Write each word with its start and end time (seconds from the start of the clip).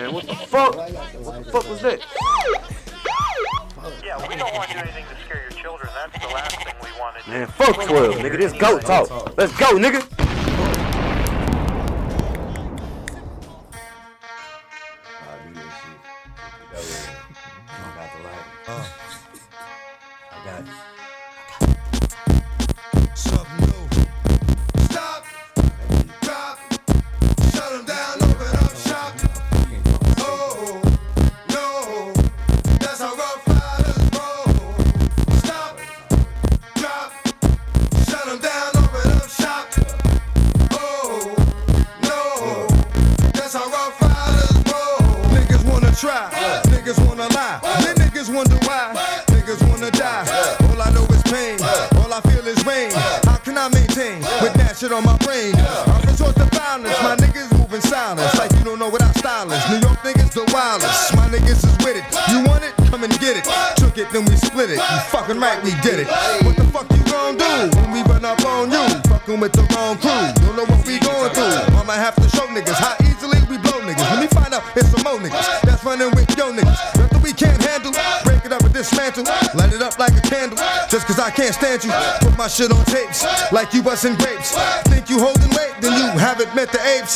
man. 0.00 0.14
What 0.14 0.26
the 0.26 0.34
fuck? 0.34 0.76
What 0.76 1.44
the 1.44 1.52
fuck 1.52 1.68
was 1.68 1.82
that? 1.82 2.00
Yeah, 4.04 4.28
we 4.28 4.36
don't 4.36 4.52
want 4.54 4.68
to 4.68 4.74
do 4.74 4.80
anything 4.80 5.04
to 5.06 5.24
scare 5.24 5.42
your 5.42 5.50
children. 5.50 5.90
That's 5.94 6.24
the 6.24 6.32
last 6.32 6.56
thing 6.56 6.74
we 6.82 6.90
want 6.98 7.16
to 7.18 7.24
do. 7.24 7.30
Man, 7.30 7.46
fuck 7.48 7.74
12, 7.86 8.14
nigga. 8.16 8.38
This 8.38 8.52
goat 8.52 8.82
talk. 8.82 9.36
Let's 9.36 9.56
go, 9.56 9.76
nigga. 9.76 10.19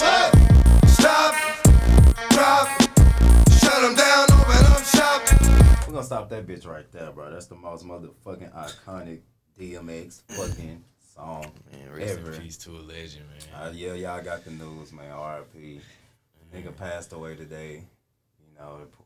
Met 0.01 0.33
the. 0.33 0.87
Stop, 0.89 1.35
drop, 2.31 2.69
shut 3.51 3.85
'em 3.85 3.95
down, 3.95 4.25
open 4.33 4.67
up 4.67 4.85
shop. 4.85 5.23
We're 5.87 5.93
gonna 5.95 6.05
stop 6.05 6.29
that 6.31 6.47
bitch 6.47 6.67
right 6.67 6.91
there, 6.93 7.11
bro. 7.13 7.31
That's 7.31 7.47
the 7.47 7.55
most 7.57 7.85
motherfucking 7.85 8.53
iconic 8.53 9.21
DMX 9.59 10.23
fucking 10.29 10.83
song 11.15 11.53
Man, 11.71 11.91
rest 11.93 12.19
ever. 12.19 12.33
in 12.33 12.41
peace 12.43 12.57
to 12.59 12.71
a 12.71 12.81
legend, 12.81 13.27
man. 13.29 13.61
Uh, 13.69 13.71
yeah, 13.75 13.95
y'all 13.95 14.23
got 14.23 14.45
the 14.45 14.51
news, 14.51 14.93
man. 14.93 15.11
RIP. 15.13 15.81
Nigga 16.55 16.77
passed 16.77 17.13
away 17.13 17.35
today. 17.37 17.85
You 18.39 18.59
know, 18.59 18.79
they 18.79 18.85
pu- 18.85 19.05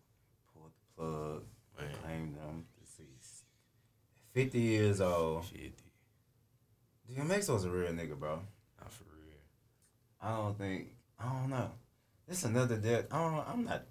pulled 0.54 0.70
the 0.72 1.02
plug, 1.02 1.42
Man. 1.78 1.94
claimed 2.02 2.36
him 2.36 2.64
deceased. 2.80 3.44
50 4.34 4.60
years 4.60 5.00
old. 5.00 5.44
50. 5.46 5.72
DMX 7.10 7.48
was 7.52 7.64
a 7.64 7.70
real 7.70 7.90
nigga, 7.92 8.18
bro. 8.18 8.40
Not 10.22 10.28
for 10.28 10.32
real. 10.32 10.32
I 10.32 10.36
don't 10.36 10.58
think, 10.58 10.88
I 11.18 11.24
don't 11.32 11.50
know. 11.50 11.70
This 12.26 12.44
another 12.44 12.76
dead. 12.76 13.06
I 13.10 13.18
don't, 13.22 13.44
I'm 13.48 13.64
not, 13.64 13.82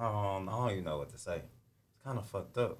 I 0.00 0.04
don't, 0.04 0.48
I 0.48 0.52
don't 0.52 0.70
even 0.72 0.84
know 0.84 0.98
what 0.98 1.10
to 1.10 1.18
say. 1.18 1.36
It's 1.36 2.04
kind 2.04 2.18
of 2.18 2.26
fucked 2.26 2.58
up. 2.58 2.78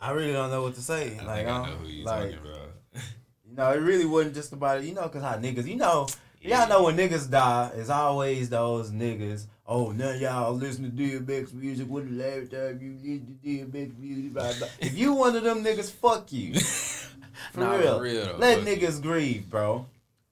I 0.00 0.12
really 0.12 0.32
don't 0.32 0.50
know 0.50 0.62
what 0.62 0.74
to 0.76 0.80
say. 0.82 1.18
I 1.20 1.24
like, 1.24 1.46
I 1.46 1.50
I'm- 1.50 1.70
know 1.70 1.76
who 1.76 1.88
you 1.88 2.04
like, 2.04 2.32
talking 2.32 2.38
about. 2.50 2.70
You 3.50 3.56
know, 3.56 3.72
it 3.72 3.78
really 3.80 4.04
wasn't 4.04 4.34
just 4.34 4.52
about 4.52 4.80
it. 4.80 4.84
You 4.84 4.92
know, 4.92 5.08
cause 5.08 5.22
how 5.22 5.32
niggas, 5.38 5.66
you 5.66 5.76
know, 5.76 6.06
y'all 6.42 6.68
know 6.68 6.82
when 6.82 6.98
niggas 6.98 7.30
die, 7.30 7.70
it's 7.74 7.88
always 7.88 8.50
those 8.50 8.90
niggas. 8.90 9.46
Oh, 9.66 9.90
of 9.90 10.20
y'all 10.20 10.52
listen 10.52 10.84
to 10.84 10.90
DMX 10.90 11.54
music. 11.54 11.88
When 11.88 12.18
the 12.18 12.24
last 12.24 12.50
time 12.50 12.78
you 12.82 12.92
listened 13.02 13.38
to 13.42 13.48
DMX 13.48 13.98
music? 13.98 14.34
Blah, 14.34 14.52
blah. 14.58 14.68
If 14.78 14.98
you 14.98 15.14
one 15.14 15.34
of 15.34 15.44
them 15.44 15.64
niggas, 15.64 15.90
fuck 15.90 16.30
you. 16.30 16.60
For 16.60 17.60
Nah, 17.60 17.72
for 17.72 17.78
real. 17.78 18.00
real 18.00 18.36
Let 18.36 18.58
fuck 18.58 18.68
you. 18.68 18.76
niggas 18.76 19.00
grieve, 19.00 19.48
bro. 19.48 19.86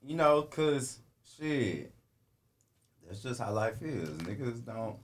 You 0.05 0.15
know, 0.15 0.43
cause 0.43 0.99
shit, 1.37 1.91
that's 3.05 3.21
just 3.21 3.39
how 3.39 3.51
life 3.51 3.81
is. 3.81 4.09
Niggas 4.09 4.65
don't 4.65 4.97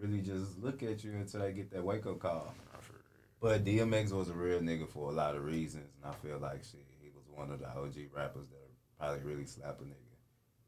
really 0.00 0.20
just 0.20 0.58
look 0.58 0.82
at 0.82 1.04
you 1.04 1.12
until 1.12 1.40
they 1.40 1.52
get 1.52 1.70
that 1.70 1.84
wake 1.84 2.06
up 2.06 2.18
call. 2.18 2.54
Not 2.72 2.82
for 2.82 2.92
real. 2.92 3.02
But 3.40 3.64
DMX 3.64 4.12
was 4.12 4.28
a 4.28 4.34
real 4.34 4.60
nigga 4.60 4.88
for 4.88 5.10
a 5.10 5.12
lot 5.14 5.36
of 5.36 5.44
reasons, 5.44 5.88
and 6.02 6.12
I 6.12 6.14
feel 6.26 6.38
like 6.38 6.64
shit, 6.64 6.86
he 7.00 7.10
was 7.10 7.24
one 7.32 7.50
of 7.50 7.60
the 7.60 7.68
OG 7.68 8.10
rappers 8.14 8.48
that 8.48 8.70
probably 8.98 9.20
really 9.24 9.46
slap 9.46 9.80
a 9.80 9.84
nigga. 9.84 9.94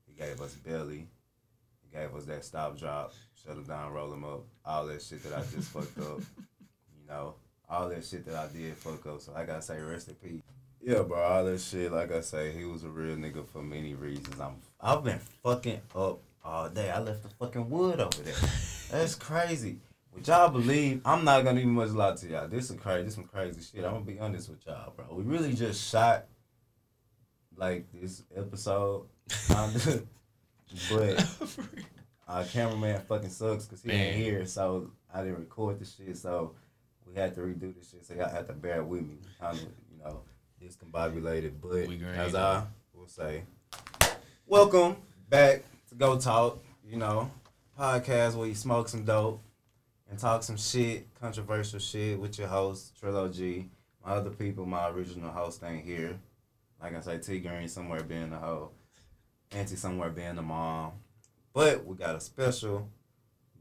He 0.07 0.15
gave 0.15 0.41
us 0.41 0.55
Belly, 0.55 1.09
he 1.83 1.97
gave 1.97 2.15
us 2.15 2.25
that 2.25 2.45
stop 2.45 2.79
drop, 2.79 3.13
shut 3.43 3.57
him 3.57 3.65
down, 3.65 3.93
roll 3.93 4.13
him 4.13 4.25
up, 4.25 4.45
all 4.65 4.87
that 4.87 5.03
shit 5.03 5.23
that 5.25 5.33
I 5.33 5.43
just 5.55 5.71
fucked 5.71 5.99
up. 5.99 6.21
You 6.99 7.13
know, 7.13 7.35
all 7.69 7.89
that 7.89 8.05
shit 8.05 8.27
that 8.27 8.35
I 8.35 8.49
did 8.49 8.77
fuck 8.77 9.07
up. 9.07 9.21
So 9.21 9.33
I 9.33 9.45
gotta 9.45 9.63
say, 9.63 9.81
rest 9.81 10.09
in 10.09 10.15
peace. 10.17 10.43
Yeah, 10.83 11.03
bro, 11.03 11.21
all 11.21 11.45
that 11.45 11.61
shit. 11.61 11.93
Like 11.93 12.13
I 12.13 12.21
say, 12.21 12.53
he 12.53 12.65
was 12.65 12.85
a 12.85 12.89
real 12.89 13.17
nigga 13.17 13.47
for 13.49 13.63
many 13.63 13.95
reasons. 13.95 14.41
I'm, 14.41 14.57
I've 14.81 15.03
been 15.03 15.19
fucking 15.43 15.81
up 15.95 16.21
all 16.45 16.69
day. 16.69 16.91
I 16.91 17.01
left 17.01 17.23
the 17.23 17.29
fucking 17.29 17.69
wood 17.69 18.01
over 18.01 18.23
there. 18.23 18.35
That's 18.91 19.15
crazy. 19.15 19.79
Would 20.15 20.29
y'all 20.29 20.49
believe? 20.49 21.03
I'm 21.05 21.25
not 21.25 21.45
gonna 21.45 21.61
even 21.61 21.73
much 21.73 21.91
lie 21.91 22.15
to 22.15 22.27
y'all. 22.27 22.49
This 22.49 22.71
is 22.71 22.81
crazy. 22.81 23.05
This 23.05 23.15
some 23.17 23.25
crazy 23.25 23.61
shit. 23.61 23.85
I'm 23.85 23.93
gonna 23.93 24.05
be 24.05 24.19
honest 24.19 24.49
with 24.49 24.65
y'all, 24.67 24.93
bro. 24.97 25.07
We 25.11 25.25
really 25.25 25.53
just 25.53 25.91
shot 25.91 26.27
like 27.57 27.87
this 27.93 28.23
episode, 28.35 29.07
but 30.91 31.27
our 32.29 32.45
cameraman 32.45 33.01
fucking 33.03 33.29
sucks 33.29 33.67
because 33.67 33.83
he 33.83 33.91
ain't 33.91 34.17
here, 34.17 34.47
so 34.47 34.91
I 35.13 35.23
didn't 35.23 35.41
record 35.41 35.81
the 35.81 35.85
shit. 35.85 36.17
So 36.17 36.55
we 37.07 37.15
had 37.21 37.35
to 37.35 37.43
redo 37.43 37.75
this 37.77 37.91
shit. 37.91 38.07
So 38.07 38.15
y'all 38.15 38.31
have 38.31 38.47
to 38.47 38.53
bear 38.55 38.83
with 38.85 39.03
me. 39.03 39.17
Kind 39.39 39.59
of, 39.59 39.65
you 39.65 39.99
know, 40.03 40.23
discombobulated. 40.63 41.53
But 41.61 41.89
as. 42.19 42.35
I 42.35 42.63
will 42.95 43.07
say, 43.07 43.43
welcome 44.47 44.97
back 45.29 45.63
to 45.89 45.95
Go 45.95 46.19
Talk. 46.19 46.63
You 46.85 46.99
know, 46.99 47.31
podcast 47.79 48.37
where 48.37 48.47
you 48.47 48.55
smoke 48.55 48.89
some 48.89 49.05
dope 49.05 49.43
and 50.09 50.19
talk 50.19 50.43
some 50.43 50.57
shit, 50.57 51.07
controversial 51.21 51.81
shit 51.81 52.19
with 52.19 52.39
your 52.39 52.49
host 52.49 52.93
Trillo 53.01 53.35
G. 53.35 53.69
My 54.05 54.13
other 54.13 54.31
people, 54.31 54.65
my 54.67 54.89
original 54.89 55.31
host 55.31 55.63
ain't 55.65 55.85
here. 55.85 56.19
Like 56.81 56.95
I 56.95 57.01
say, 57.01 57.19
T 57.19 57.41
Green 57.41 57.69
somewhere 57.69 58.03
being 58.03 58.31
the 58.31 58.37
hoe, 58.37 58.71
Auntie 59.51 59.77
somewhere 59.77 60.11
being 60.11 60.37
the 60.37 60.43
mom. 60.43 60.93
But 61.53 61.85
we 61.85 61.97
got 61.97 62.15
a 62.15 62.21
special 62.21 62.89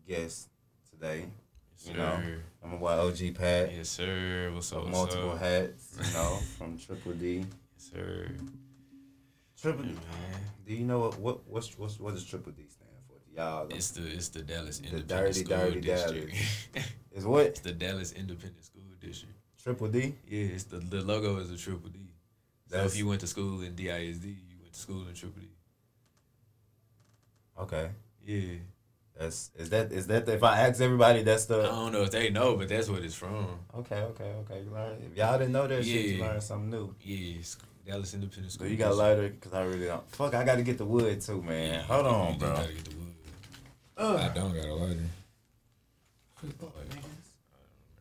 guest 0.07 0.49
today. 0.91 1.25
Yes, 1.77 1.87
You 1.87 1.97
know. 1.97 2.21
I'm 2.65 2.73
a 2.73 2.77
boy 2.77 2.89
OG 2.89 3.35
Pat. 3.35 3.71
Yes, 3.75 3.89
sir. 3.89 4.49
What's 4.51 4.73
up? 4.73 4.85
What's 4.85 4.91
multiple 4.91 5.31
up? 5.33 5.39
hats, 5.39 5.97
you 5.99 6.13
know, 6.13 6.39
from 6.57 6.77
Triple 6.79 7.11
D. 7.13 7.37
Yes, 7.37 7.45
sir. 7.77 8.27
Triple 9.61 9.83
D. 9.83 9.89
man. 9.91 10.41
Do 10.65 10.73
you 10.73 10.83
know 10.83 10.99
what 10.99 11.19
what 11.19 11.47
what's, 11.47 11.77
what's 11.77 11.99
what 11.99 12.15
does 12.15 12.25
Triple 12.25 12.53
D 12.53 12.63
stand 12.67 12.89
for? 13.07 13.39
Y'all 13.39 13.67
It's 13.69 13.91
the 13.91 14.07
it's 14.07 14.29
the 14.29 14.41
Dallas 14.41 14.79
The 14.79 14.87
Independent 14.87 15.07
dirty, 15.09 15.43
School 15.43 15.57
dirty 15.57 15.81
District. 15.81 16.35
is 17.11 17.25
what 17.25 17.45
it's 17.45 17.59
the 17.59 17.71
Dallas 17.71 18.13
Independent 18.13 18.65
School 18.65 18.81
District. 18.99 19.35
Triple 19.61 19.87
D? 19.89 20.15
Yeah, 20.27 20.45
it's 20.55 20.63
the 20.63 20.77
the 20.77 21.01
logo 21.01 21.37
is 21.37 21.51
a 21.51 21.57
triple 21.57 21.89
D. 21.89 21.99
So 22.71 22.83
if 22.83 22.97
you 22.97 23.07
went 23.07 23.21
to 23.21 23.27
school 23.27 23.61
in 23.61 23.75
DISD, 23.75 24.25
you 24.25 24.57
went 24.59 24.73
to 24.73 24.79
school 24.79 25.07
in 25.07 25.13
triple 25.13 25.41
D. 25.41 25.49
Okay. 27.59 27.89
Yeah. 28.25 28.55
That's 29.17 29.51
is 29.55 29.69
that 29.69 29.91
is 29.93 30.07
that 30.07 30.27
if 30.27 30.43
I 30.43 30.59
ask 30.61 30.81
everybody 30.81 31.23
that's 31.23 31.45
the 31.45 31.61
I 31.61 31.65
don't 31.67 31.93
know 31.93 32.03
if 32.03 32.11
they 32.11 32.29
know, 32.29 32.57
but 32.57 32.67
that's 32.67 32.89
what 32.89 33.01
it's 33.03 33.15
from. 33.15 33.47
Okay, 33.77 33.95
okay, 34.01 34.33
okay. 34.41 34.61
You 34.63 34.71
learn 34.71 34.97
if 35.09 35.17
y'all 35.17 35.37
didn't 35.37 35.53
know 35.53 35.67
that 35.67 35.85
shit, 35.85 36.05
you 36.05 36.15
Yeah. 36.17 36.25
learned 36.25 36.43
something 36.43 36.69
new. 36.69 36.93
Yeah, 37.01 37.39
it's 37.39 37.57
Dallas 37.85 38.13
Independent 38.13 38.51
School. 38.51 38.65
So 38.65 38.65
School. 38.65 38.67
you 38.71 38.77
got 38.77 38.89
District. 38.89 39.07
lighter 39.17 39.29
because 39.29 39.53
I 39.53 39.63
really 39.63 39.85
don't. 39.85 40.09
Fuck, 40.11 40.33
I 40.35 40.43
got 40.43 40.55
to 40.55 40.63
get 40.63 40.77
the 40.77 40.85
wood 40.85 41.21
too, 41.21 41.41
man. 41.41 41.73
Yeah, 41.75 41.81
Hold 41.83 42.05
on, 42.07 42.33
do 42.33 42.39
bro. 42.39 42.53
Gotta 42.55 42.73
get 42.73 42.83
the 42.85 42.95
wood. 42.97 43.13
Ugh. 43.97 44.19
I 44.19 44.27
don't 44.33 44.53
got 44.53 44.65
a 44.65 44.73
lighter. 44.73 44.99
Like, 46.43 46.59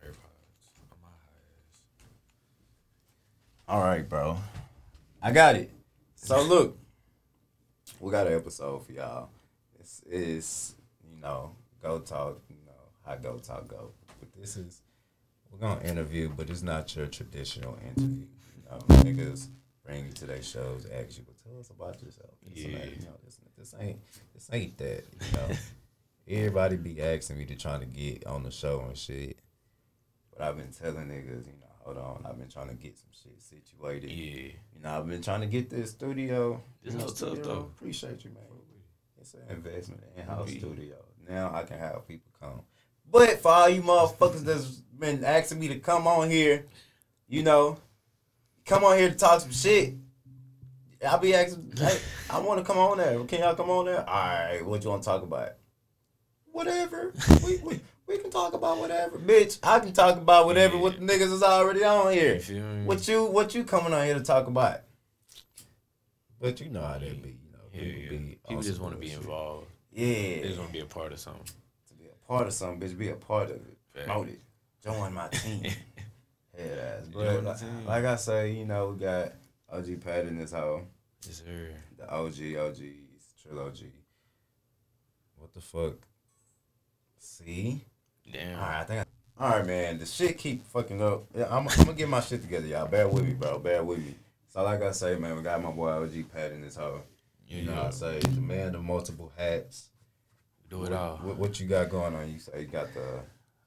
AirPods 0.02 0.80
on 0.90 0.98
my 1.00 1.08
highs. 1.08 1.78
All 3.68 3.80
right, 3.82 4.08
bro. 4.08 4.36
I 5.22 5.30
got 5.30 5.54
it. 5.54 5.70
So 6.16 6.42
look, 6.42 6.76
we 8.00 8.10
got 8.10 8.26
an 8.26 8.34
episode 8.34 8.84
for 8.84 8.92
y'all. 8.92 9.28
It's, 9.78 10.02
is, 10.10 10.74
you 10.78 10.83
know, 11.24 11.56
go 11.82 11.98
talk. 11.98 12.40
You 12.48 12.56
know 12.66 12.72
how 13.04 13.16
go 13.16 13.38
talk 13.38 13.68
go. 13.68 13.90
But 14.20 14.32
this 14.38 14.56
is 14.56 14.82
we're 15.50 15.58
gonna 15.58 15.82
interview, 15.82 16.28
but 16.28 16.50
it's 16.50 16.62
not 16.62 16.94
your 16.94 17.06
traditional 17.06 17.78
interview. 17.82 18.26
You 18.56 18.70
know, 18.70 18.78
niggas 19.02 19.48
bring 19.84 20.06
you 20.06 20.12
to 20.12 20.26
their 20.26 20.42
shows, 20.42 20.86
ask 20.86 21.18
you, 21.18 21.24
"Well, 21.26 21.36
tell 21.42 21.58
us 21.58 21.70
about 21.70 22.02
yourself." 22.02 22.30
This 22.42 22.64
Yeah. 22.64 22.84
You 22.84 23.06
know, 23.06 23.16
this, 23.24 23.38
this 23.56 23.74
ain't 23.80 23.98
this 24.34 24.48
ain't 24.52 24.78
that. 24.78 25.04
You 25.12 25.32
know, 25.36 25.56
everybody 26.28 26.76
be 26.76 27.00
asking 27.00 27.38
me 27.38 27.46
to 27.46 27.56
trying 27.56 27.80
to 27.80 27.86
get 27.86 28.26
on 28.26 28.42
the 28.42 28.50
show 28.50 28.80
and 28.86 28.96
shit. 28.96 29.38
But 30.32 30.42
I've 30.42 30.56
been 30.56 30.72
telling 30.72 31.08
niggas, 31.08 31.46
you 31.46 31.52
know, 31.60 31.70
hold 31.84 31.98
on, 31.98 32.26
I've 32.28 32.38
been 32.38 32.48
trying 32.48 32.68
to 32.68 32.74
get 32.74 32.98
some 32.98 33.10
shit 33.12 33.40
situated. 33.40 34.10
Yeah. 34.10 34.52
You 34.74 34.82
know, 34.82 34.98
I've 34.98 35.06
been 35.06 35.22
trying 35.22 35.42
to 35.42 35.46
get 35.46 35.70
this 35.70 35.92
studio. 35.92 36.60
This 36.82 36.94
know, 36.94 37.06
tough, 37.06 37.42
though. 37.42 37.70
Appreciate 37.76 38.24
you, 38.24 38.30
man. 38.30 38.42
It's 39.24 39.32
an 39.32 39.40
investment 39.48 40.02
in 40.14 40.26
house 40.26 40.50
studio. 40.50 40.96
Now 41.28 41.52
I 41.54 41.62
can 41.62 41.78
have 41.78 42.06
people 42.06 42.30
come. 42.40 42.60
But 43.10 43.40
for 43.40 43.48
all 43.52 43.68
you 43.68 43.82
motherfuckers 43.82 44.40
that's 44.44 44.66
been 44.66 45.24
asking 45.24 45.60
me 45.60 45.68
to 45.68 45.78
come 45.78 46.06
on 46.06 46.30
here, 46.30 46.66
you 47.28 47.42
know, 47.42 47.78
come 48.64 48.84
on 48.84 48.98
here 48.98 49.08
to 49.08 49.14
talk 49.14 49.40
some 49.40 49.52
shit. 49.52 49.94
I'll 51.06 51.18
be 51.18 51.34
asking, 51.34 51.74
hey, 51.76 51.98
I 52.30 52.38
want 52.40 52.60
to 52.60 52.64
come 52.64 52.78
on 52.78 52.96
there. 52.98 53.22
Can 53.24 53.40
y'all 53.40 53.54
come 53.54 53.68
on 53.70 53.84
there? 53.86 54.08
All 54.08 54.14
right, 54.14 54.64
what 54.64 54.82
you 54.82 54.90
want 54.90 55.02
to 55.02 55.06
talk 55.08 55.22
about? 55.22 55.50
Whatever. 56.50 57.12
we, 57.44 57.58
we, 57.58 57.80
we 58.06 58.18
can 58.18 58.30
talk 58.30 58.54
about 58.54 58.78
whatever. 58.78 59.18
Bitch, 59.18 59.58
I 59.62 59.80
can 59.80 59.92
talk 59.92 60.16
about 60.16 60.46
whatever 60.46 60.76
Yeah. 60.76 60.82
with 60.82 60.98
the 60.98 61.04
niggas 61.06 61.32
is 61.32 61.42
already 61.42 61.84
on 61.84 62.12
here. 62.12 62.36
You? 62.36 62.62
What 62.86 63.06
you 63.08 63.24
what 63.26 63.54
you 63.54 63.64
coming 63.64 63.92
on 63.92 64.04
here 64.06 64.14
to 64.14 64.22
talk 64.22 64.46
about? 64.46 64.80
But 66.40 66.60
you 66.60 66.68
know 66.70 66.82
how 66.82 66.94
that 66.98 67.22
be, 67.22 67.30
you 67.30 67.52
know. 67.52 67.58
Yeah, 67.72 67.80
People, 67.80 68.02
yeah. 68.02 68.08
be 68.10 68.38
People 68.48 68.62
just 68.62 68.80
want 68.80 68.94
to 68.94 69.00
be 69.00 69.12
involved. 69.12 69.66
Yeah. 69.94 70.06
It's 70.06 70.56
gonna 70.56 70.68
be 70.68 70.80
a 70.80 70.86
part 70.86 71.12
of 71.12 71.20
something. 71.20 71.46
To 71.88 71.94
be 71.94 72.06
a 72.06 72.28
part 72.28 72.46
of 72.46 72.52
something, 72.52 72.88
bitch, 72.88 72.98
be 72.98 73.08
a 73.10 73.14
part 73.14 73.50
of 73.50 73.56
it. 73.56 73.78
Fact. 73.94 74.06
Promote 74.06 74.28
it. 74.28 74.40
Join 74.82 75.14
my 75.14 75.28
team. 75.28 75.62
Head 76.56 77.00
ass. 77.00 77.08
But 77.12 77.44
like, 77.44 77.58
like 77.86 78.04
I 78.04 78.16
say, 78.16 78.52
you 78.52 78.64
know, 78.64 78.88
we 78.88 79.04
got 79.04 79.32
OG 79.72 80.04
Pat 80.04 80.26
in 80.26 80.38
this 80.38 80.52
hoe. 80.52 80.82
Yes, 81.26 81.42
sir. 81.44 81.70
The 81.96 82.10
OG, 82.10 82.68
OGs, 82.68 83.42
trilogy. 83.42 83.92
What 85.36 85.52
the 85.54 85.60
fuck? 85.60 85.94
See? 87.18 87.84
Damn. 88.30 88.58
Alright, 88.58 88.80
I 88.80 88.84
think 88.84 89.00
I, 89.00 89.44
Alright 89.44 89.66
man, 89.66 89.98
the 89.98 90.06
shit 90.06 90.38
keep 90.38 90.64
fucking 90.66 91.02
up. 91.02 91.24
Yeah, 91.34 91.46
I'm, 91.50 91.68
I'm 91.68 91.76
gonna 91.78 91.94
get 91.94 92.08
my 92.08 92.20
shit 92.20 92.42
together, 92.42 92.66
y'all. 92.66 92.86
Bear 92.86 93.08
with 93.08 93.24
me, 93.24 93.34
bro. 93.34 93.58
Bear 93.58 93.82
with 93.82 93.98
me. 93.98 94.14
So 94.48 94.62
like 94.62 94.82
I 94.82 94.92
say, 94.92 95.16
man, 95.16 95.36
we 95.36 95.42
got 95.42 95.62
my 95.62 95.70
boy 95.70 95.90
OG 95.90 96.32
Pat 96.32 96.52
in 96.52 96.62
this 96.62 96.76
hoe. 96.76 97.02
You 97.54 97.62
know, 97.62 97.74
yeah. 97.74 97.86
I 97.86 97.90
say 97.90 98.18
the 98.18 98.40
man 98.40 98.74
of 98.74 98.84
multiple 98.84 99.32
hats. 99.36 99.88
Do 100.68 100.80
what, 100.80 100.88
it 100.88 100.94
all. 100.94 101.16
What, 101.18 101.36
what 101.36 101.60
you 101.60 101.66
got 101.66 101.88
going 101.88 102.14
on? 102.14 102.32
You 102.32 102.38
say 102.38 102.62
you 102.62 102.66
got 102.66 102.92
the 102.94 103.20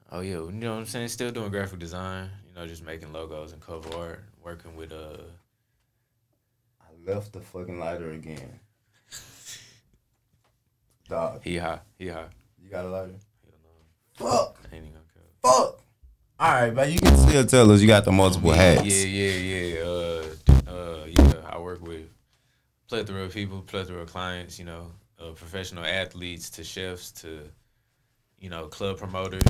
Oh 0.09 0.21
yeah, 0.21 0.35
you 0.35 0.51
know 0.51 0.73
what 0.73 0.79
I'm 0.79 0.85
saying? 0.85 1.09
Still 1.09 1.31
doing 1.31 1.49
graphic 1.49 1.79
design. 1.79 2.29
You 2.47 2.55
know, 2.55 2.65
just 2.65 2.83
making 2.83 3.11
logos 3.11 3.51
and 3.51 3.61
cover 3.61 3.93
art. 3.95 4.23
Working 4.41 4.77
with 4.77 4.93
uh, 4.93 5.17
I 6.81 7.11
left 7.11 7.33
the 7.33 7.41
fucking 7.41 7.77
lighter 7.77 8.11
again. 8.11 8.59
Dog, 11.09 11.41
he 11.43 11.57
high, 11.57 11.79
he 11.97 12.07
high. 12.07 12.27
you 12.61 12.69
got 12.69 12.85
a 12.85 12.89
lighter? 12.89 13.15
Fuck, 14.15 14.57
ain't 14.71 14.83
even 14.83 14.93
gonna 14.93 15.03
fuck. 15.43 15.81
All 16.39 16.51
right, 16.51 16.73
but 16.73 16.91
you 16.91 16.99
can 16.99 17.17
still 17.17 17.45
tell 17.45 17.71
us 17.71 17.81
you 17.81 17.87
got 17.87 18.05
the 18.05 18.11
multiple 18.11 18.51
hats. 18.51 18.83
Yeah, 18.85 19.05
yeah, 19.05 19.61
yeah. 19.61 19.81
Uh, 19.81 20.23
uh, 20.69 21.05
yeah. 21.05 21.33
I 21.49 21.57
work 21.59 21.85
with 21.85 22.07
plethora 22.87 23.23
of 23.23 23.33
people, 23.33 23.61
plethora 23.61 24.01
of 24.01 24.11
clients. 24.11 24.57
You 24.59 24.65
know, 24.65 24.91
uh, 25.19 25.31
professional 25.31 25.85
athletes 25.85 26.49
to 26.51 26.63
chefs 26.63 27.11
to, 27.21 27.41
you 28.39 28.49
know, 28.49 28.67
club 28.67 28.97
promoters, 28.97 29.43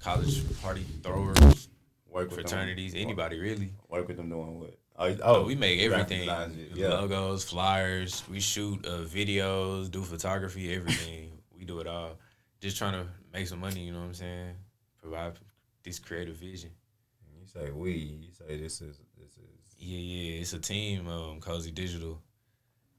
college 0.00 0.42
party 0.60 0.84
throwers, 1.02 1.68
Work 2.08 2.30
with 2.30 2.38
them. 2.38 2.46
fraternities, 2.48 2.94
anybody 2.94 3.38
really. 3.38 3.70
Work 3.88 4.08
with 4.08 4.16
them 4.16 4.28
doing 4.28 4.60
what? 4.60 4.74
Oh, 4.98 5.08
Oh, 5.08 5.16
oh 5.22 5.44
we 5.44 5.54
make 5.54 5.80
everything. 5.80 6.28
Yeah. 6.74 6.88
Logos, 6.88 7.44
flyers. 7.44 8.22
We 8.30 8.40
shoot 8.40 8.86
uh, 8.86 9.00
videos, 9.00 9.90
do 9.90 10.02
photography, 10.02 10.74
everything. 10.74 11.32
we 11.56 11.64
do 11.64 11.80
it 11.80 11.86
all. 11.86 12.18
Just 12.60 12.78
trying 12.78 12.92
to 12.94 13.06
make 13.32 13.46
some 13.46 13.60
money. 13.60 13.80
You 13.80 13.92
know 13.92 14.00
what 14.00 14.06
I'm 14.06 14.14
saying? 14.14 14.54
Provide 15.02 15.34
this 15.82 15.98
creative 15.98 16.36
vision. 16.36 16.70
You 17.38 17.46
say 17.46 17.70
we. 17.70 17.92
You 17.92 18.32
say 18.32 18.56
this 18.56 18.80
is 18.80 19.00
this 19.18 19.32
is. 19.32 19.76
Yeah, 19.78 19.98
yeah. 19.98 20.40
It's 20.40 20.54
a 20.54 20.58
team. 20.58 21.06
Um, 21.06 21.40
Cozy 21.40 21.70
Digital. 21.70 22.22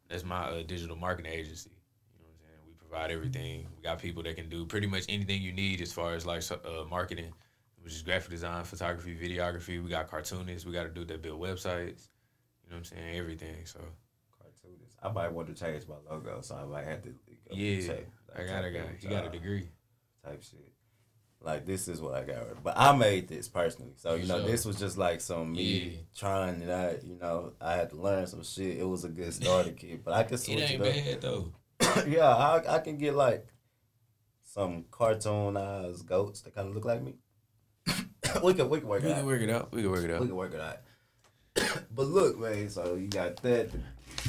That's 0.10 0.24
my 0.24 0.46
uh, 0.46 0.64
digital 0.64 0.96
marketing 0.96 1.32
agency. 1.32 1.70
You 1.70 2.24
know 2.24 2.28
what 2.28 2.34
I'm 2.34 2.40
saying? 2.40 2.60
We 2.68 2.74
provide 2.74 3.12
everything. 3.12 3.68
We 3.76 3.84
got 3.84 4.00
people 4.00 4.24
that 4.24 4.36
can 4.36 4.50
do 4.50 4.66
pretty 4.66 4.88
much 4.88 5.06
anything 5.10 5.42
you 5.42 5.52
need 5.52 5.82
as 5.82 5.92
far 5.92 6.14
as 6.14 6.26
like 6.26 6.44
uh, 6.52 6.86
marketing, 6.90 7.34
which 7.82 7.94
is 7.94 8.02
graphic 8.02 8.32
design, 8.32 8.64
photography, 8.64 9.16
videography. 9.16 9.84
We 9.84 9.90
got 9.90 10.10
cartoonists. 10.10 10.66
We 10.66 10.74
got 10.74 10.84
to 10.84 10.90
do 10.90 11.06
that 11.06 11.22
build 11.22 11.42
websites. 11.42 12.10
You 12.64 12.72
know 12.72 12.76
what 12.76 12.78
I'm 12.78 12.84
saying? 12.86 13.18
Everything. 13.18 13.66
So 13.66 13.80
Cartoonists. 14.38 14.98
I 15.02 15.12
might 15.12 15.32
want 15.32 15.48
to 15.48 15.54
change 15.54 15.84
my 15.88 15.96
logo, 16.10 16.42
so 16.42 16.56
I 16.56 16.66
might 16.66 16.86
have 16.86 17.02
to. 17.04 17.10
go 17.10 17.56
yeah, 17.56 17.86
check 17.86 18.08
I 18.38 18.44
got 18.44 18.66
a 18.66 18.72
guy. 18.72 18.96
He 19.00 19.08
got 19.08 19.26
a 19.26 19.30
degree. 19.30 19.70
Type 20.24 20.44
shit. 20.44 20.74
Like 21.42 21.66
this 21.66 21.88
is 21.88 22.02
what 22.02 22.16
I 22.16 22.24
got, 22.24 22.64
but 22.64 22.74
I 22.78 22.96
made 22.96 23.28
this 23.28 23.48
personally. 23.48 23.94
So 23.98 24.16
you 24.16 24.26
know, 24.26 24.40
Sure. 24.40 24.48
this 24.48 24.66
was 24.66 24.78
just 24.80 24.98
like 24.98 25.22
some 25.22 25.54
me 25.54 25.62
Yeah. 25.64 25.98
trying 26.16 26.62
it 26.62 26.70
out. 26.70 27.04
You 27.04 27.16
know, 27.16 27.54
I 27.62 27.74
had 27.74 27.92
to 27.92 27.96
learn 27.96 28.26
some 28.28 28.44
shit. 28.44 28.78
It 28.78 28.84
was 28.88 29.04
a 29.06 29.10
good 29.10 29.34
starter 29.34 29.72
kit, 29.78 30.04
but 30.04 30.14
I 30.16 30.24
could 30.24 30.34
It 30.34 30.38
switch 30.40 30.60
ain't 30.72 30.82
it, 30.84 31.06
bad 31.06 31.22
though. 31.22 31.54
yeah, 32.08 32.28
I 32.36 32.76
I 32.76 32.80
can 32.80 32.98
get 32.98 33.14
like 33.16 33.46
some 34.44 34.86
cartoonized 34.92 36.06
goats 36.06 36.42
that 36.42 36.56
kind 36.56 36.68
of 36.70 36.74
look 36.76 36.86
like 36.86 37.04
me. 37.04 37.16
we 38.44 38.54
can 38.56 38.68
we 38.70 38.80
can 38.80 38.88
work 38.90 39.04
We 39.04 39.10
it 39.10 39.14
can 39.14 39.20
out. 39.20 39.26
work 39.26 39.42
it 39.42 39.50
out. 39.52 39.72
We 39.72 39.82
can 39.84 39.92
work 39.92 40.04
it 40.04 40.12
out. 40.12 40.22
We 40.22 40.28
can 40.28 40.36
work 40.36 40.54
it 40.56 40.60
out. 40.60 40.78
but 41.96 42.08
look, 42.08 42.40
man, 42.40 42.70
so 42.70 42.96
you 42.96 43.08
got 43.08 43.36
that, 43.44 43.72
the, 43.72 43.80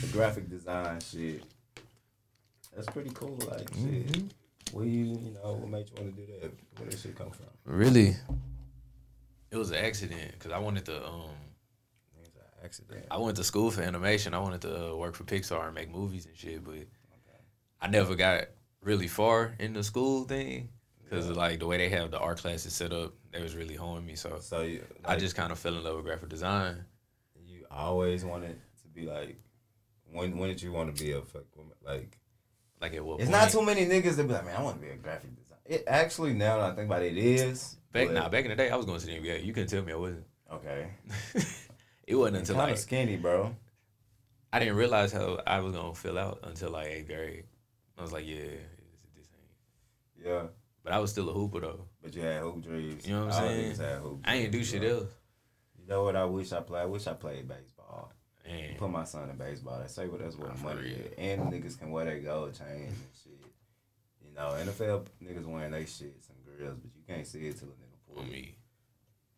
the 0.00 0.06
graphic 0.12 0.48
design 0.50 1.00
shit. 1.00 1.42
That's 2.76 2.86
pretty 2.88 3.10
cool. 3.14 3.38
Like, 3.50 3.70
Mm-hmm. 3.70 4.12
shit. 4.12 4.22
Where 4.72 4.84
you, 4.84 5.04
you 5.04 5.36
know, 5.42 5.54
what 5.54 5.68
made 5.68 5.88
you 5.88 6.02
want 6.02 6.16
to 6.16 6.20
do 6.20 6.32
that? 6.40 6.52
Where 6.76 6.88
did 6.90 6.98
shit 6.98 7.16
come 7.16 7.30
from? 7.30 7.46
Really, 7.64 8.16
it 9.50 9.56
was 9.56 9.70
an 9.70 9.76
accident 9.78 10.32
because 10.32 10.52
I 10.52 10.58
wanted 10.58 10.84
to 10.86 11.06
um 11.06 11.30
accident. 12.64 13.06
I 13.10 13.18
went 13.18 13.36
to 13.36 13.44
school 13.44 13.70
for 13.70 13.82
animation. 13.82 14.34
I 14.34 14.38
wanted 14.38 14.62
to 14.62 14.90
uh, 14.90 14.94
work 14.94 15.14
for 15.14 15.24
Pixar 15.24 15.66
and 15.66 15.74
make 15.74 15.90
movies 15.90 16.26
and 16.26 16.36
shit, 16.36 16.64
but 16.64 16.86
I 17.80 17.88
never 17.88 18.14
got 18.14 18.44
really 18.82 19.08
far 19.08 19.54
in 19.58 19.72
the 19.72 19.82
school 19.82 20.24
thing 20.24 20.68
because 21.02 21.30
like 21.30 21.60
the 21.60 21.66
way 21.66 21.78
they 21.78 21.88
have 21.88 22.10
the 22.10 22.18
art 22.18 22.38
classes 22.38 22.74
set 22.74 22.92
up, 22.92 23.14
they 23.32 23.42
was 23.42 23.54
really 23.54 23.74
honing 23.74 24.06
me. 24.06 24.14
So 24.16 24.38
So 24.40 24.62
you, 24.62 24.84
I 25.04 25.16
just 25.16 25.36
kind 25.36 25.52
of 25.52 25.58
fell 25.58 25.76
in 25.76 25.84
love 25.84 25.96
with 25.96 26.04
graphic 26.04 26.28
design. 26.28 26.84
you 27.46 27.64
always 27.70 28.24
wanted 28.24 28.58
to 28.82 28.88
be 28.88 29.06
like, 29.06 29.36
when 30.12 30.36
when 30.38 30.48
did 30.48 30.62
you 30.62 30.72
want 30.72 30.94
to 30.94 31.02
be 31.04 31.12
a 31.12 31.22
fuck 31.22 31.44
woman? 31.56 31.76
Like, 31.84 32.18
Like 32.80 32.94
at 32.94 33.04
what 33.04 33.20
it's 33.20 33.30
point? 33.30 33.40
not 33.42 33.50
too 33.50 33.62
many 33.64 33.86
niggas 33.86 34.16
that 34.16 34.26
be 34.26 34.32
like, 34.32 34.44
man, 34.44 34.56
I 34.56 34.62
want 34.62 34.76
to 34.76 34.82
be 34.82 34.92
a 34.92 34.96
graphic 34.96 35.34
designer. 35.34 35.60
It 35.66 35.84
actually 35.86 36.32
now 36.32 36.58
that 36.58 36.72
I 36.72 36.74
think 36.74 36.86
about 36.86 37.02
it, 37.02 37.16
it 37.16 37.18
is. 37.18 37.76
back 37.92 38.08
but- 38.08 38.14
nah, 38.14 38.28
back 38.28 38.44
in 38.44 38.50
the 38.50 38.56
day, 38.56 38.70
I 38.70 38.76
was 38.76 38.86
going 38.86 39.00
to 39.00 39.06
the 39.06 39.12
NBA. 39.12 39.44
You 39.44 39.52
couldn't 39.52 39.68
tell 39.68 39.82
me 39.82 39.92
I 39.92 39.96
wasn't. 39.96 40.24
Okay. 40.52 40.88
it 42.06 42.14
wasn't 42.14 42.38
until 42.38 42.54
kind 42.56 42.68
like 42.68 42.74
of 42.74 42.78
skinny, 42.78 43.16
bro. 43.16 43.54
I 44.52 44.58
didn't 44.60 44.76
realize 44.76 45.12
how 45.12 45.40
I 45.46 45.60
was 45.60 45.74
gonna 45.74 45.94
fill 45.94 46.18
out 46.18 46.40
until 46.44 46.70
like 46.70 46.86
eighth 46.88 47.06
grade. 47.06 47.44
I 47.98 48.02
was 48.02 48.12
like, 48.12 48.26
yeah, 48.26 48.36
this, 49.16 49.28
ain't. 49.34 50.26
Yeah. 50.26 50.42
But 50.82 50.92
I 50.94 51.00
was 51.00 51.10
still 51.10 51.28
a 51.28 51.32
hooper 51.34 51.60
though. 51.60 51.84
But 52.02 52.14
you 52.14 52.22
had 52.22 52.40
hoop 52.40 52.62
dreams. 52.62 53.06
You 53.06 53.14
know 53.14 53.26
what 53.26 53.34
I'm 53.34 53.76
saying? 53.76 54.00
hoop 54.00 54.20
I 54.24 54.36
ain't 54.36 54.52
do 54.52 54.64
shit 54.64 54.84
else. 54.84 55.10
You 55.78 55.86
know 55.86 56.04
what 56.04 56.16
I 56.16 56.24
wish 56.24 56.52
I 56.52 56.60
played? 56.60 56.82
I 56.82 56.86
wish 56.86 57.06
I 57.06 57.12
played 57.12 57.46
baseball. 57.46 57.77
And 58.48 58.76
Put 58.78 58.90
my 58.90 59.04
son 59.04 59.28
in 59.30 59.36
baseball. 59.36 59.78
They 59.80 59.88
say 59.88 60.06
what 60.06 60.20
that's 60.20 60.36
what 60.36 60.56
for 60.56 60.64
money 60.64 60.88
is. 60.90 61.12
And 61.18 61.42
niggas 61.52 61.78
can 61.78 61.90
wear 61.90 62.04
their 62.06 62.18
gold 62.20 62.54
chains 62.54 62.92
and 62.92 62.96
shit. 63.22 63.40
You 64.24 64.34
know, 64.34 64.54
NFL 64.72 65.06
niggas 65.22 65.44
wearing 65.46 65.72
they 65.72 65.84
shit, 65.84 66.14
and 66.30 66.56
grills, 66.56 66.78
but 66.80 66.90
you 66.96 67.02
can't 67.06 67.26
see 67.26 67.46
it 67.46 67.58
till 67.58 67.68
a 67.68 67.72
nigga 67.72 68.14
pull 68.14 68.24
me, 68.24 68.54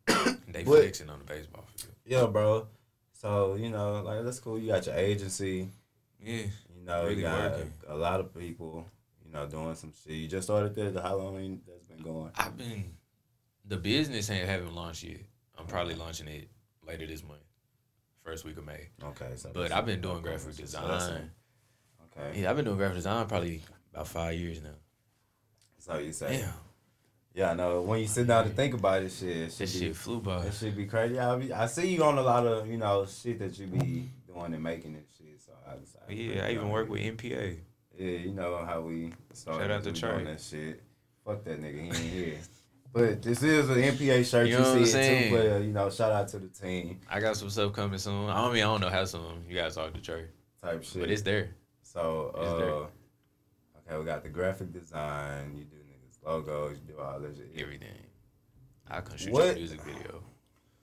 they 0.51 0.63
But- 0.63 0.79
flexing 0.81 1.09
on 1.09 1.19
the 1.19 1.25
baseball 1.25 1.65
field. 1.75 1.93
Yeah, 2.05 2.25
bro. 2.27 2.67
So, 3.13 3.55
you 3.55 3.69
know, 3.69 4.01
like 4.01 4.23
that's 4.23 4.39
cool. 4.39 4.57
You 4.57 4.67
got 4.69 4.85
your 4.85 4.95
agency. 4.95 5.69
Yeah, 6.23 6.43
You 6.75 6.85
know, 6.85 7.03
Really 7.03 7.17
you 7.17 7.21
got 7.23 7.51
working. 7.51 7.73
a 7.87 7.95
lot 7.95 8.19
of 8.19 8.33
people, 8.37 8.85
you 9.25 9.31
know, 9.31 9.45
doing 9.47 9.75
some 9.75 9.91
shit. 10.03 10.13
You 10.13 10.27
just 10.27 10.47
started 10.47 10.73
this. 10.75 10.95
How 11.01 11.15
long 11.17 11.61
that's 11.67 11.87
been 11.87 11.97
going? 12.03 12.31
I've 12.35 12.55
been 12.57 12.85
the 13.65 13.77
business 13.77 14.29
ain't 14.29 14.47
haven't 14.47 14.73
launched 14.73 15.03
yet. 15.03 15.21
I'm 15.57 15.65
probably 15.67 15.95
launching 15.95 16.27
it 16.27 16.47
later 16.85 17.05
this 17.05 17.23
month, 17.23 17.41
first 18.23 18.45
week 18.45 18.57
of 18.57 18.65
May. 18.65 18.89
Okay, 19.03 19.31
so 19.35 19.51
But 19.53 19.71
I've 19.71 19.85
been 19.85 20.01
doing 20.01 20.21
graphic 20.21 20.55
design. 20.55 21.31
Okay. 22.17 22.41
Yeah, 22.41 22.49
I've 22.49 22.55
been 22.55 22.65
doing 22.65 22.77
graphic 22.77 22.97
design 22.97 23.25
probably 23.27 23.61
about 23.93 24.07
five 24.07 24.39
years 24.39 24.61
now. 24.61 24.69
So 25.77 25.97
you 25.97 26.13
say, 26.13 26.37
Damn, 26.37 26.53
yeah, 27.33 27.51
I 27.51 27.53
know. 27.53 27.81
When 27.81 27.99
you 27.99 28.07
sit 28.07 28.27
down 28.27 28.43
to 28.43 28.49
think 28.51 28.73
about 28.73 29.03
it, 29.03 29.11
shit, 29.11 29.29
it 29.29 29.51
should 29.51 29.67
that 29.67 29.73
be, 29.73 29.79
shit 29.79 29.95
flew 29.95 30.19
by. 30.19 30.43
That 30.43 30.53
should 30.53 30.75
be 30.75 30.85
crazy. 30.85 31.17
I, 31.17 31.35
be, 31.37 31.51
I 31.51 31.65
see 31.65 31.95
you 31.95 32.03
on 32.03 32.17
a 32.17 32.21
lot 32.21 32.45
of 32.45 32.67
you 32.67 32.77
know 32.77 33.05
shit 33.05 33.39
that 33.39 33.57
you 33.57 33.67
be 33.67 34.09
doing 34.27 34.53
and 34.53 34.61
making 34.61 34.95
and 34.95 35.05
shit. 35.17 35.41
So 35.41 35.53
I, 35.65 35.71
I 35.71 36.13
Yeah, 36.13 36.45
I 36.45 36.51
even 36.51 36.69
work 36.69 36.89
with 36.89 37.01
NPA. 37.01 37.57
Yeah, 37.97 38.07
you 38.17 38.31
know 38.31 38.63
how 38.65 38.81
we 38.81 39.13
started 39.33 39.61
Shout 39.61 39.71
out 39.71 39.83
to 39.83 39.91
Trey. 39.93 40.23
that 40.23 40.41
shit. 40.41 40.83
Fuck 41.25 41.43
that 41.45 41.61
nigga, 41.61 41.81
he 41.81 41.87
ain't 41.87 41.95
here. 41.95 42.37
But 42.93 43.21
this 43.21 43.41
is 43.41 43.69
an 43.69 43.77
NPA 43.77 44.29
shirt. 44.29 44.47
You 44.47 44.53
You, 44.53 44.59
know 44.59 44.63
what 44.69 44.77
I'm 44.79 44.85
see 44.85 44.89
it 44.89 44.93
saying? 44.93 45.31
too. 45.31 45.37
But 45.37 45.61
you 45.63 45.71
know, 45.71 45.89
shout 45.89 46.11
out 46.11 46.27
to 46.29 46.39
the 46.39 46.47
team 46.49 46.99
I 47.09 47.19
got 47.21 47.37
some 47.37 47.49
stuff 47.49 47.71
coming 47.73 47.97
soon. 47.99 48.29
I 48.29 48.41
don't 48.41 48.53
mean 48.53 48.63
I 48.63 48.65
don't 48.65 48.81
know 48.81 48.89
how 48.89 49.05
soon. 49.05 49.45
You 49.47 49.55
guys 49.55 49.75
talk 49.75 49.93
to 49.93 50.01
Trey, 50.01 50.25
type 50.61 50.83
shit. 50.83 51.01
but 51.01 51.09
it's 51.09 51.21
there. 51.21 51.55
so 51.83 52.31
it's 52.37 52.59
there. 52.59 52.73
uh, 52.73 52.85
Okay, 53.87 53.97
we 53.99 54.05
got 54.05 54.23
the 54.23 54.29
graphic 54.29 54.71
design. 54.73 55.53
You 55.57 55.63
do 55.65 55.75
niggas 55.77 56.17
logos. 56.25 56.77
You 56.85 56.93
do 56.93 56.99
all 57.01 57.19
this 57.19 57.37
shit. 57.37 57.51
Everything. 57.57 57.89
I 58.89 59.01
can 59.01 59.17
shoot 59.17 59.31
What? 59.33 59.45
your 59.47 59.55
music 59.55 59.81
video. 59.83 60.23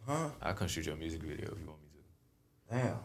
Huh? 0.06 0.30
I 0.40 0.52
can 0.52 0.66
shoot 0.68 0.86
your 0.86 0.96
music 0.96 1.22
video 1.22 1.52
if 1.52 1.60
you 1.60 1.66
want 1.66 1.80
me 1.82 1.88
to. 2.70 2.74
Damn. 2.74 2.96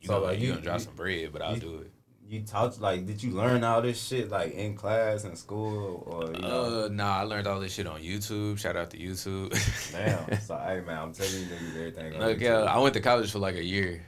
You 0.00 0.06
So, 0.08 0.14
know, 0.14 0.20
like, 0.20 0.30
like, 0.32 0.40
you 0.40 0.46
you- 0.46 0.52
gonna 0.52 0.62
drop 0.64 0.78
you- 0.78 0.84
some 0.84 0.94
bread, 0.94 1.30
but 1.32 1.42
I'll 1.42 1.54
you- 1.54 1.60
do 1.60 1.78
it. 1.80 1.92
You 2.28 2.42
taught 2.42 2.80
like, 2.80 3.06
did 3.06 3.22
you 3.22 3.30
learn 3.32 3.62
all 3.62 3.80
this 3.82 4.02
shit 4.04 4.30
like 4.30 4.52
in 4.54 4.74
class 4.74 5.24
in 5.24 5.36
school 5.36 6.02
or 6.06 6.32
you 6.32 6.40
know? 6.40 6.84
Uh, 6.84 6.88
nah, 6.90 7.18
I 7.18 7.22
learned 7.22 7.46
all 7.46 7.60
this 7.60 7.72
shit 7.74 7.86
on 7.86 8.00
YouTube. 8.00 8.58
Shout 8.58 8.76
out 8.76 8.90
to 8.90 8.96
YouTube. 8.98 9.50
Damn. 9.92 10.38
So 10.40 10.56
hey 10.58 10.80
man, 10.80 10.98
I'm 10.98 11.12
telling 11.12 11.32
you 11.32 11.46
niggas 11.46 11.76
everything. 11.76 12.18
Look, 12.18 12.40
yeah, 12.40 12.62
I 12.62 12.78
went 12.78 12.94
to 12.94 13.00
college 13.00 13.30
for 13.30 13.38
like 13.38 13.54
a 13.54 13.62
year. 13.64 14.04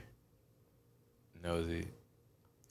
And 1.35 1.43
That 1.43 1.53
was 1.53 1.69
it. 1.69 1.87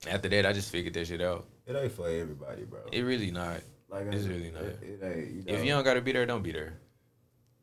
After 0.06 0.28
that, 0.28 0.44
I 0.46 0.52
just 0.52 0.70
figured 0.70 0.94
that 0.94 1.06
shit 1.06 1.20
out. 1.22 1.46
It 1.66 1.74
ain't 1.76 1.92
for 1.92 2.08
everybody, 2.08 2.64
bro. 2.64 2.80
It 2.92 3.02
really 3.02 3.30
not. 3.30 3.60
like 3.88 4.06
it's 4.06 4.24
it- 4.24 4.28
really 4.28 4.50
not. 4.50 4.62
It, 4.62 4.78
it 4.82 5.00
ain't. 5.02 5.30
You 5.30 5.42
know, 5.44 5.58
If 5.58 5.64
you 5.64 5.70
don't 5.70 5.84
gotta 5.84 6.00
be 6.02 6.12
there, 6.12 6.26
don't 6.26 6.42
be 6.42 6.52
there. 6.52 6.74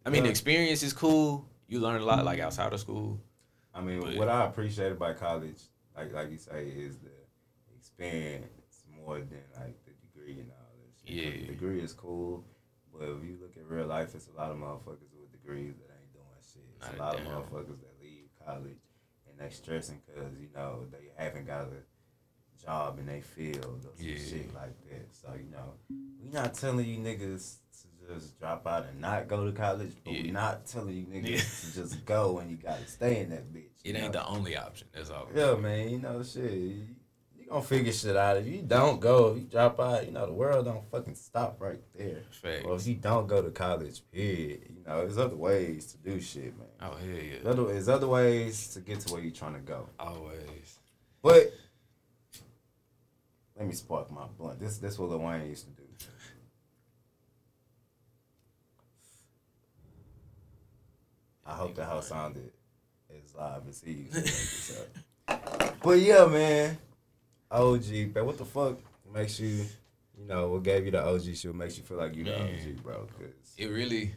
I 0.06 0.10
mean, 0.10 0.24
the 0.24 0.30
experience 0.30 0.82
is 0.82 0.94
cool. 0.94 1.48
You 1.68 1.80
learn 1.80 2.02
a 2.02 2.06
lot, 2.06 2.24
like 2.26 2.40
outside 2.40 2.74
of 2.74 2.80
school. 2.80 3.20
I 3.76 3.82
mean, 3.82 4.02
But- 4.02 4.16
what 4.18 4.30
I 4.30 4.46
appreciate 4.46 4.92
about 4.92 5.18
college, 5.18 5.60
like 5.96 6.12
like 6.14 6.32
you 6.32 6.38
say, 6.40 6.66
is 6.76 6.98
the 6.98 7.10
experience 8.06 8.84
more 9.04 9.20
than 9.20 9.42
like 9.60 9.76
the 9.86 9.92
degree 10.08 10.40
and 10.40 10.52
all 10.52 10.72
this. 10.84 11.02
Yeah. 11.06 11.32
The 11.32 11.48
degree 11.54 11.82
is 11.82 11.94
cool, 11.94 12.44
but 12.94 13.04
if 13.04 13.24
you 13.24 13.38
look 13.42 13.56
at 13.58 13.66
real 13.68 13.86
life, 13.88 14.14
it's 14.16 14.28
a 14.28 14.38
lot 14.38 14.52
of 14.52 14.58
motherfuckers 14.58 15.12
with 15.20 15.32
degrees 15.32 15.76
that 15.78 15.92
ain't 15.94 16.14
doing 16.14 16.26
shit. 16.54 16.64
It's 16.78 16.86
Not 16.88 16.96
a 16.96 17.02
lot 17.04 17.18
damn. 17.18 17.28
of 17.28 17.34
motherfuckers 17.50 17.80
that 17.82 18.02
leave 18.02 18.30
college 18.46 18.78
and 19.30 19.40
they 19.40 19.54
stressing 19.54 20.02
because 20.06 20.34
you 20.40 20.50
know 20.54 20.86
they 20.92 21.12
haven't 21.24 21.48
got 21.48 21.64
a 21.68 22.64
job 22.66 23.00
in 23.00 23.06
their 23.06 23.22
field 23.22 23.66
or 23.86 23.96
some 23.98 24.06
Yeah. 24.06 24.16
shit 24.18 24.54
like 24.54 24.78
that. 24.90 25.14
So 25.14 25.30
you 25.38 25.52
know, 25.52 25.74
we 26.22 26.30
not 26.30 26.54
telling 26.54 26.86
you 26.86 26.98
niggas 26.98 27.58
to 27.82 28.14
just 28.14 28.40
drop 28.40 28.66
out 28.68 28.86
and 28.86 29.00
not 29.02 29.28
go 29.28 29.46
to 29.46 29.52
college, 29.52 29.94
but 30.04 30.12
we 30.14 30.20
Yeah. 30.22 30.32
not 30.32 30.66
telling 30.66 30.96
you 30.96 31.06
niggas 31.06 31.30
Yeah. 31.30 31.38
to 31.82 31.90
just 31.90 32.06
go 32.06 32.40
and 32.40 32.50
you 32.52 32.58
gotta 32.58 32.86
stay 32.88 33.22
in 33.22 33.30
that 33.30 33.52
bitch. 33.54 33.70
It 33.84 33.96
ain't 33.96 34.06
know? 34.14 34.20
the 34.22 34.28
only 34.28 34.56
option. 34.58 34.88
That's 34.94 35.10
all. 35.12 35.28
Yeah, 35.36 35.56
man, 35.56 35.90
you 35.90 36.00
know 36.00 36.24
shit. 36.24 36.52
You, 36.52 36.95
you 37.46 37.52
gonna 37.52 37.64
figure 37.64 37.92
shit 37.92 38.16
out. 38.16 38.38
If 38.38 38.48
you 38.48 38.64
don't 38.64 39.00
go, 39.00 39.32
if 39.32 39.38
you 39.38 39.44
drop 39.44 39.80
out, 39.80 40.06
you 40.06 40.12
know 40.12 40.26
the 40.26 40.34
world 40.34 40.66
don't 40.66 40.84
fucking 40.90 41.16
stop 41.16 41.58
right 41.60 41.80
there. 41.96 42.24
Facts. 42.42 42.66
Or 42.66 42.76
if 42.76 42.88
you 42.88 42.96
don't 42.96 43.28
go 43.28 43.42
to 43.42 43.52
college, 43.52 44.02
period, 44.12 44.62
you 44.70 44.84
know 44.86 45.02
there's 45.02 45.20
other 45.20 45.36
ways 45.36 45.86
to 45.94 45.98
do 45.98 46.20
shit, 46.20 46.58
man. 46.58 46.68
Oh 46.82 46.86
hell 46.86 46.98
There's 47.04 47.44
yeah. 47.44 47.50
other, 47.50 47.64
there's 47.66 47.90
other 47.90 48.08
ways 48.08 48.70
to 48.70 48.80
get 48.82 49.02
to 49.02 49.14
where 49.14 49.22
you're 49.22 49.32
trying 49.32 49.54
to 49.54 49.60
go. 49.60 49.88
Always. 50.00 50.80
But 51.22 51.54
let 53.56 53.68
me 53.68 53.74
spark 53.74 54.12
my 54.12 54.26
blunt. 54.38 54.60
This 54.60 54.80
this 54.80 54.98
what 54.98 55.10
Lil 55.10 55.20
Wayne 55.20 55.48
used 55.48 55.66
to 55.66 55.72
do. 55.72 55.84
I 61.46 61.54
hope 61.54 61.76
that 61.76 61.86
house 61.86 62.08
sounded 62.08 62.52
as 63.12 63.36
live 63.36 63.70
as 63.70 63.82
he 63.82 63.92
used 63.92 64.14
to 64.14 64.20
make 64.20 64.28
it 64.28 64.32
sound. 64.32 65.72
But 65.84 66.00
yeah, 66.00 66.26
man. 66.26 66.80
OG, 67.52 68.14
man, 68.16 68.26
what 68.26 68.38
the 68.38 68.46
fuck 68.46 68.78
makes 69.14 69.40
you, 69.40 69.66
you 70.18 70.26
know, 70.26 70.50
what 70.50 70.64
gave 70.64 70.86
you 70.86 70.92
the 70.92 71.04
OG 71.04 71.24
shit? 71.36 71.46
What 71.46 71.56
makes 71.56 71.78
you 71.78 71.84
feel 71.84 71.98
like 71.98 72.16
you 72.16 72.24
the 72.24 72.32
Man. 72.32 72.56
OG, 72.60 72.84
bro? 72.84 73.08
Cause 73.18 73.54
It 73.58 73.68
really, 73.68 74.14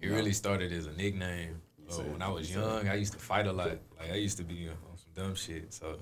it 0.00 0.08
really 0.08 0.32
started 0.32 0.72
as 0.72 0.86
a 0.86 0.92
nickname. 0.92 1.60
You 1.78 1.94
Uh, 1.94 2.02
when 2.02 2.22
I 2.22 2.28
was 2.28 2.52
young, 2.52 2.88
I 2.88 2.94
used 2.94 3.12
to 3.12 3.18
fight 3.18 3.46
a 3.46 3.52
lot. 3.52 3.68
Like 3.98 4.10
I 4.12 4.14
used 4.16 4.36
to 4.38 4.44
be 4.44 4.68
on 4.68 4.76
some 4.96 5.10
dumb 5.14 5.34
shit. 5.34 5.72
So 5.72 5.96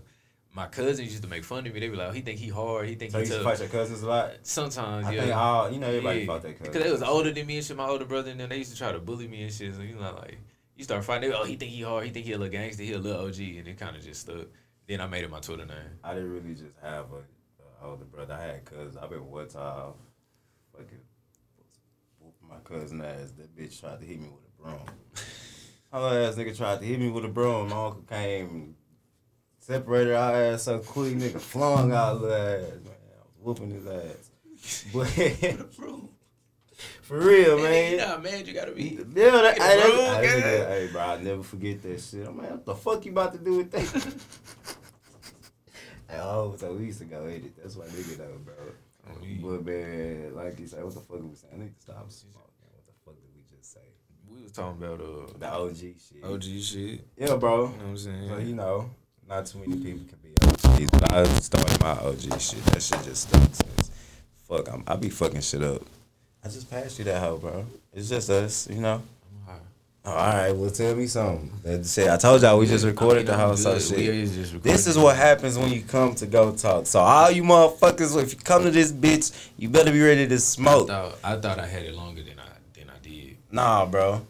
my 0.55 0.67
cousins 0.67 1.11
used 1.11 1.23
to 1.23 1.29
make 1.29 1.45
fun 1.45 1.67
of 1.67 1.75
me. 1.75 1.81
They 1.81 1.89
be 1.89 1.97
like, 1.97 2.09
oh, 2.09 2.13
"He 2.13 2.21
think 2.23 2.39
he 2.39 2.49
hard. 2.49 2.89
He 2.89 2.95
think 2.95 3.13
so 3.13 3.19
he 3.19 3.25
you 3.25 3.29
used 3.29 3.39
to 3.39 3.45
tough." 3.45 3.53
fight 3.59 3.61
your 3.61 3.69
cousins 3.81 4.03
a 4.03 4.07
lot. 4.09 4.31
Sometimes, 4.43 5.07
I 5.07 5.13
yeah. 5.13 5.21
think 5.23 5.35
all 5.37 5.71
you 5.71 5.79
know 5.81 5.89
everybody 5.89 6.21
Yeah. 6.21 6.27
fought 6.27 6.43
their 6.43 6.53
cousins. 6.53 6.69
Because 6.69 6.85
they 6.85 6.93
was 6.93 7.03
older 7.03 7.33
than 7.33 7.47
me 7.47 7.57
and 7.59 7.67
shit, 7.67 7.77
my 7.77 7.87
older 7.87 8.05
brother, 8.07 8.31
and 8.31 8.41
then 8.41 8.49
they 8.49 8.59
used 8.59 8.73
to 8.73 8.79
try 8.79 8.93
to 8.93 8.99
bully 8.99 9.29
me 9.29 9.43
and 9.43 9.53
shit. 9.53 9.75
So 9.75 9.83
you 9.83 9.95
know, 9.97 10.15
like 10.15 10.39
you 10.77 10.85
start 10.85 11.05
fighting. 11.05 11.31
They, 11.31 11.37
oh, 11.37 11.45
he 11.45 11.57
think 11.57 11.71
he 11.73 11.83
hard. 11.83 12.05
He 12.07 12.11
think 12.11 12.25
he 12.25 12.33
a 12.33 12.39
little 12.39 12.51
gangster. 12.53 12.83
He 12.83 12.93
a 12.95 12.99
little 12.99 13.27
OG, 13.27 13.39
and 13.59 13.69
it 13.69 13.79
kind 13.79 13.95
of 13.97 14.03
just 14.03 14.23
stuck. 14.23 14.47
Then 14.87 15.01
I 15.01 15.07
made 15.07 15.25
it 15.25 15.31
my 15.31 15.41
Twitter 15.41 15.65
name. 15.65 15.99
I 16.03 16.15
didn't 16.15 16.33
really 16.33 16.55
just 16.55 16.77
have 16.83 17.07
a, 17.13 17.87
older 17.87 18.05
brother. 18.05 18.35
I 18.35 18.43
had 18.47 18.65
cousins. 18.65 18.97
I've 18.97 19.11
been 19.11 19.27
one 19.27 19.49
time, 19.49 19.93
fucking 20.73 21.01
whooping 22.19 22.49
my 22.49 22.57
cousin 22.65 23.01
ass. 23.03 23.33
That 23.37 23.55
bitch 23.57 23.81
tried 23.81 24.01
to 24.01 24.07
hit 24.07 24.21
me 24.21 24.29
with 24.29 24.45
a 24.47 24.63
broom. 24.63 24.81
Her 25.93 26.27
ass 26.27 26.35
nigga 26.35 26.57
tried 26.57 26.81
to 26.81 26.87
hit 26.87 26.99
me 26.99 27.11
with 27.11 27.25
a 27.25 27.29
broom. 27.29 27.69
My 27.69 27.85
uncle 27.87 28.03
came, 28.09 28.75
separated 29.59 30.15
our 30.15 30.35
ass 30.35 30.65
so 30.65 30.79
quick. 30.79 31.15
Nigga 31.15 31.41
flung 31.41 31.93
our 31.93 32.15
little 32.15 32.35
ass. 32.35 32.73
Man, 32.85 32.95
I 33.17 33.25
was 33.25 33.59
whooping 33.59 33.71
his 33.71 33.87
ass. 33.87 34.31
But 34.95 35.09
for 37.03 37.19
real, 37.19 37.59
man. 37.59 37.93
you 37.93 37.97
know 37.99 38.07
how 38.09 38.19
mad 38.19 38.47
you 38.47 38.55
gotta 38.55 38.73
be. 38.73 38.99
Yeah, 39.15 39.31
that, 39.31 39.45
I, 39.45 39.59
that, 39.59 39.61
I, 39.61 40.27
nigga, 40.27 40.69
hey, 40.69 40.89
bro, 40.93 41.01
I'll 41.01 41.19
never 41.21 41.43
forget 41.43 41.83
that 41.83 42.01
shit. 42.01 42.27
I'm 42.27 42.39
like, 42.39 42.51
what 42.51 42.65
the 42.67 42.75
fuck 42.75 43.05
you 43.05 43.13
about 43.13 43.33
to 43.33 43.39
do 43.39 43.59
with 43.59 43.71
that? 43.73 44.15
oh, 46.13 46.55
so 46.57 46.73
we 46.75 46.87
used 46.87 46.99
to 47.01 47.05
go 47.05 47.25
edit. 47.27 47.57
That's 47.57 47.77
why 47.77 47.87
nigga 47.87 48.17
though, 48.19 48.39
bro. 48.45 48.55
Oh, 49.07 49.13
But 49.43 49.67
man, 49.67 50.35
like 50.35 50.59
you 50.59 50.67
said, 50.67 50.83
what 50.83 50.95
the 50.95 51.01
fuck 51.01 51.23
we 51.23 51.35
saying? 51.35 51.53
I 51.55 51.59
need 51.59 51.75
to 51.77 51.81
stop 51.83 52.11
smoking. 52.11 52.41
What 52.73 52.87
the 52.87 52.93
fuck 53.05 53.15
did 53.21 53.31
we 53.35 53.43
just 53.57 53.73
say? 53.73 53.81
We 54.31 54.43
was 54.43 54.53
talking 54.53 54.83
about 54.83 55.01
uh 55.01 55.39
The 55.39 55.49
OG 55.53 55.77
shit. 55.77 56.25
OG 56.25 56.43
shit. 56.63 57.07
Yeah, 57.17 57.37
bro. 57.37 57.57
You 57.57 57.63
know 57.63 57.77
what 57.77 57.85
I'm 57.85 57.97
saying? 57.99 58.29
So 58.29 58.39
you 58.39 58.55
know, 58.55 58.91
not 59.29 59.47
too 59.47 59.59
many 59.59 59.77
people 59.77 60.07
can 60.09 60.19
be 60.23 60.35
OGs, 60.43 60.91
but 60.91 61.13
I 61.13 61.25
started 61.41 61.81
my 61.81 61.93
OG 61.93 62.41
shit. 62.41 62.65
That 62.67 62.83
shit 62.83 63.03
just 63.05 63.29
stuck 63.29 63.43
since. 63.55 63.91
Fuck, 64.49 64.69
I'm, 64.73 64.85
I 64.87 64.97
be 64.97 65.09
fucking 65.09 65.41
shit 65.41 65.63
up. 65.63 65.83
I 66.45 66.49
just 66.49 66.71
passed 66.71 66.99
you 66.99 67.05
that 67.07 67.21
hoe, 67.21 67.39
bro. 67.39 67.65
It's 67.93 68.09
just 68.09 68.29
us, 68.29 68.69
you 68.69 68.81
know. 68.81 69.03
Oh, 70.07 70.11
all 70.11 70.17
right, 70.17 70.53
well, 70.53 70.69
tell 70.69 70.95
me 70.95 71.07
something. 71.07 71.51
That 71.63 71.87
shit, 71.87 72.09
I 72.11 72.19
told 72.19 72.43
y'all 72.43 72.59
we 72.59 72.67
just 72.67 72.85
recorded 72.85 73.21
I 73.21 73.21
mean, 73.21 73.27
the 73.27 73.37
house. 73.39 73.63
So 73.63 73.79
shit. 73.79 73.97
We 73.97 74.09
is 74.09 74.35
just 74.35 74.63
This 74.63 74.87
is 74.87 74.99
what 74.99 75.17
happens 75.17 75.57
when 75.57 75.73
you 75.73 75.81
come 75.81 76.15
to 76.17 76.27
go 76.27 76.53
talk. 76.53 76.87
So 76.87 77.01
all 77.01 77.31
you 77.31 77.43
motherfuckers, 77.43 78.23
if 78.23 78.35
you 78.35 78.39
come 78.39 78.65
to 78.65 78.71
this 78.71 78.93
bitch, 78.93 79.33
you 79.57 79.71
better 79.71 79.91
be 79.91 80.03
ready 80.03 80.29
to 80.29 80.35
I 80.35 80.37
smoke. 80.37 80.89
thought, 80.89 81.17
I 81.25 81.37
thought 81.37 81.59
I 81.59 81.67
had 81.67 81.85
it 81.85 81.95
longer 81.95 82.23
than 82.23 82.39
I 82.39 82.79
than 82.79 82.91
I 82.91 82.99
did. 83.03 83.39
Nah, 83.51 83.87
bro. 83.87 84.27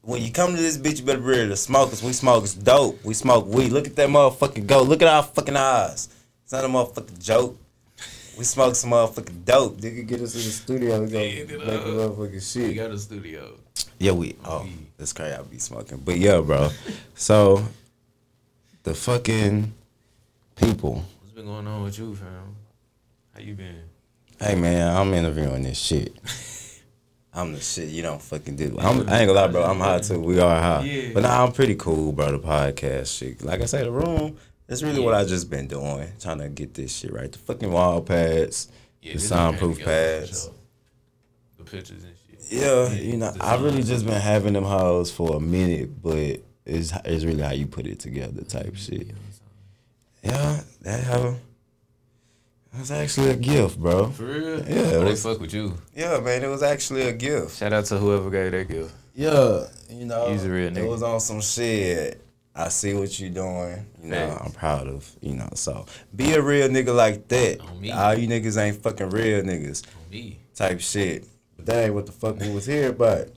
When 0.00 0.22
you 0.22 0.32
come 0.32 0.56
to 0.56 0.60
this 0.62 0.78
bitch, 0.78 1.00
you 1.00 1.04
better 1.04 1.18
be 1.18 1.26
ready 1.26 1.48
to 1.48 1.56
smoke. 1.56 1.90
Cause 1.90 2.02
we 2.02 2.14
smoke 2.14 2.44
is 2.44 2.54
dope. 2.54 3.04
We 3.04 3.12
smoke 3.12 3.46
weed. 3.46 3.70
Look 3.70 3.86
at 3.86 3.96
that 3.96 4.08
motherfucking 4.08 4.66
go. 4.66 4.82
Look 4.82 5.02
at 5.02 5.08
our 5.08 5.22
fucking 5.22 5.56
eyes. 5.56 6.08
It's 6.42 6.52
not 6.52 6.64
a 6.64 6.68
motherfucking 6.68 7.22
joke. 7.22 7.58
We 8.36 8.44
smoke 8.44 8.74
some 8.74 8.90
motherfucking 8.90 9.44
dope. 9.44 9.78
Nigga, 9.80 10.06
get 10.06 10.20
us 10.20 10.34
in 10.34 10.40
the 10.42 10.48
studio. 10.50 11.00
We 11.00 11.06
gonna 11.06 11.18
make 11.18 11.34
it 11.50 11.52
a 11.52 11.56
up. 11.62 11.84
motherfucking 12.16 12.32
We 12.32 12.40
shit. 12.40 12.76
got 12.76 12.90
a 12.90 12.98
studio. 12.98 13.54
Yeah, 13.98 14.12
we. 14.12 14.36
Oh, 14.44 14.66
that's 14.96 15.12
crazy. 15.12 15.34
I'll 15.34 15.44
be 15.44 15.58
smoking, 15.58 15.98
but 16.04 16.18
yeah, 16.18 16.40
bro. 16.40 16.70
So 17.14 17.64
the 18.82 18.94
fucking 18.94 19.72
people. 20.56 21.04
What's 21.20 21.32
been 21.34 21.46
going 21.46 21.66
on 21.66 21.84
with 21.84 21.98
you, 21.98 22.14
fam? 22.16 22.56
How 23.34 23.40
you 23.40 23.54
been? 23.54 23.82
Hey 24.40 24.56
man, 24.56 24.96
I'm 24.96 25.14
interviewing 25.14 25.62
this 25.62 25.78
shit. 25.78 26.16
I'm 27.36 27.52
the 27.52 27.60
shit 27.60 27.88
you 27.88 28.02
don't 28.02 28.22
fucking 28.22 28.54
do. 28.56 28.76
I'm, 28.78 29.08
I 29.08 29.20
ain't 29.20 29.28
gonna 29.28 29.32
lie, 29.32 29.46
bro. 29.48 29.62
I'm 29.64 29.78
high 29.78 29.98
too. 30.00 30.20
We 30.20 30.38
are 30.40 30.60
high, 30.60 30.84
Yeah. 30.84 31.10
but 31.14 31.22
nah, 31.24 31.44
I'm 31.44 31.52
pretty 31.52 31.74
cool, 31.76 32.12
bro. 32.12 32.30
The 32.32 32.38
podcast 32.38 33.16
shit. 33.18 33.42
Like 33.44 33.60
I 33.60 33.64
said, 33.64 33.86
the 33.86 33.90
room. 33.92 34.36
That's 34.66 34.82
really 34.82 35.00
what 35.00 35.14
I 35.14 35.24
just 35.24 35.50
been 35.50 35.66
doing, 35.66 36.08
trying 36.20 36.38
to 36.38 36.48
get 36.48 36.74
this 36.74 36.96
shit 36.96 37.12
right. 37.12 37.30
The 37.30 37.38
fucking 37.38 37.70
wall 37.70 38.00
pads, 38.00 38.68
the 39.02 39.18
soundproof 39.18 39.78
came 39.78 39.86
together 39.86 40.26
for 40.26 40.26
pads. 40.26 40.50
The 41.58 41.64
pictures 41.64 42.04
and 42.04 42.14
shit. 42.28 42.52
Yeah, 42.52 42.92
you 42.92 43.16
know, 43.18 43.30
the 43.30 43.44
I 43.44 43.56
really 43.60 43.82
just 43.82 44.06
been 44.06 44.20
having 44.20 44.54
them 44.54 44.64
hoes 44.64 45.10
for 45.10 45.36
a 45.36 45.40
minute, 45.40 46.02
but 46.02 46.40
it's 46.64 46.92
it's 47.04 47.24
really 47.24 47.42
how 47.42 47.52
you 47.52 47.66
put 47.66 47.86
it 47.86 47.98
together, 47.98 48.42
type 48.42 48.74
shit. 48.76 49.08
Yeah, 50.22 50.60
that 50.82 51.04
hoe. 51.04 51.36
That's 52.72 52.90
actually 52.90 53.30
a 53.30 53.36
gift, 53.36 53.78
bro. 53.78 54.10
For 54.10 54.24
real? 54.24 54.58
Yeah, 54.60 55.00
it 55.00 55.04
they 55.04 55.14
fuck 55.14 55.40
with 55.40 55.54
you. 55.54 55.74
Yeah, 55.94 56.18
man, 56.20 56.42
it 56.42 56.48
was 56.48 56.62
actually 56.62 57.02
a 57.02 57.12
gift. 57.12 57.58
Shout 57.58 57.72
out 57.72 57.84
to 57.86 57.98
whoever 57.98 58.30
gave 58.30 58.50
that 58.52 58.68
gift. 58.68 58.92
Yeah, 59.14 59.66
you 59.90 60.06
know, 60.06 60.30
He's 60.30 60.44
a 60.44 60.50
real 60.50 60.70
nigga. 60.70 60.78
It 60.78 60.80
nigga. 60.80 60.88
was 60.88 61.02
on 61.02 61.20
some 61.20 61.40
shit. 61.40 62.23
I 62.56 62.68
see 62.68 62.94
what 62.94 63.18
you're 63.18 63.30
doing. 63.30 63.84
You 64.02 64.10
know. 64.10 64.38
I'm 64.44 64.52
proud 64.52 64.86
of. 64.86 65.10
You 65.20 65.34
know, 65.34 65.48
so 65.54 65.86
be 66.14 66.32
a 66.34 66.40
real 66.42 66.68
nigga 66.68 66.94
like 66.94 67.26
that. 67.28 67.60
All 67.60 68.14
you 68.14 68.28
niggas 68.28 68.56
ain't 68.60 68.82
fucking 68.82 69.10
real 69.10 69.42
niggas. 69.42 69.82
Type 70.54 70.80
shit. 70.80 71.26
But 71.56 71.66
that 71.66 71.84
ain't 71.84 71.94
what 71.94 72.06
the 72.06 72.12
fuck 72.12 72.38
we 72.38 72.50
was 72.50 72.66
here. 72.66 72.92
But 72.92 73.32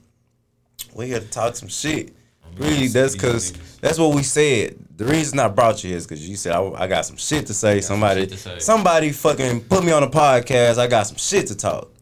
we 0.94 1.06
here 1.06 1.20
to 1.20 1.26
talk 1.28 1.56
some 1.56 1.68
shit. 1.68 2.14
Really, 2.56 2.88
that's 2.88 3.14
cause 3.14 3.52
that's 3.80 3.98
what 3.98 4.14
we 4.14 4.22
said. 4.22 4.76
The 4.96 5.04
reason 5.04 5.38
I 5.38 5.46
brought 5.48 5.84
you 5.84 5.90
here 5.90 5.96
is 5.98 6.06
because 6.06 6.28
you 6.28 6.36
said 6.36 6.52
I, 6.52 6.62
I 6.72 6.86
got 6.88 7.06
some 7.06 7.16
shit 7.16 7.46
to 7.46 7.54
say. 7.54 7.80
some 7.80 7.94
Somebody, 7.94 8.22
shit 8.22 8.30
to 8.30 8.36
say. 8.36 8.58
somebody 8.58 9.12
fucking 9.12 9.60
put 9.62 9.84
me 9.84 9.92
on 9.92 10.02
a 10.02 10.08
podcast. 10.10 10.78
I 10.78 10.86
got 10.88 11.06
some 11.06 11.16
shit 11.18 11.46
to 11.48 11.56
talk. 11.56 11.92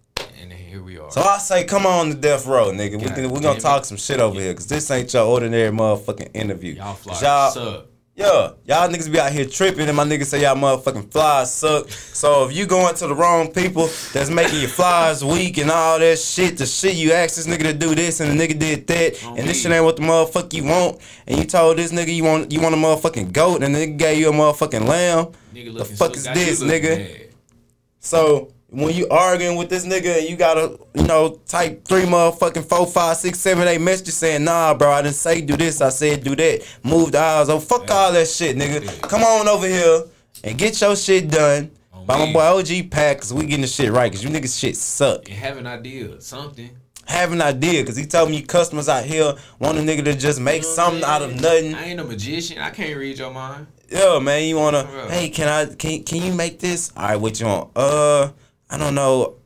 Here 0.77 0.85
we 0.85 0.99
are. 0.99 1.11
So 1.11 1.23
I 1.23 1.39
say, 1.39 1.65
come 1.65 1.87
on 1.87 2.11
to 2.11 2.15
death 2.15 2.47
row, 2.47 2.71
nigga. 2.71 3.01
We 3.01 3.07
God 3.07 3.15
can, 3.15 3.31
we 3.31 3.41
damn 3.41 3.43
gonna 3.43 3.61
talk 3.61 3.87
some 3.87 3.97
shit 3.97 4.21
over 4.21 4.39
here, 4.39 4.53
cause 4.53 4.67
this 4.67 4.91
ain't 4.91 5.11
your 5.11 5.25
ordinary 5.25 5.71
motherfucking 5.71 6.33
interview. 6.35 6.75
y'all 6.75 6.93
fly 6.93 7.19
y'all, 7.19 7.59
up? 7.59 7.87
Yeah, 8.15 8.51
y'all 8.67 8.87
niggas 8.91 9.11
be 9.11 9.19
out 9.19 9.33
here 9.33 9.47
tripping, 9.47 9.89
and 9.89 9.97
my 9.97 10.05
niggas 10.05 10.27
say 10.27 10.43
y'all 10.43 10.55
motherfucking 10.55 11.11
flies 11.11 11.55
suck. 11.55 11.89
So 11.89 12.47
if 12.47 12.55
you 12.55 12.67
going 12.67 12.95
to 12.95 13.07
the 13.07 13.15
wrong 13.15 13.51
people 13.53 13.89
that's 14.13 14.29
making 14.29 14.61
your 14.61 14.69
flies 14.69 15.25
weak 15.25 15.57
and 15.57 15.71
all 15.71 15.99
that 15.99 16.19
shit, 16.19 16.59
the 16.59 16.67
shit 16.67 16.95
you 16.95 17.13
asked 17.13 17.37
this 17.37 17.47
nigga 17.47 17.63
to 17.63 17.73
do 17.73 17.95
this 17.95 18.21
and 18.21 18.39
the 18.39 18.47
nigga 18.47 18.59
did 18.59 18.87
that, 18.89 19.23
and 19.25 19.49
this 19.49 19.63
shit 19.63 19.73
ain't 19.73 19.83
what 19.83 19.97
the 19.97 20.03
motherfucker 20.03 20.53
you 20.53 20.65
want, 20.65 20.99
and 21.27 21.39
you 21.39 21.47
told 21.47 21.79
this 21.79 21.91
nigga 21.91 22.15
you 22.15 22.23
want 22.25 22.53
you 22.53 22.61
want 22.61 22.75
a 22.75 22.79
motherfucking 22.79 23.33
goat, 23.33 23.63
and 23.63 23.75
the 23.75 23.79
nigga 23.79 23.97
gave 23.97 24.19
you 24.19 24.29
a 24.29 24.33
motherfucking 24.33 24.87
lamb. 24.87 25.33
Nigga 25.55 25.79
The 25.79 25.87
fuck 25.87 26.15
so- 26.15 26.33
is 26.33 26.59
this, 26.59 26.63
nigga? 26.63 27.31
So 27.99 28.53
when 28.69 28.95
you 28.95 29.09
arguing 29.09 29.57
with 29.57 29.69
this 29.69 29.87
nigga 29.87 30.19
and 30.19 30.29
you 30.29 30.37
gotta, 30.37 30.79
you 30.95 31.05
know, 31.05 31.41
type 31.47 31.85
three 31.85 32.03
motherfucking 32.03 32.65
four, 32.65 32.87
five, 32.87 33.17
six, 33.17 33.39
seven, 33.39 33.67
eight 33.69 33.81
messages 33.81 34.17
saying, 34.17 34.45
nah, 34.45 34.75
bro, 34.75 34.91
I 34.91 35.03
didn't 35.03 35.15
say 35.15 35.41
do 35.41 35.57
this, 35.57 35.81
I 35.81 35.91
said 35.91 36.25
do 36.25 36.35
that. 36.37 36.67
Move 36.83 37.13
the 37.13 37.19
aisles. 37.19 37.49
Oh, 37.49 37.61
fuck 37.61 37.91
all 37.91 38.13
that 38.13 38.29
shit, 38.29 38.57
nigga. 38.57 39.01
Come 39.03 39.23
on 39.23 39.49
over 39.49 39.67
here 39.67 40.03
and 40.43 40.59
get 40.59 40.81
your 40.81 40.97
shit 40.97 41.31
done. 41.31 41.71
On 41.93 42.05
By 42.07 42.27
my 42.27 42.33
boy 42.33 42.41
OG 42.41 42.91
Pat, 42.91 43.21
cause 43.21 43.33
we 43.33 43.47
getting 43.47 43.63
the 43.63 43.67
shit 43.69 43.93
right, 43.93 44.11
cause 44.13 44.23
you 44.23 44.31
niggas 44.31 44.59
shit 44.59 44.77
suck. 44.77 45.29
And 45.29 45.39
have 45.39 45.59
an 45.59 45.67
idea, 45.67 46.21
something. 46.21 46.71
Have 47.07 47.31
an 47.31 47.41
idea, 47.41 47.85
cause 47.87 47.97
he 47.97 48.05
told 48.05 48.31
me 48.31 48.43
customers 48.43 48.89
out 48.89 49.05
here 49.05 49.35
want 49.61 49.79
a 49.79 49.81
nigga 49.81 50.05
to 50.07 50.17
just 50.17 50.41
make 50.41 50.63
You 50.63 50.69
know 50.69 50.75
something 50.75 51.05
out 51.05 51.23
of 51.23 51.41
nothing. 51.41 51.75
I 51.75 51.85
ain't 51.85 52.01
a 52.01 52.05
magician. 52.05 52.59
I 52.59 52.71
can't 52.71 52.99
read 52.99 53.17
your 53.17 53.31
mind. 53.31 53.69
Yeah, 53.89 54.19
man, 54.19 54.43
you 54.43 54.57
wanna? 54.57 54.85
Hey, 55.09 55.29
can 55.29 55.47
I? 55.47 55.73
Can 55.73 56.03
can 56.03 56.21
you 56.21 56.35
make 56.35 56.59
this? 56.59 56.93
All 56.97 57.05
right, 57.05 57.17
what 57.17 57.39
you 57.39 57.47
want? 57.47 57.71
Uh, 57.77 58.31
I 58.71 58.79
don't 58.79 58.95
know. 58.95 59.37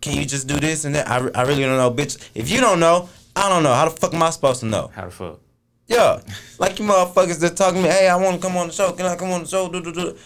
Can 0.00 0.14
you 0.16 0.24
just 0.24 0.46
do 0.46 0.60
this 0.60 0.84
and 0.84 0.94
that? 0.94 1.08
I, 1.08 1.16
I 1.34 1.42
really 1.42 1.62
don't 1.62 1.76
know, 1.76 1.90
bitch. 1.90 2.18
If 2.34 2.50
you 2.50 2.60
don't 2.60 2.80
know, 2.80 3.08
I 3.34 3.48
don't 3.48 3.62
know. 3.62 3.74
How 3.74 3.88
the 3.88 3.90
fuck 3.90 4.14
am 4.14 4.22
I 4.22 4.30
supposed 4.30 4.60
to 4.60 4.66
know? 4.66 4.90
How 4.94 5.06
the 5.06 5.10
fuck? 5.10 5.40
Yeah, 5.86 6.20
like 6.58 6.78
you 6.78 6.84
motherfuckers 6.84 7.40
that 7.40 7.56
talking 7.56 7.82
to 7.82 7.88
me. 7.88 7.94
Hey, 7.94 8.08
I 8.08 8.16
want 8.16 8.40
to 8.40 8.46
come 8.46 8.56
on 8.56 8.66
the 8.68 8.72
show. 8.72 8.92
Can 8.92 9.06
I 9.06 9.16
come 9.16 9.30
on 9.30 9.42
the 9.42 9.48
show? 9.48 9.68
Do 9.70 9.82
do 9.82 9.92
do. 9.92 10.16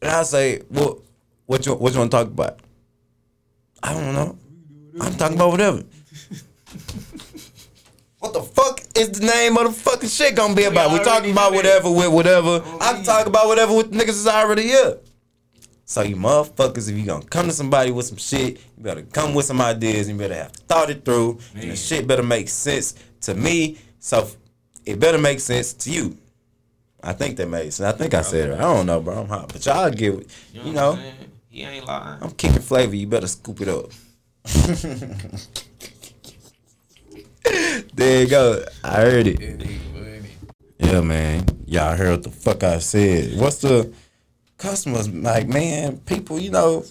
And 0.00 0.10
I 0.10 0.22
say, 0.22 0.62
what? 0.68 0.98
What 1.44 1.66
you 1.66 1.74
what 1.74 1.92
you 1.92 1.98
want 1.98 2.10
to 2.10 2.16
talk 2.16 2.26
about? 2.28 2.58
I 3.82 3.92
don't 3.92 4.14
know. 4.14 4.38
I'm 5.00 5.14
talking 5.14 5.36
about 5.36 5.50
whatever. 5.50 5.82
What 8.18 8.32
the 8.32 8.42
fuck 8.42 8.80
is 8.96 9.12
the 9.12 9.26
name 9.26 9.56
of 9.56 9.66
the 9.66 9.72
fucking 9.72 10.08
shit 10.08 10.34
gonna 10.34 10.54
be 10.54 10.64
about? 10.64 10.90
We 10.90 10.96
already 10.98 11.04
talking 11.04 11.30
about 11.30 11.52
whatever 11.52 11.90
with 11.90 12.08
whatever. 12.08 12.60
Oh, 12.64 12.78
I 12.80 12.94
can 12.94 13.04
talk 13.04 13.26
about 13.26 13.46
whatever 13.46 13.72
with 13.76 13.92
niggas 13.92 14.08
is 14.08 14.26
already 14.26 14.62
here. 14.62 14.98
So 15.88 16.02
you 16.02 16.16
motherfuckers, 16.16 16.90
if 16.90 16.98
you 16.98 17.06
gonna 17.06 17.24
come 17.24 17.46
to 17.46 17.52
somebody 17.52 17.92
with 17.92 18.06
some 18.06 18.16
shit, 18.18 18.58
you 18.76 18.82
better 18.82 19.02
come 19.02 19.34
with 19.34 19.46
some 19.46 19.60
ideas. 19.60 20.08
And 20.08 20.18
you 20.18 20.26
better 20.26 20.42
have 20.42 20.50
thought 20.52 20.90
it 20.90 21.04
through, 21.04 21.38
and 21.54 21.70
the 21.70 21.76
shit 21.76 22.08
better 22.08 22.24
make 22.24 22.48
sense 22.48 22.94
to 23.22 23.34
me. 23.34 23.78
So 24.00 24.28
it 24.84 24.98
better 24.98 25.18
make 25.18 25.38
sense 25.38 25.72
to 25.74 25.90
you. 25.92 26.18
I 27.04 27.12
think 27.12 27.36
that 27.36 27.48
makes 27.48 27.76
sense. 27.76 27.94
I 27.94 27.96
think 27.96 28.14
I 28.14 28.22
said 28.22 28.50
it. 28.50 28.54
I 28.54 28.62
don't 28.62 28.86
know, 28.86 29.00
bro. 29.00 29.20
I'm 29.20 29.28
hot, 29.28 29.52
but 29.52 29.64
y'all 29.64 29.88
give 29.90 30.14
it. 30.14 30.28
You 30.52 30.62
You 30.62 30.72
know, 30.72 30.96
know? 30.96 31.12
He 31.48 31.62
ain't 31.62 31.86
lying. 31.86 32.20
I'm 32.20 32.32
kicking 32.32 32.60
flavor. 32.60 32.96
You 32.96 33.06
better 33.06 33.28
scoop 33.28 33.60
it 33.60 33.68
up. 33.68 33.92
there 37.94 38.22
you 38.22 38.28
go. 38.28 38.64
I 38.82 39.00
heard 39.02 39.28
it. 39.28 39.40
It 39.40 39.62
ain't 39.62 39.80
funny. 39.94 40.30
Yeah, 40.80 41.00
man. 41.00 41.44
Y'all 41.66 41.96
heard 41.96 42.10
what 42.10 42.22
the 42.24 42.30
fuck 42.30 42.64
I 42.64 42.80
said. 42.80 43.38
What's 43.38 43.58
the 43.58 43.92
customers 44.58 45.08
like, 45.08 45.48
man? 45.48 45.98
People, 45.98 46.38
you 46.38 46.50
know, 46.50 46.84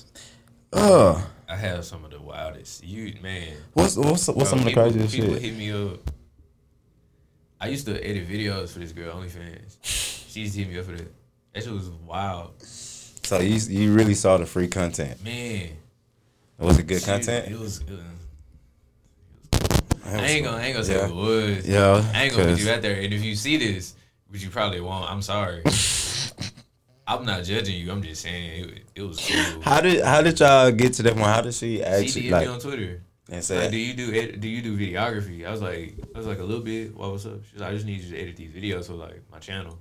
uh, 0.74 1.22
I 1.48 1.56
have 1.56 1.86
some 1.86 2.04
of 2.06 2.12
the 2.12 2.20
wildest. 2.22 2.84
You 2.84 3.14
man. 3.22 3.54
what's 3.74 3.96
what's 3.96 4.28
what's 4.28 4.50
some 4.50 4.60
of 4.60 4.66
the 4.66 4.74
craziest 4.74 5.14
people 5.16 5.34
shit? 5.34 5.42
hit 5.44 5.56
me 5.58 5.72
up. 5.72 6.00
I 7.60 7.68
used 7.68 7.86
to 7.88 7.94
edit 8.06 8.28
videos 8.28 8.70
for 8.72 8.80
this 8.80 8.92
girl, 8.92 9.16
OnlyFans. 9.16 9.78
She 9.82 10.42
used 10.42 10.54
to 10.56 10.60
hit 10.64 10.70
me 10.72 10.78
up 10.80 10.86
for 10.86 10.92
that. 10.92 11.12
That 11.54 11.64
shit 11.64 11.72
was 11.74 11.90
wild. 11.90 12.62
So 12.62 13.40
you 13.40 13.56
you 13.70 13.94
really 13.94 14.14
saw 14.14 14.38
the 14.38 14.46
free 14.46 14.68
content? 14.68 15.24
Man. 15.24 15.70
Was 16.58 16.78
it 16.80 16.88
good 16.88 17.00
she- 17.02 17.06
content? 17.06 17.52
It 17.52 17.60
was 17.60 17.80
good. 17.80 18.04
I 20.08 20.22
ain't 20.28 20.46
gonna, 20.46 20.58
I 20.58 20.66
ain't 20.66 20.74
gonna 20.74 20.86
say 20.86 20.96
Yeah. 20.98 21.08
it 21.08 21.16
was. 21.16 21.68
Yeah, 21.68 22.12
I 22.14 22.24
ain't 22.26 22.36
gonna 22.36 22.52
put 22.52 22.60
you 22.62 22.70
out 22.70 22.82
there. 22.84 23.02
And 23.02 23.12
if 23.14 23.24
you 23.24 23.36
see 23.36 23.58
this, 23.58 23.96
which 24.28 24.44
you 24.44 24.50
probably 24.52 24.80
won't, 24.80 25.10
I'm 25.10 25.22
sorry. 25.22 25.64
I'm 27.08 27.26
not 27.26 27.44
judging 27.44 27.76
you. 27.80 27.92
I'm 27.92 28.02
just 28.02 28.22
saying 28.22 28.70
it, 28.70 28.84
it 28.96 29.02
was 29.04 29.20
cool. 29.54 29.62
How 29.62 29.82
did 29.82 30.04
how 30.04 30.22
did 30.22 30.40
y'all 30.40 30.72
get 30.72 30.94
to 30.94 31.04
that 31.04 31.14
point? 31.14 31.26
How 31.28 31.42
did 31.42 31.54
she 31.54 31.78
she 31.78 31.84
actually 31.84 32.24
DM'd 32.24 32.32
like 32.32 32.48
me 32.48 32.54
on 32.54 32.60
Twitter. 32.60 33.02
and 33.30 33.50
Like, 33.50 33.72
do 33.72 33.78
you 33.78 33.94
do 33.94 34.14
ed- 34.14 34.42
do 34.42 34.48
you 34.48 34.62
do 34.62 34.78
videography? 34.78 35.46
I 35.46 35.52
was 35.52 35.62
like, 35.62 35.96
I 36.14 36.18
was 36.18 36.28
like 36.28 36.40
a 36.40 36.44
little 36.44 36.64
bit. 36.64 36.96
What 36.96 37.12
was 37.12 37.26
up? 37.28 37.40
She's 37.52 37.60
like, 37.60 37.70
I 37.70 37.74
just 37.74 37.86
need 37.86 38.02
you 38.02 38.12
to 38.16 38.22
edit 38.22 38.38
these 38.38 38.52
videos 38.52 38.88
for 38.88 38.94
like 38.94 39.22
my 39.32 39.40
channel. 39.40 39.78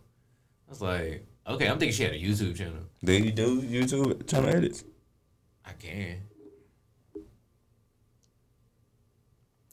I 0.68 0.70
was 0.70 0.82
like, 0.82 1.26
okay. 1.46 1.68
I'm 1.68 1.78
thinking 1.78 1.96
she 1.96 2.02
had 2.04 2.12
a 2.12 2.18
YouTube 2.18 2.56
channel. 2.56 2.82
Do 3.02 3.12
you 3.12 3.32
do 3.32 3.62
YouTube 3.62 4.26
channel 4.26 4.50
edits? 4.50 4.84
I 5.64 5.72
can. 5.72 6.18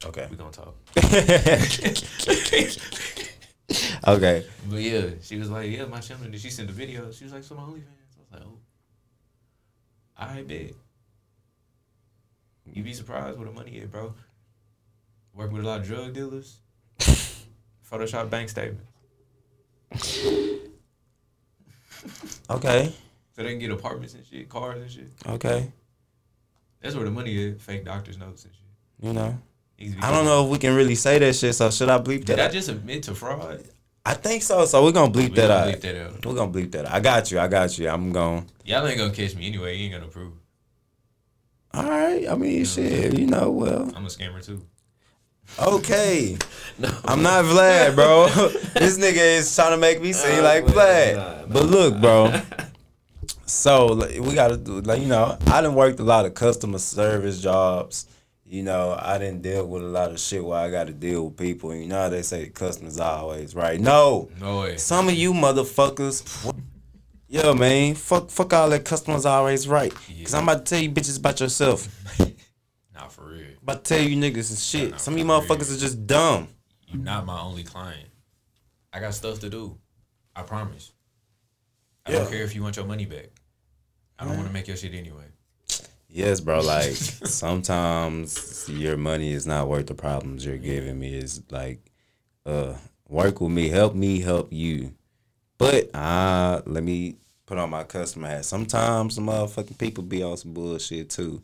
Okay. 0.03 0.27
We're 0.31 0.37
gonna 0.37 0.51
talk. 0.51 0.75
okay. 4.07 4.45
But 4.69 4.81
yeah, 4.81 5.09
she 5.21 5.37
was 5.37 5.49
like, 5.49 5.69
yeah, 5.69 5.85
my 5.85 5.99
channel. 5.99 6.29
Did 6.29 6.39
she 6.39 6.49
send 6.49 6.69
the 6.69 6.73
video? 6.73 7.11
She 7.11 7.23
was 7.23 7.33
like, 7.33 7.43
so 7.43 7.55
my 7.55 7.63
OnlyFans. 7.63 7.85
I 8.17 8.19
was 8.19 8.31
like, 8.31 8.41
oh, 8.45 8.57
I 10.17 10.41
bet. 10.43 10.71
You'd 12.65 12.85
be 12.85 12.93
surprised 12.93 13.37
where 13.37 13.47
the 13.47 13.53
money 13.53 13.77
is, 13.77 13.89
bro. 13.89 14.13
Working 15.33 15.57
with 15.57 15.65
a 15.65 15.67
lot 15.67 15.79
of 15.81 15.87
drug 15.87 16.13
dealers. 16.13 16.59
Photoshop 16.99 18.29
bank 18.29 18.49
statements. 18.49 18.87
Okay. 22.49 22.93
So 23.35 23.43
they 23.43 23.49
can 23.49 23.59
get 23.59 23.71
apartments 23.71 24.13
and 24.13 24.25
shit, 24.25 24.49
cars 24.49 24.81
and 24.81 24.91
shit. 24.91 25.11
Okay. 25.25 25.71
That's 26.81 26.95
where 26.95 27.05
the 27.05 27.11
money 27.11 27.35
is. 27.35 27.61
Fake 27.61 27.85
doctors' 27.85 28.17
notes 28.17 28.45
and 28.45 28.53
shit. 28.53 29.07
You 29.07 29.13
know. 29.13 29.37
Needs 29.81 29.95
to 29.95 30.01
be 30.01 30.03
I 30.05 30.11
don't 30.11 30.25
know 30.25 30.45
if 30.45 30.51
we 30.51 30.57
can 30.57 30.75
really 30.75 30.95
say 30.95 31.19
that 31.19 31.35
shit. 31.35 31.55
So 31.55 31.69
should 31.71 31.89
I 31.89 31.97
bleep 31.97 32.25
that? 32.25 32.35
Did 32.35 32.39
I 32.39 32.49
just 32.49 32.69
admit 32.69 33.03
to 33.03 33.15
fraud? 33.15 33.63
I 34.05 34.13
think 34.13 34.43
so. 34.43 34.65
So 34.65 34.83
we're 34.83 34.91
gonna 34.91 35.11
bleep 35.11 35.29
We 35.29 35.35
that 35.35 35.47
gonna 35.47 35.53
out. 35.53 35.67
bleep 35.67 35.81
that 35.81 35.95
out. 35.95 36.25
We're 36.25 36.35
gonna 36.35 36.51
bleep 36.51 36.71
that 36.71 36.85
out. 36.85 36.93
I 36.93 36.99
got 36.99 37.31
you. 37.31 37.39
I 37.39 37.47
got 37.47 37.77
you. 37.77 37.89
I'm 37.89 38.11
going. 38.11 38.49
Y'all 38.65 38.85
ain't 38.87 38.97
gonna 38.97 39.13
catch 39.13 39.35
me 39.35 39.47
anyway. 39.47 39.75
You 39.77 39.85
ain't 39.85 39.93
gonna 39.93 40.07
prove. 40.07 40.33
All 41.73 41.83
right. 41.83 42.27
I 42.27 42.35
mean, 42.35 42.51
you 42.59 42.65
shit. 42.65 43.17
You 43.17 43.27
know, 43.27 43.51
well. 43.51 43.91
I'm 43.95 44.05
a 44.05 44.09
scammer 44.09 44.43
too. 44.45 44.61
Okay. 45.59 46.37
no, 46.79 46.89
I'm 47.05 47.21
not 47.21 47.45
Vlad, 47.45 47.95
bro. 47.95 48.27
this 48.73 48.97
nigga 48.97 49.37
is 49.39 49.53
trying 49.55 49.71
to 49.71 49.77
make 49.77 50.01
me 50.01 50.13
seem 50.13 50.43
like 50.43 50.65
Vlad. 50.65 51.51
But 51.51 51.63
look, 51.65 51.99
bro. 51.99 52.33
So 53.45 53.87
like, 53.87 54.17
we 54.17 54.33
gotta 54.33 54.55
do 54.55 54.79
like 54.79 55.01
you 55.01 55.07
know, 55.07 55.37
I 55.47 55.59
done 55.59 55.75
worked 55.75 55.99
a 55.99 56.03
lot 56.03 56.25
of 56.25 56.33
customer 56.33 56.77
service 56.79 57.41
jobs. 57.41 58.07
You 58.51 58.63
know, 58.63 58.97
I 58.99 59.17
didn't 59.17 59.43
deal 59.43 59.65
with 59.65 59.81
a 59.81 59.85
lot 59.85 60.11
of 60.11 60.19
shit 60.19 60.43
where 60.43 60.59
I 60.59 60.69
gotta 60.69 60.91
deal 60.91 61.27
with 61.27 61.37
people. 61.37 61.73
You 61.73 61.87
know 61.87 62.01
how 62.01 62.09
they 62.09 62.21
say 62.21 62.49
customer's 62.49 62.99
always 62.99 63.55
right. 63.55 63.79
No. 63.79 64.29
No 64.41 64.59
way. 64.59 64.75
Some 64.75 65.07
of 65.07 65.13
you 65.13 65.31
motherfuckers. 65.31 66.53
Yo, 67.29 67.53
man, 67.53 67.95
fuck, 67.95 68.29
fuck 68.29 68.51
all 68.51 68.69
that 68.71 68.83
customers 68.83 69.25
always 69.25 69.69
right. 69.69 69.93
Cause 70.21 70.33
I'm 70.33 70.43
about 70.43 70.65
to 70.65 70.69
tell 70.69 70.83
you 70.83 70.91
bitches 70.91 71.17
about 71.17 71.39
yourself. 71.39 71.87
not 72.93 73.13
for 73.13 73.23
real. 73.29 73.45
about 73.63 73.85
to 73.85 73.95
tell 73.95 74.05
you 74.05 74.17
niggas 74.17 74.49
and 74.49 74.59
shit. 74.59 74.99
Some 74.99 75.13
of 75.13 75.19
you 75.21 75.25
motherfuckers 75.25 75.73
are 75.73 75.79
just 75.79 76.05
dumb. 76.05 76.49
You're 76.87 77.01
not 77.01 77.25
my 77.25 77.39
only 77.39 77.63
client. 77.63 78.09
I 78.91 78.99
got 78.99 79.13
stuff 79.13 79.39
to 79.39 79.49
do. 79.49 79.77
I 80.35 80.41
promise. 80.41 80.91
I 82.05 82.11
Yeah. 82.11 82.17
don't 82.19 82.31
care 82.31 82.43
if 82.43 82.53
you 82.53 82.63
want 82.63 82.75
your 82.75 82.83
money 82.85 83.05
back. 83.05 83.29
I 84.19 84.25
don't 84.25 84.35
want 84.35 84.47
to 84.49 84.53
make 84.53 84.67
your 84.67 84.75
shit 84.75 84.93
anyway. 84.93 85.30
Yes, 86.13 86.41
bro. 86.41 86.59
Like 86.59 86.91
sometimes 86.91 88.67
your 88.69 88.97
money 88.97 89.31
is 89.31 89.47
not 89.47 89.69
worth 89.69 89.87
the 89.87 89.95
problems 89.95 90.45
you're 90.45 90.57
giving 90.57 90.99
me. 90.99 91.15
It's 91.15 91.41
like, 91.49 91.79
uh, 92.45 92.73
work 93.07 93.39
with 93.39 93.51
me, 93.51 93.69
help 93.69 93.95
me, 93.95 94.19
help 94.19 94.51
you. 94.51 94.93
But 95.57 95.93
uh, 95.95 96.61
let 96.65 96.83
me 96.83 97.15
put 97.45 97.57
on 97.57 97.69
my 97.69 97.83
customer 97.83 98.27
hat. 98.27 98.45
Sometimes 98.45 99.15
some 99.15 99.27
motherfucking 99.27 99.77
people 99.77 100.03
be 100.03 100.21
on 100.21 100.35
some 100.35 100.53
bullshit 100.53 101.09
too. 101.09 101.41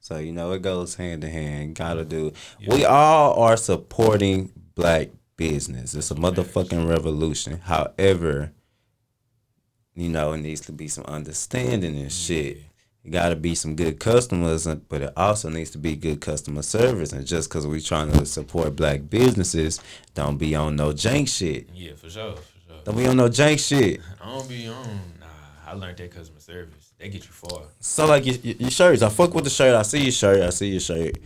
So 0.00 0.18
you 0.18 0.32
know 0.32 0.52
it 0.52 0.62
goes 0.62 0.94
hand 0.96 1.24
in 1.24 1.30
hand. 1.30 1.74
Gotta 1.74 2.04
do. 2.04 2.32
We 2.66 2.84
all 2.84 3.42
are 3.42 3.56
supporting 3.56 4.52
black 4.74 5.08
business. 5.36 5.94
It's 5.94 6.10
a 6.10 6.14
motherfucking 6.14 6.88
revolution. 6.88 7.60
However, 7.60 8.52
you 9.94 10.08
know, 10.08 10.32
it 10.32 10.38
needs 10.38 10.62
to 10.62 10.72
be 10.72 10.88
some 10.88 11.04
understanding 11.04 11.96
and 11.98 12.12
shit. 12.12 12.58
It 13.04 13.10
got 13.10 13.30
to 13.30 13.36
be 13.36 13.54
some 13.54 13.76
good 13.76 13.98
customers, 13.98 14.66
but 14.66 15.02
it 15.02 15.12
also 15.16 15.48
needs 15.48 15.70
to 15.70 15.78
be 15.78 15.96
good 15.96 16.20
customer 16.20 16.62
service. 16.62 17.12
And 17.12 17.26
just 17.26 17.48
because 17.48 17.66
we 17.66 17.80
trying 17.80 18.12
to 18.12 18.26
support 18.26 18.76
black 18.76 19.08
businesses, 19.08 19.80
don't 20.14 20.36
be 20.36 20.54
on 20.54 20.76
no 20.76 20.92
jank 20.92 21.28
shit. 21.28 21.68
Yeah, 21.74 21.94
for 21.94 22.10
sure. 22.10 22.36
For 22.36 22.42
sure. 22.68 22.80
Don't 22.84 22.96
be 22.98 23.06
on 23.06 23.16
no 23.16 23.28
jank 23.28 23.58
shit. 23.66 24.00
I 24.20 24.26
don't 24.26 24.48
be 24.48 24.68
on. 24.68 24.84
Nah, 25.18 25.26
I 25.66 25.72
learned 25.72 25.96
that 25.96 26.10
customer 26.10 26.40
service. 26.40 26.92
They 26.98 27.08
get 27.08 27.24
you 27.24 27.30
far. 27.30 27.62
So 27.80 28.06
like 28.06 28.26
your, 28.26 28.36
your 28.36 28.70
shirts, 28.70 29.00
I 29.00 29.08
fuck 29.08 29.32
with 29.32 29.44
the 29.44 29.50
shirt. 29.50 29.74
I 29.74 29.82
see 29.82 30.02
your 30.02 30.12
shirt. 30.12 30.42
I 30.42 30.50
see 30.50 30.68
your 30.68 30.80
shirt. 30.80 31.16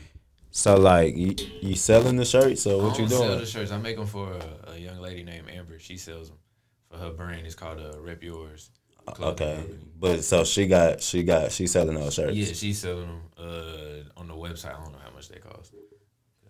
So 0.52 0.76
like 0.76 1.16
you, 1.16 1.34
you 1.60 1.74
selling 1.74 2.14
the 2.14 2.24
shirt. 2.24 2.58
So 2.58 2.84
what 2.84 2.94
I 2.94 3.02
you 3.02 3.08
don't 3.08 3.18
sell 3.18 3.26
doing? 3.26 3.40
the 3.40 3.46
shirts. 3.46 3.72
I 3.72 3.78
make 3.78 3.96
them 3.96 4.06
for 4.06 4.32
a, 4.32 4.70
a 4.70 4.78
young 4.78 5.00
lady 5.00 5.24
named 5.24 5.50
Amber. 5.50 5.80
She 5.80 5.96
sells 5.96 6.28
them 6.28 6.38
for 6.88 6.98
her 6.98 7.10
brand. 7.10 7.44
It's 7.44 7.56
called 7.56 7.80
uh, 7.80 7.98
Rep 8.00 8.22
Yours. 8.22 8.70
Okay, 9.08 9.64
but 9.98 10.24
so 10.24 10.44
she 10.44 10.66
got 10.66 11.00
she 11.02 11.22
got 11.22 11.52
she 11.52 11.66
selling 11.66 11.94
those 11.96 12.14
shirts. 12.14 12.34
Yeah, 12.36 12.52
she's 12.52 12.78
selling 12.78 13.06
them 13.06 13.20
uh, 13.38 14.20
on 14.20 14.28
the 14.28 14.34
website. 14.34 14.74
I 14.78 14.82
don't 14.82 14.92
know 14.92 14.98
how 15.04 15.10
much 15.14 15.28
they 15.28 15.38
cost. 15.38 15.74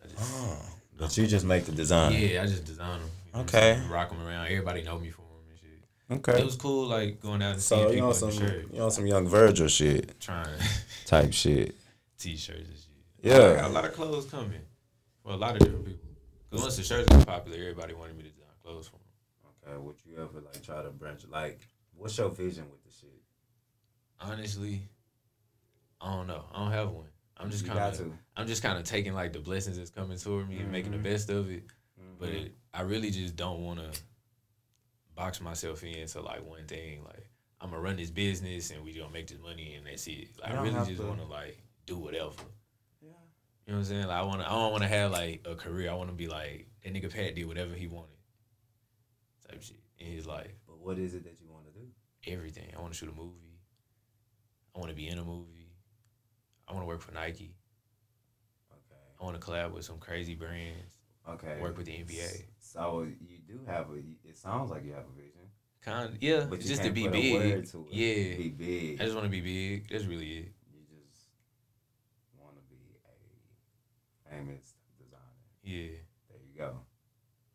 I 0.02 0.06
just, 0.08 0.20
Oh, 0.22 0.58
but 0.96 1.16
you 1.16 1.26
just 1.26 1.44
make 1.44 1.64
the 1.64 1.72
design. 1.72 2.12
Yeah, 2.12 2.42
I 2.42 2.46
just 2.46 2.64
design 2.64 3.00
them. 3.00 3.40
Okay. 3.42 3.80
Rock 3.90 4.10
them 4.10 4.22
around. 4.26 4.46
Everybody 4.46 4.82
know 4.84 4.98
me 4.98 5.10
for 5.10 5.22
them 5.22 5.40
and 5.50 5.58
shit. 5.58 6.28
Okay. 6.28 6.40
It 6.40 6.44
was 6.44 6.54
cool, 6.56 6.86
like 6.86 7.20
going 7.20 7.42
out 7.42 7.54
and 7.54 7.62
So 7.62 7.76
seeing 7.76 7.88
you 7.88 7.94
people 7.94 8.06
on 8.06 8.12
in 8.12 8.18
some 8.18 8.30
the 8.30 8.36
shirt, 8.36 8.66
you 8.72 8.82
on 8.82 8.90
some 8.92 9.06
young 9.06 9.26
Virgil 9.28 9.68
shit 9.68 10.20
trying 10.20 10.46
type 11.06 11.32
shit. 11.32 11.74
t-shirts 12.18 12.58
and 12.60 12.68
shit. 12.68 13.32
Yeah. 13.32 13.52
I 13.52 13.56
got 13.62 13.70
a 13.70 13.72
lot 13.74 13.84
of 13.84 13.92
clothes 13.94 14.26
coming. 14.26 14.60
Well, 15.24 15.34
a 15.34 15.36
lot 15.36 15.54
of 15.54 15.58
different 15.60 15.84
people. 15.86 16.08
Cause 16.52 16.60
once 16.62 16.76
the 16.76 16.84
shirts 16.84 17.08
got 17.08 17.26
popular, 17.26 17.58
everybody 17.58 17.94
wanted 17.94 18.16
me 18.16 18.22
to 18.22 18.28
design 18.28 18.46
clothes 18.62 18.86
for 18.86 18.98
them. 18.98 19.74
Okay, 19.74 19.82
would 19.84 19.96
you 20.06 20.22
ever 20.22 20.40
like 20.46 20.62
try 20.62 20.82
to 20.82 20.90
branch? 20.90 21.22
Like, 21.28 21.58
what's 21.96 22.16
your 22.18 22.30
vision 22.30 22.64
with 22.70 22.82
the 22.84 22.90
shit? 22.90 23.10
Honestly, 24.20 24.82
I 26.00 26.12
don't 26.14 26.26
know. 26.26 26.44
I 26.52 26.58
don't 26.60 26.72
have 26.72 26.90
one. 26.90 27.06
I'm 27.36 27.50
just 27.50 27.66
kind 27.66 27.78
of. 27.78 28.12
I'm 28.36 28.46
just 28.46 28.62
kind 28.62 28.78
of 28.78 28.84
taking 28.84 29.12
like 29.14 29.32
the 29.32 29.40
blessings 29.40 29.76
that's 29.76 29.90
coming 29.90 30.18
toward 30.18 30.48
me 30.48 30.58
and 30.58 30.70
making 30.70 30.92
the 30.92 30.98
Mhm. 30.98 31.02
best 31.02 31.30
of 31.30 31.50
it. 31.50 31.64
But 32.18 32.30
Mhm. 32.30 32.46
it, 32.46 32.54
I 32.72 32.82
really 32.82 33.10
just 33.10 33.34
don't 33.36 33.62
want 33.64 33.80
to 33.80 34.00
box 35.14 35.40
myself 35.40 35.82
into 35.82 36.20
like 36.20 36.44
one 36.44 36.66
thing. 36.66 37.02
Like 37.04 37.28
I'm 37.60 37.70
gonna 37.70 37.82
run 37.82 37.96
this 37.96 38.10
business 38.10 38.70
and 38.70 38.84
we 38.84 38.92
gonna 38.92 39.10
make 39.12 39.26
this 39.26 39.38
money 39.40 39.74
and 39.74 39.86
that's 39.86 40.06
it. 40.06 40.38
Like 40.40 40.52
I 40.52 40.62
really 40.62 40.84
just 40.86 41.02
want 41.02 41.18
to 41.18 41.26
like 41.26 41.60
do 41.86 41.98
whatever. 41.98 42.34
Yeah. 43.00 43.08
You 43.66 43.72
know 43.72 43.74
what 43.74 43.78
I'm 43.78 43.84
saying? 43.84 44.06
Like 44.06 44.16
I 44.18 44.22
want 44.22 44.40
to. 44.40 44.46
I 44.46 44.50
don't 44.50 44.70
want 44.70 44.82
to 44.82 44.88
have 44.88 45.10
like 45.10 45.42
a 45.46 45.54
career. 45.56 45.90
I 45.90 45.94
want 45.94 46.10
to 46.10 46.16
be 46.16 46.28
like 46.28 46.68
that 46.82 46.92
nigga 46.94 47.12
Pat 47.12 47.34
did 47.34 47.46
whatever 47.46 47.74
he 47.74 47.86
wanted. 47.88 48.16
Type 49.48 49.62
shit 49.62 49.80
in 49.98 50.06
his 50.12 50.26
life. 50.26 50.52
But 50.66 50.78
what 50.78 50.98
is 50.98 51.14
it 51.14 51.24
that 51.24 51.40
you 51.40 51.43
want 51.43 51.43
to 51.43 51.43
do? 51.43 51.43
Everything. 52.26 52.72
I 52.76 52.80
want 52.80 52.92
to 52.92 52.98
shoot 52.98 53.08
a 53.08 53.12
movie. 53.14 53.60
I 54.74 54.78
want 54.78 54.90
to 54.90 54.96
be 54.96 55.08
in 55.08 55.18
a 55.18 55.24
movie. 55.24 55.72
I 56.66 56.72
want 56.72 56.82
to 56.84 56.86
work 56.88 57.00
for 57.02 57.12
Nike. 57.12 57.54
Okay. 58.72 59.00
I 59.20 59.24
want 59.24 59.40
to 59.40 59.46
collab 59.46 59.72
with 59.72 59.84
some 59.84 59.98
crazy 59.98 60.34
brands. 60.34 60.96
Okay. 61.28 61.58
Work 61.60 61.76
with 61.76 61.86
the 61.86 61.92
NBA. 61.92 62.44
So 62.58 63.06
you 63.20 63.38
do 63.46 63.60
have 63.66 63.90
a. 63.90 63.96
It 64.28 64.36
sounds 64.36 64.70
like 64.70 64.84
you 64.84 64.92
have 64.92 65.04
a 65.04 65.16
vision. 65.20 65.40
Kind. 65.82 66.08
of, 66.14 66.22
Yeah. 66.22 66.46
But 66.48 66.60
just 66.60 66.82
to 66.82 66.90
be 66.90 67.04
put 67.04 67.14
a 67.14 67.32
word 67.34 67.42
big. 67.62 67.70
to. 67.72 67.86
Yeah. 67.90 68.36
Be 68.36 68.48
big. 68.48 69.00
I 69.00 69.04
just 69.04 69.14
want 69.14 69.26
to 69.26 69.30
be 69.30 69.40
big. 69.40 69.88
That's 69.90 70.04
really 70.06 70.30
it. 70.38 70.52
you 70.72 70.80
just 71.10 71.26
want 72.38 72.54
to 72.56 72.62
be 72.70 72.96
a 73.04 74.30
famous 74.30 74.74
designer. 74.98 75.22
Yeah. 75.62 75.98
There 76.28 76.38
you 76.42 76.58
go. 76.58 76.76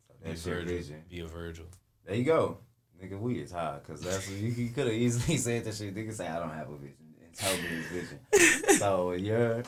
So 0.06 0.14
Be 0.22 0.30
a 0.30 0.32
your 0.32 0.36
Virgil. 0.60 0.76
vision. 0.76 1.02
Be 1.08 1.20
a 1.20 1.26
Virgil. 1.26 1.66
There 2.06 2.14
you 2.16 2.24
go. 2.24 2.58
Nigga, 3.02 3.18
we 3.18 3.38
is 3.40 3.52
high. 3.52 3.78
Cause 3.86 4.02
that's 4.02 4.28
what 4.28 4.38
you, 4.38 4.48
you 4.48 4.68
could 4.70 4.86
have 4.86 4.94
easily 4.94 5.36
said 5.46 5.64
that 5.64 5.74
shit. 5.74 5.94
Nigga 5.94 6.12
say 6.12 6.28
I 6.28 6.38
don't 6.38 6.50
have 6.50 6.68
a 6.70 6.76
vision. 6.76 6.96
And 7.24 7.34
told 7.34 7.58
me 7.58 7.66
his 7.68 7.86
vision. 7.86 8.78
so 8.78 9.12
you're, 9.12 9.62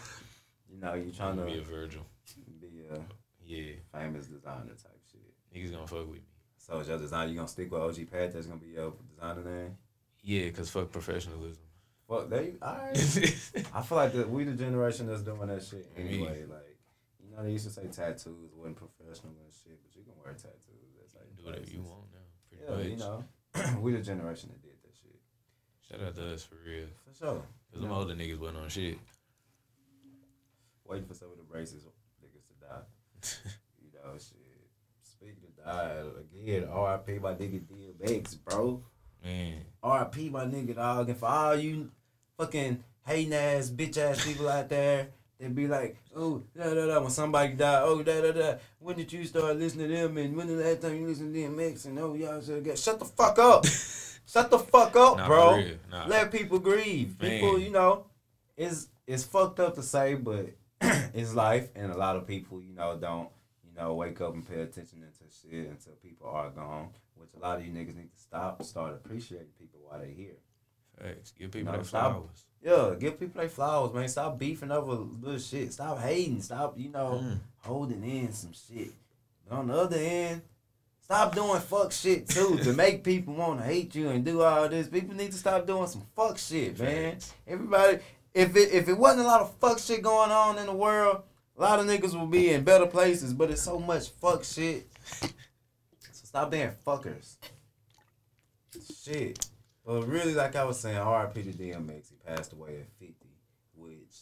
you 0.71 0.79
know, 0.81 0.95
you 0.95 1.12
trying 1.12 1.37
to 1.38 1.45
Be 1.45 1.59
a 1.59 1.62
Virgil. 1.62 2.03
be 2.61 2.83
a 2.90 2.99
Yeah. 3.45 3.73
famous 3.92 4.27
designer 4.27 4.68
type 4.68 5.01
shit. 5.11 5.21
Niggas 5.55 5.73
gonna 5.73 5.87
fuck 5.87 6.01
with 6.07 6.11
me. 6.18 6.21
So 6.59 6.79
is 6.81 6.88
your 6.88 6.99
design, 6.99 7.29
you 7.31 7.37
gonna 7.37 7.49
stick 7.49 7.71
with 7.71 7.81
OG 7.83 8.05
Pat? 8.11 8.33
That's 8.33 8.47
gonna 8.47 8.61
be 8.61 8.68
your 8.75 8.92
designer 9.14 9.42
name. 9.45 9.77
Yeah, 10.23 10.51
cause 10.51 10.71
fuck 10.71 10.90
professionalism. 10.92 11.62
Fuck, 12.09 12.29
they. 12.29 12.55
right. 12.61 12.90
I 13.75 13.83
feel 13.83 13.97
like 13.99 14.12
that 14.12 14.29
we 14.29 14.45
the 14.45 14.53
generation 14.53 15.07
that's 15.07 15.23
doing 15.23 15.49
that 15.49 15.62
shit 15.64 15.90
anyway. 15.97 16.45
Like, 16.49 16.77
you 17.18 17.35
know, 17.35 17.42
they 17.42 17.53
used 17.53 17.64
to 17.66 17.73
say 17.73 17.87
tattoos 17.87 18.53
wasn't 18.55 18.77
professional 18.77 19.33
and 19.42 19.53
shit, 19.53 19.81
but 19.83 19.97
you 19.97 20.03
can 20.05 20.12
wear 20.23 20.35
tattoos. 20.35 20.92
That's 21.01 21.14
like 21.14 21.35
Do 21.37 21.45
whatever 21.45 21.71
you 21.71 21.81
want 21.83 22.02
Yeah, 22.62 22.77
much. 22.77 22.87
you 22.87 22.96
know, 22.96 23.25
we 23.81 23.92
the 23.92 24.01
generation 24.01 24.51
that 24.51 24.62
did 24.62 24.72
that 24.83 24.94
shit. 25.01 25.20
Shout 25.88 26.07
out 26.07 26.14
to 26.16 26.35
us 26.35 26.44
for 26.44 26.57
real. 26.66 26.87
For 27.07 27.14
sure. 27.14 27.42
Cause 27.72 27.81
them 27.81 27.90
older 27.92 28.14
niggas 28.14 28.38
wasn't 28.38 28.59
on 28.59 28.68
shit. 28.68 28.98
Waiting 30.85 31.07
for 31.07 31.14
some 31.14 31.29
of 31.29 31.38
the 31.38 31.59
racist 31.59 31.85
niggas 32.22 32.46
to 32.48 32.55
die. 32.61 32.83
you 33.83 33.90
know, 33.94 34.12
shit. 34.14 34.38
Speaking 35.03 35.44
of 35.44 35.64
die, 35.64 36.03
again, 36.37 36.68
R.I.P. 36.70 37.18
my 37.18 37.35
nigga 37.35 37.62
DMX, 37.62 38.37
bro. 38.44 38.83
Man. 39.25 39.64
R.I.P. 39.83 40.31
my 40.31 40.44
nigga 40.44 40.75
dog. 40.75 41.09
And 41.09 41.18
for 41.18 41.27
all 41.27 41.57
you 41.57 41.90
fucking 42.37 42.83
hating 43.07 43.33
ass, 43.33 43.70
bitch 43.70 43.96
ass 43.96 44.27
people 44.27 44.48
out 44.48 44.68
there 44.68 45.09
that 45.43 45.55
be 45.55 45.67
like, 45.67 45.97
oh, 46.15 46.43
da 46.57 46.73
da 46.73 46.87
da, 46.87 47.01
when 47.01 47.11
somebody 47.11 47.55
died, 47.55 47.83
oh, 47.85 48.03
da 48.03 48.21
da 48.21 48.33
da. 48.33 48.55
When 48.79 48.97
did 48.97 49.13
you 49.13 49.25
start 49.25 49.57
listening 49.57 49.89
to 49.89 49.95
them? 49.95 50.17
And 50.17 50.37
when 50.37 50.47
the 50.47 50.55
last 50.55 50.83
time 50.83 50.97
you 50.97 51.07
listened 51.07 51.35
to 51.35 51.41
DMX? 51.41 51.87
And 51.87 51.99
oh, 51.99 52.15
y'all 52.15 52.41
should 52.41 52.65
get 52.65 52.79
shut 52.79 52.99
the 52.99 53.05
fuck 53.05 53.39
up. 53.39 53.67
shut 54.27 54.51
the 54.51 54.59
fuck 54.59 54.95
up, 54.97 55.19
Nah, 55.19 55.27
bro. 55.27 55.65
Nah. 55.91 56.07
Let 56.07 56.31
people 56.31 56.59
grieve. 56.59 57.17
People, 57.19 57.59
you 57.59 57.71
know, 57.71 58.07
it's 58.57 58.89
it's 59.07 59.25
fucked 59.25 59.61
up 59.61 59.75
to 59.75 59.83
say, 59.83 60.15
but 60.15 60.51
it's 60.81 61.35
life, 61.35 61.69
and 61.75 61.91
a 61.91 61.97
lot 61.97 62.17
of 62.17 62.27
people, 62.27 62.63
you 62.63 62.75
know, 62.75 62.97
don't, 62.97 63.29
you 63.65 63.75
know, 63.75 63.95
wake 63.95 64.21
up 64.21 64.35
and 64.35 64.49
pay 64.49 64.61
attention 64.61 65.01
to 65.01 65.49
shit 65.51 65.69
until 65.69 65.95
people 66.03 66.29
are 66.29 66.51
gone. 66.51 66.91
Which 67.17 67.31
a 67.37 67.39
lot 67.41 67.59
of 67.59 67.67
you 67.67 67.73
niggas 67.73 67.97
need 67.97 68.13
to 68.13 68.21
stop, 68.21 68.63
start 68.63 68.95
appreciating 68.95 69.49
people 69.59 69.81
while 69.83 69.99
they're 69.99 70.09
here. 70.09 70.37
Facts. 71.01 71.33
Give 71.39 71.51
people 71.51 71.73
their 71.73 71.85
flowers. 71.85 72.45
Yeah, 72.63 72.95
give 72.99 73.19
people 73.19 73.41
their 73.41 73.49
flowers, 73.49 73.93
man. 73.93 74.09
Stop 74.09 74.39
beefing 74.39 74.71
over 74.71 74.93
little 74.93 75.39
shit. 75.39 75.73
Stop 75.73 75.99
hating. 76.01 76.41
Stop, 76.43 76.79
you 76.79 76.91
know, 76.91 77.21
Mm. 77.23 77.39
holding 77.59 78.05
in 78.05 78.33
some 78.33 78.53
shit. 78.53 78.93
But 79.49 79.59
on 79.59 79.67
the 79.69 79.75
other 79.75 79.97
end, 79.99 80.43
stop 81.01 81.35
doing 81.35 81.61
fuck 81.61 81.91
shit 81.93 82.29
too 82.29 82.59
to 82.59 82.73
make 82.73 83.03
people 83.03 83.35
want 83.35 83.59
to 83.61 83.65
hate 83.67 83.95
you 83.95 84.11
and 84.11 84.25
do 84.25 84.43
all 84.43 84.69
this. 84.69 84.89
People 84.89 85.15
need 85.17 85.33
to 85.33 85.39
stop 85.39 85.67
doing 85.67 85.89
some 85.89 86.07
fuck 86.15 86.39
shit, 86.39 86.79
man. 86.79 87.19
Everybody, 87.47 87.99
if 88.33 88.55
it 88.57 88.73
if 88.73 88.89
it 88.89 88.95
wasn't 88.97 89.25
a 89.25 89.29
lot 89.29 89.41
of 89.41 89.55
fuck 89.57 89.79
shit 89.81 90.03
going 90.03 90.31
on 90.31 90.57
in 90.59 90.67
the 90.67 90.73
world, 90.73 91.23
a 91.59 91.61
lot 91.61 91.81
of 91.81 91.87
niggas 91.87 92.19
would 92.19 92.31
be 92.31 92.51
in 92.51 92.63
better 92.63 92.87
places. 92.87 93.35
But 93.35 93.51
it's 93.51 93.63
so 93.63 93.79
much 93.81 94.09
fuck 94.11 94.45
shit. 94.45 94.89
So 95.21 95.29
stop 96.13 96.51
being 96.53 96.71
fuckers. 96.87 97.37
Shit. 99.05 99.47
But 99.85 100.07
really, 100.07 100.35
like 100.35 100.55
I 100.57 100.64
was 100.64 100.79
saying, 100.79 100.97
R.I.P. 100.99 101.42
to 101.42 101.53
DMX. 101.53 102.11
He 102.11 102.16
passed 102.25 102.53
away 102.53 102.77
at 102.81 102.88
50, 103.01 103.14
which 103.75 104.14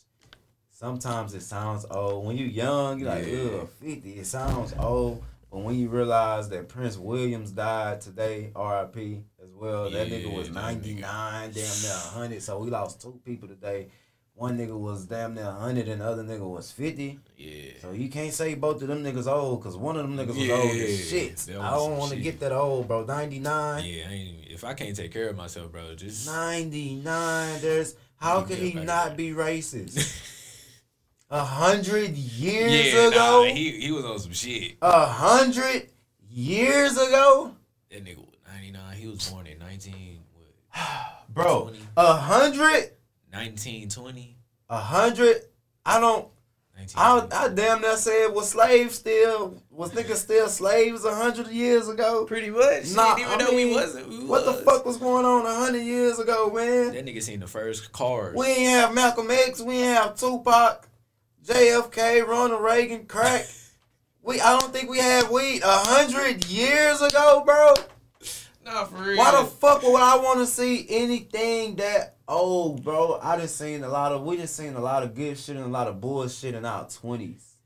sometimes 0.70 1.34
it 1.34 1.42
sounds 1.42 1.84
old. 1.90 2.24
When 2.26 2.36
you're 2.36 2.48
young, 2.48 3.00
you're 3.00 3.08
like, 3.10 3.26
Yeah. 3.26 3.60
ugh, 3.62 3.68
50. 3.80 4.12
It 4.20 4.26
sounds 4.26 4.72
old. 4.78 5.22
But 5.50 5.58
when 5.58 5.74
you 5.74 5.88
realize 5.88 6.48
that 6.50 6.68
Prince 6.68 6.96
Williams 6.96 7.50
died 7.50 8.00
today, 8.00 8.52
R.I.P. 8.54 9.22
as 9.42 9.50
well, 9.52 9.90
that 9.90 10.08
nigga 10.08 10.32
was 10.32 10.46
that 10.48 10.54
99, 10.54 11.50
damn 11.50 11.54
near 11.54 11.62
100. 12.14 12.40
So 12.42 12.58
we 12.60 12.70
lost 12.70 13.02
two 13.02 13.20
people 13.24 13.48
today. 13.48 13.88
One 14.40 14.56
nigga 14.56 14.74
was 14.74 15.04
damn 15.04 15.34
near 15.34 15.44
100 15.44 15.86
and 15.86 16.00
the 16.00 16.06
other 16.06 16.24
nigga 16.24 16.48
was 16.48 16.72
50. 16.72 17.20
Yeah. 17.36 17.72
So 17.82 17.90
you 17.90 18.08
can't 18.08 18.32
say 18.32 18.54
both 18.54 18.80
of 18.80 18.88
them 18.88 19.04
niggas 19.04 19.30
old 19.30 19.60
because 19.60 19.76
one 19.76 19.98
of 19.98 20.02
them 20.02 20.16
niggas 20.16 20.34
was 20.34 20.48
old 20.48 20.70
as 20.70 21.10
shit. 21.10 21.46
I 21.60 21.72
don't 21.72 21.98
want 21.98 22.12
to 22.12 22.18
get 22.18 22.40
that 22.40 22.50
old, 22.50 22.88
bro. 22.88 23.04
99. 23.04 23.84
Yeah, 23.84 24.04
I 24.08 24.36
if 24.48 24.64
I 24.64 24.72
can't 24.72 24.96
take 24.96 25.12
care 25.12 25.28
of 25.28 25.36
myself, 25.36 25.70
bro, 25.70 25.94
just 25.94 26.26
99. 26.26 27.60
There's 27.60 27.96
how 28.16 28.40
could 28.40 28.56
he 28.56 28.72
not 28.72 29.14
be 29.14 29.32
racist? 29.32 29.98
A 31.30 31.44
hundred 31.44 32.16
years 32.16 32.94
yeah, 32.94 33.08
ago? 33.08 33.44
nah, 33.46 33.54
he 33.54 33.72
he 33.72 33.92
was 33.92 34.06
on 34.06 34.18
some 34.20 34.32
shit. 34.32 34.78
A 34.80 35.04
hundred 35.04 35.90
years 36.30 36.92
ago? 36.92 37.54
That 37.90 38.06
nigga 38.06 38.16
was 38.16 38.38
99. 38.50 38.96
He 38.96 39.06
was 39.06 39.30
born 39.30 39.46
in 39.46 39.58
19 39.58 40.18
what? 40.32 41.26
Bro, 41.28 41.72
a 41.98 42.14
hundred? 42.14 42.92
1920. 43.32 44.36
A 44.68 44.78
hundred? 44.78 45.42
I 45.84 45.98
don't 46.00 46.28
I, 46.96 47.26
I 47.32 47.48
damn 47.48 47.80
near 47.80 47.96
said 47.96 48.28
was 48.28 48.50
slaves 48.50 48.94
still 48.94 49.62
was 49.70 49.92
niggas 49.92 50.16
still 50.16 50.48
slaves 50.48 51.04
a 51.04 51.14
hundred 51.14 51.48
years 51.48 51.88
ago? 51.88 52.24
Pretty 52.24 52.50
much. 52.50 52.94
Nah, 52.94 53.16
even 53.18 53.32
I 53.32 53.36
though 53.36 53.54
we 53.54 53.72
wasn't. 53.72 54.08
We 54.08 54.24
What 54.24 54.44
the 54.44 54.54
fuck 54.54 54.84
was 54.84 54.96
going 54.96 55.24
on 55.24 55.46
a 55.46 55.54
hundred 55.54 55.82
years 55.82 56.18
ago, 56.18 56.50
man? 56.50 56.92
That 56.92 57.04
nigga 57.04 57.22
seen 57.22 57.40
the 57.40 57.46
first 57.46 57.92
cars. 57.92 58.34
We 58.34 58.46
ain't 58.46 58.70
have 58.70 58.94
Malcolm 58.94 59.30
X. 59.30 59.60
We 59.60 59.76
ain't 59.76 59.96
have 59.96 60.16
Tupac, 60.16 60.88
JFK, 61.44 62.26
Ronald 62.26 62.62
Reagan, 62.62 63.06
crack. 63.06 63.46
we 64.22 64.40
I 64.40 64.58
don't 64.58 64.72
think 64.72 64.90
we 64.90 64.98
had 64.98 65.30
weed 65.30 65.62
a 65.62 65.66
hundred 65.66 66.46
years 66.46 67.02
ago, 67.02 67.42
bro. 67.44 67.74
Nah, 68.64 68.84
for 68.84 69.02
real. 69.02 69.18
Why 69.18 69.40
the 69.40 69.46
fuck 69.46 69.82
would 69.82 70.00
I 70.00 70.16
want 70.16 70.40
to 70.40 70.46
see 70.46 70.86
anything 70.88 71.76
that 71.76 72.16
old, 72.30 72.84
bro? 72.84 73.18
I 73.22 73.36
just 73.38 73.56
seen 73.56 73.82
a 73.84 73.88
lot 73.88 74.12
of 74.12 74.22
we 74.22 74.36
just 74.36 74.56
seen 74.56 74.74
a 74.74 74.80
lot 74.80 75.02
of 75.02 75.14
good 75.14 75.36
shit 75.36 75.56
and 75.56 75.64
a 75.64 75.68
lot 75.68 75.88
of 75.88 76.00
bullshit 76.00 76.54
in 76.54 76.64
our 76.64 76.88
twenties, 76.88 77.56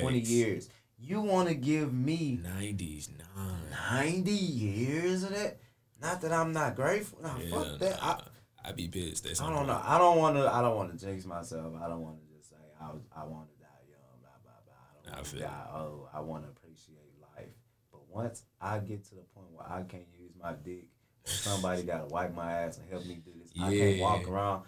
twenty 0.00 0.20
years. 0.20 0.68
You 0.98 1.20
want 1.20 1.48
to 1.48 1.54
give 1.54 1.92
me 1.92 2.40
90s, 2.42 3.10
nah. 3.18 3.92
ninety 3.92 4.30
years 4.32 5.22
of 5.22 5.30
that? 5.30 5.58
Not 6.00 6.22
that 6.22 6.32
I'm 6.32 6.52
not 6.52 6.76
grateful. 6.76 7.18
Nah, 7.20 7.36
Yeah, 7.36 7.50
fuck 7.50 7.78
that. 7.80 8.02
I, 8.02 8.06
nah. 8.06 8.20
I 8.64 8.72
be 8.72 8.88
pissed. 8.88 9.24
That's 9.24 9.40
I 9.42 9.50
don't 9.50 9.66
know. 9.66 9.80
I 9.84 9.98
don't 9.98 10.16
want 10.16 10.36
to. 10.36 10.48
I 10.50 10.62
don't 10.62 10.76
want 10.76 10.98
to 10.98 11.06
jinx 11.06 11.26
myself. 11.26 11.74
I 11.82 11.88
don't 11.88 12.00
want 12.00 12.16
to 12.20 12.34
just 12.34 12.48
say 12.48 12.56
I 12.80 12.86
was, 12.86 13.02
I 13.14 13.24
want 13.24 13.48
to 13.50 13.54
die 13.60 13.84
young. 13.86 14.20
Blah 14.22 14.30
blah 14.42 14.52
blah. 14.64 14.72
I 14.72 15.10
I 15.10 15.10
don't 15.10 15.14
want 15.16 15.24
to 15.26 15.30
feel 15.30 15.40
die 15.40 15.66
old. 15.74 16.08
I 16.14 16.20
want 16.20 16.44
to 16.44 16.50
appreciate 16.50 17.12
life. 17.20 17.52
But 17.92 18.08
once 18.08 18.44
I 18.60 18.78
get 18.78 19.04
to 19.10 19.16
the 19.16 19.22
point 19.34 19.48
where 19.52 19.70
I 19.70 19.82
can't 19.82 20.08
use 20.18 20.32
my 20.40 20.54
dick, 20.54 20.88
somebody 21.24 21.82
gotta 21.82 22.06
wipe 22.06 22.34
my 22.34 22.52
ass 22.52 22.78
and 22.78 22.88
help 22.90 23.04
me 23.04 23.20
do 23.22 23.32
this. 23.54 23.62
I 23.62 23.76
can't 23.76 24.00
walk 24.00 24.22
Yeah. 24.26 24.32
around. 24.32 24.62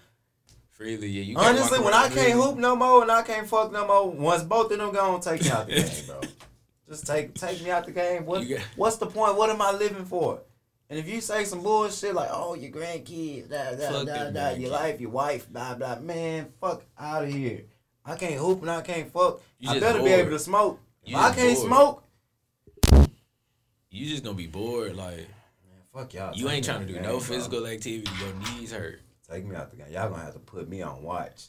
Freely, 0.71 1.09
yeah. 1.09 1.23
You 1.23 1.37
Honestly, 1.39 1.79
when 1.81 1.95
I 1.95 2.03
around 2.05 2.13
can't 2.15 2.33
hoop 2.33 2.57
no 2.59 2.77
more 2.77 3.03
and 3.03 3.11
I 3.11 3.23
can't 3.23 3.49
fuck 3.49 3.73
no 3.73 3.87
more, 3.87 4.11
once 4.11 4.43
both 4.43 4.71
of 4.73 4.79
them 4.79 4.93
gone, 4.93 5.21
take 5.21 5.43
me 5.43 5.51
out 5.51 5.67
the 5.67 5.75
game, 5.75 6.07
bro. 6.07 6.21
Just 6.89 7.07
take 7.07 7.35
take 7.35 7.63
me 7.65 7.71
out 7.71 7.85
the 7.87 7.93
game. 7.93 8.27
What 8.27 8.47
got- 8.49 8.61
what's 8.77 8.97
the 8.97 9.07
point? 9.07 9.37
What 9.37 9.51
am 9.51 9.61
I 9.63 9.73
living 9.73 10.05
for? 10.05 10.41
And 10.89 10.99
if 11.01 11.09
you 11.09 11.21
say 11.21 11.45
some 11.45 11.63
bullshit 11.65 12.15
like, 12.15 12.29
"Oh, 12.31 12.55
your 12.55 12.71
grandkids, 12.71 13.49
da, 13.51 13.73
da, 13.73 13.91
Fuck 13.91 14.07
da, 14.07 14.31
da, 14.31 14.51
your 14.51 14.71
life, 14.71 15.01
your 15.01 15.11
wife, 15.11 15.51
blah 15.51 15.75
blah," 15.75 15.99
man, 15.99 16.53
fuck 16.61 16.85
out 16.97 17.25
of 17.25 17.31
here. 17.31 17.63
I 18.05 18.15
can't 18.15 18.35
hoop 18.35 18.61
and 18.63 18.71
I 18.71 18.83
can't 18.83 19.13
fuck. 19.13 19.41
You 19.59 19.71
I 19.71 19.81
better 19.81 20.01
be 20.01 20.11
able 20.11 20.31
to 20.31 20.39
smoke. 20.39 20.79
If 21.05 21.17
I 21.17 21.35
can't 21.35 21.57
bored. 21.57 21.67
smoke, 21.67 22.03
You 23.91 24.07
just 24.09 24.23
gonna 24.23 24.37
be 24.37 24.47
bored. 24.47 24.95
Like 24.95 25.27
fuck 25.97 26.15
y'all. 26.15 26.35
you 26.35 26.49
ain't 26.49 26.65
trying 26.65 26.81
to 26.81 26.87
do 26.87 26.95
game, 26.95 27.03
no 27.03 27.11
bro. 27.11 27.21
physical 27.21 27.67
activity. 27.67 28.11
Your 28.21 28.35
knees 28.59 28.73
hurt. 28.73 29.01
Take 29.31 29.45
me 29.47 29.57
out 29.57 29.71
the 29.71 29.77
game. 29.77 29.87
Y'all 29.91 30.09
gonna 30.11 30.23
have 30.23 30.35
to 30.35 30.39
put 30.39 30.69
me 30.69 30.83
on 30.83 31.03
watch. 31.03 31.47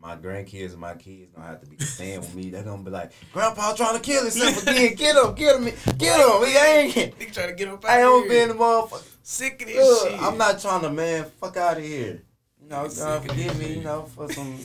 My 0.00 0.16
grandkids 0.16 0.70
and 0.72 0.78
my 0.80 0.94
kids 0.94 1.30
gonna 1.34 1.46
have 1.46 1.60
to 1.60 1.66
be 1.66 1.76
staying 1.84 2.20
with 2.20 2.34
me. 2.34 2.48
They're 2.48 2.62
gonna 2.62 2.82
be 2.82 2.90
like, 2.90 3.12
Grandpa 3.34 3.74
trying 3.74 3.96
to 3.96 4.00
kill 4.00 4.22
himself 4.22 4.62
again. 4.62 4.94
Get 4.94 5.16
him, 5.16 5.34
get 5.34 5.56
him, 5.56 5.64
get 5.98 6.18
him. 6.18 6.46
He 6.46 6.56
ain't. 6.56 7.18
Nigga 7.18 7.32
trying 7.34 7.48
to 7.48 7.54
get 7.54 7.68
up 7.68 7.84
I 7.84 7.98
don't 7.98 8.26
be 8.26 8.38
in 8.38 8.48
the 8.48 8.54
motherfucker. 8.54 9.06
sick 9.22 9.60
of 9.60 9.68
this 9.68 10.02
shit. 10.02 10.22
I'm 10.22 10.38
not 10.38 10.58
trying 10.60 10.80
to, 10.82 10.90
man. 10.90 11.24
Fuck 11.40 11.58
out 11.58 11.76
of 11.76 11.82
here. 11.84 12.22
You 12.62 12.68
know, 12.68 12.88
God 12.88 13.26
forgive 13.26 13.58
me. 13.58 13.74
You 13.74 13.82
know, 13.82 14.02
for 14.04 14.32
some 14.32 14.56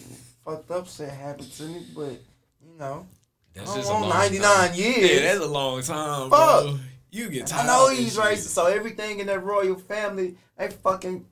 fucked 0.45 0.71
up 0.71 0.87
shit 0.87 1.09
happened 1.09 1.51
to 1.51 1.63
me, 1.63 1.85
but 1.93 2.11
you 2.63 2.79
know, 2.79 3.05
That's 3.53 3.71
I 3.71 3.75
just 3.75 3.89
long 3.89 4.07
99 4.07 4.41
time. 4.41 4.73
years. 4.75 5.11
Yeah, 5.11 5.19
that's 5.33 5.43
a 5.43 5.47
long 5.49 5.81
time, 5.81 6.29
Fuck. 6.29 6.63
bro. 6.63 6.79
You 7.15 7.29
get 7.29 7.47
tired. 7.47 7.63
I 7.63 7.67
know 7.67 7.89
he's 7.89 8.17
racist. 8.17 8.49
So 8.49 8.65
everything 8.65 9.19
in 9.19 9.27
that 9.27 9.43
royal 9.43 9.75
family, 9.75 10.35
they 10.57 10.69
fucking. 10.69 11.25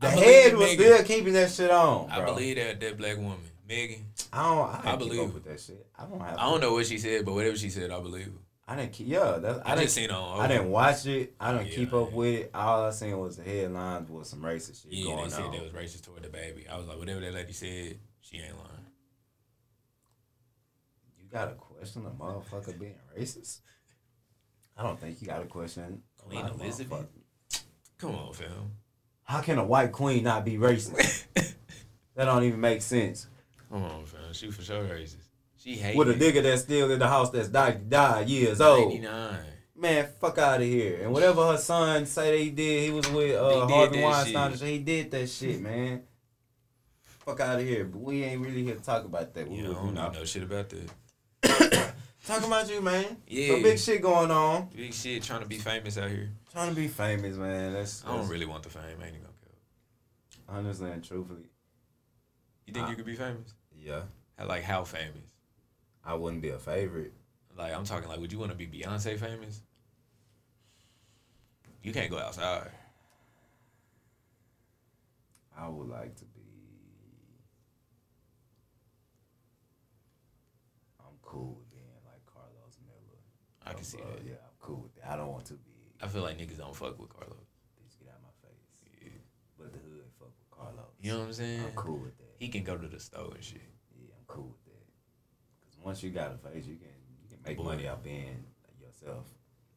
The 0.00 0.08
I 0.08 0.10
head 0.10 0.56
was 0.56 0.70
Meghan. 0.70 0.74
still 0.74 1.02
keeping 1.04 1.32
that 1.34 1.50
shit 1.50 1.70
on. 1.70 2.10
I 2.10 2.24
believe 2.24 2.56
that 2.56 2.80
that 2.80 2.96
black 2.98 3.16
woman, 3.16 3.38
Meghan. 3.68 4.00
I 4.32 4.42
don't. 4.42 4.86
I, 4.86 4.92
I 4.92 4.96
believe 4.96 5.12
keep 5.20 5.28
up 5.28 5.34
with 5.34 5.44
that 5.44 5.60
shit. 5.60 5.86
I 5.96 6.04
don't 6.06 6.20
have. 6.20 6.36
I 6.36 6.42
don't 6.50 6.60
know 6.60 6.72
what 6.72 6.86
she 6.86 6.98
said, 6.98 7.24
but 7.24 7.32
whatever 7.34 7.56
she 7.56 7.70
said, 7.70 7.90
I 7.92 8.00
believe. 8.00 8.32
I 8.66 8.76
didn't 8.76 8.92
keep. 8.92 9.06
Yeah, 9.08 9.38
that's, 9.40 9.60
I, 9.64 9.72
I, 9.72 9.74
didn't. 9.76 9.90
seen 9.90 10.08
her 10.10 10.16
on. 10.16 10.40
I 10.40 10.48
didn't 10.48 10.70
watch 10.70 11.06
it. 11.06 11.34
I 11.38 11.52
didn't 11.52 11.68
Yeah, 11.68 11.74
keep 11.76 11.92
up 11.92 12.06
didn't. 12.06 12.16
with 12.16 12.34
it. 12.40 12.50
All 12.54 12.84
I 12.86 12.90
seen 12.90 13.18
was 13.18 13.36
the 13.36 13.42
headlines 13.44 14.10
with 14.10 14.26
some 14.26 14.40
racist 14.40 14.82
shit 14.82 14.92
Yeah, 14.92 15.04
going 15.14 15.24
they 15.24 15.30
said 15.30 15.42
on. 15.44 15.52
that 15.52 15.62
was 15.62 15.72
racist 15.72 16.02
toward 16.04 16.22
the 16.22 16.28
baby. 16.30 16.66
I 16.68 16.76
was 16.78 16.88
like, 16.88 16.98
whatever 16.98 17.20
that 17.20 17.34
lady 17.34 17.52
said, 17.52 17.98
she 18.22 18.38
ain't 18.38 18.56
lying. 18.56 18.70
You 21.18 21.28
got 21.30 21.46
to 21.50 21.54
question 21.54 22.06
a 22.06 22.10
motherfucker 22.10 22.78
being 22.78 22.94
racist? 23.18 23.60
I 24.76 24.82
don't 24.82 24.98
think 24.98 25.20
you 25.20 25.28
got 25.28 25.42
a 25.42 25.46
question 25.46 26.02
Queen 26.18 26.44
Elizabeth? 26.46 27.06
Come 27.98 28.14
on, 28.14 28.32
fam. 28.32 28.48
How 29.22 29.40
can 29.40 29.58
a 29.58 29.64
white 29.64 29.92
queen 29.92 30.24
not 30.24 30.44
be 30.44 30.56
racist? 30.56 31.24
that 31.34 32.24
don't 32.24 32.44
even 32.44 32.60
make 32.60 32.82
sense. 32.82 33.26
Come 33.70 33.84
on, 33.84 34.04
fam. 34.04 34.32
She 34.32 34.50
for 34.50 34.62
sure 34.62 34.84
racist. 34.84 35.16
She 35.56 35.76
hates 35.76 35.96
With 35.96 36.10
a 36.10 36.14
nigga 36.14 36.42
that's 36.42 36.62
still 36.62 36.90
in 36.90 36.98
the 36.98 37.08
house 37.08 37.30
that's 37.30 37.48
died, 37.48 37.88
died 37.88 38.28
years 38.28 38.60
old. 38.60 38.92
99. 38.92 39.38
Man, 39.76 40.08
fuck 40.20 40.38
out 40.38 40.60
of 40.60 40.66
here. 40.66 41.00
And 41.02 41.12
whatever 41.12 41.46
her 41.46 41.56
son 41.56 42.06
say 42.06 42.32
that 42.32 42.44
he 42.44 42.50
did, 42.50 42.84
he 42.84 42.90
was 42.90 43.10
with 43.10 43.34
uh, 43.34 43.66
Harvey 43.66 44.02
Weinstein. 44.02 44.52
shit. 44.52 44.68
He 44.68 44.78
did 44.78 45.10
that 45.10 45.28
shit, 45.28 45.60
man. 45.60 46.02
Fuck 47.02 47.40
out 47.40 47.58
of 47.58 47.66
here. 47.66 47.84
But 47.84 48.00
we 48.00 48.22
ain't 48.24 48.42
really 48.42 48.62
here 48.62 48.74
to 48.74 48.82
talk 48.82 49.04
about 49.04 49.32
that. 49.32 49.48
We 49.48 49.56
Yeah, 49.56 49.70
I 49.70 49.72
don't 49.72 49.94
know 49.94 50.24
shit 50.24 50.42
about 50.42 50.68
that. 50.68 51.80
talking 52.26 52.46
about 52.46 52.68
you, 52.70 52.80
man. 52.80 53.16
Yeah. 53.26 53.48
Some 53.52 53.62
big 53.62 53.78
shit 53.78 54.02
going 54.02 54.30
on. 54.30 54.68
Big 54.74 54.92
shit 54.94 55.22
trying 55.22 55.40
to 55.42 55.46
be 55.46 55.58
famous 55.58 55.98
out 55.98 56.10
here. 56.10 56.30
Trying 56.52 56.70
to 56.70 56.76
be 56.76 56.88
famous, 56.88 57.36
man. 57.36 57.72
That's, 57.72 58.04
I 58.04 58.08
don't 58.08 58.18
that's 58.18 58.30
really 58.30 58.46
want 58.46 58.62
the 58.62 58.70
fame. 58.70 58.82
I 59.00 59.06
ain't 59.06 59.14
even 59.16 59.20
gonna 59.22 59.34
honestly 60.48 60.90
and 60.90 61.02
truthfully. 61.02 61.48
You 62.66 62.72
think 62.74 62.86
I- 62.86 62.90
you 62.90 62.96
could 62.96 63.06
be 63.06 63.16
famous? 63.16 63.54
Yeah, 63.76 64.02
How- 64.38 64.46
Like 64.46 64.62
how 64.62 64.84
famous? 64.84 65.30
I 66.04 66.14
wouldn't 66.14 66.42
be 66.42 66.50
a 66.50 66.58
favorite. 66.58 67.12
Like 67.56 67.72
I'm 67.74 67.84
talking 67.84 68.08
like, 68.08 68.20
would 68.20 68.32
you 68.32 68.38
want 68.38 68.50
to 68.52 68.56
be 68.58 68.66
Beyonce 68.66 69.18
famous? 69.18 69.60
You 71.82 71.92
can't 71.92 72.10
go 72.10 72.18
outside. 72.18 72.70
I 75.56 75.68
would 75.68 75.88
like 75.88 76.16
to 76.16 76.24
be. 76.24 76.40
I'm 80.98 81.14
cool 81.22 81.58
with 81.60 81.70
being 81.70 81.84
like 82.04 82.24
Carlos 82.26 82.78
Miller. 82.86 83.20
I 83.66 83.72
can 83.72 83.84
see 83.84 83.98
Uh, 83.98 84.06
that. 84.06 84.24
Yeah, 84.24 84.32
I'm 84.34 84.56
cool 84.60 84.80
with 84.82 84.94
that. 84.96 85.10
I 85.10 85.16
don't 85.16 85.28
want 85.32 85.46
to 85.46 85.54
be. 85.54 85.70
I 86.02 86.08
feel 86.08 86.22
like 86.22 86.38
niggas 86.38 86.58
don't 86.58 86.74
fuck 86.76 86.98
with 86.98 87.08
Carlos. 87.10 87.36
Bitch, 87.80 87.98
get 87.98 88.08
out 88.12 88.20
my 88.22 88.48
face. 88.48 89.12
But 89.58 89.72
the 89.72 89.78
hood 89.78 90.04
fuck 90.18 90.28
with 90.38 90.50
Carlos. 90.50 90.84
You 91.00 91.12
know 91.12 91.18
what 91.20 91.26
I'm 91.28 91.32
saying? 91.32 91.60
I'm 91.64 91.72
cool 91.74 91.96
with 91.98 92.16
that. 92.18 92.34
He 92.38 92.48
can 92.48 92.62
go 92.64 92.76
to 92.76 92.86
the 92.86 93.00
store 93.00 93.32
and 93.34 93.42
shit. 93.44 93.62
Yeah, 93.98 94.10
I'm 94.18 94.24
cool 94.26 94.48
with 94.48 94.64
that. 94.64 94.84
Cause 95.64 95.78
once 95.82 96.02
you 96.02 96.10
got 96.10 96.32
a 96.32 96.38
face, 96.48 96.66
you 96.66 96.76
can 96.76 96.88
you 97.22 97.28
can 97.28 97.38
make 97.46 97.56
Boy. 97.56 97.64
money 97.64 97.88
out 97.88 98.02
being 98.02 98.44
yourself. 98.82 99.24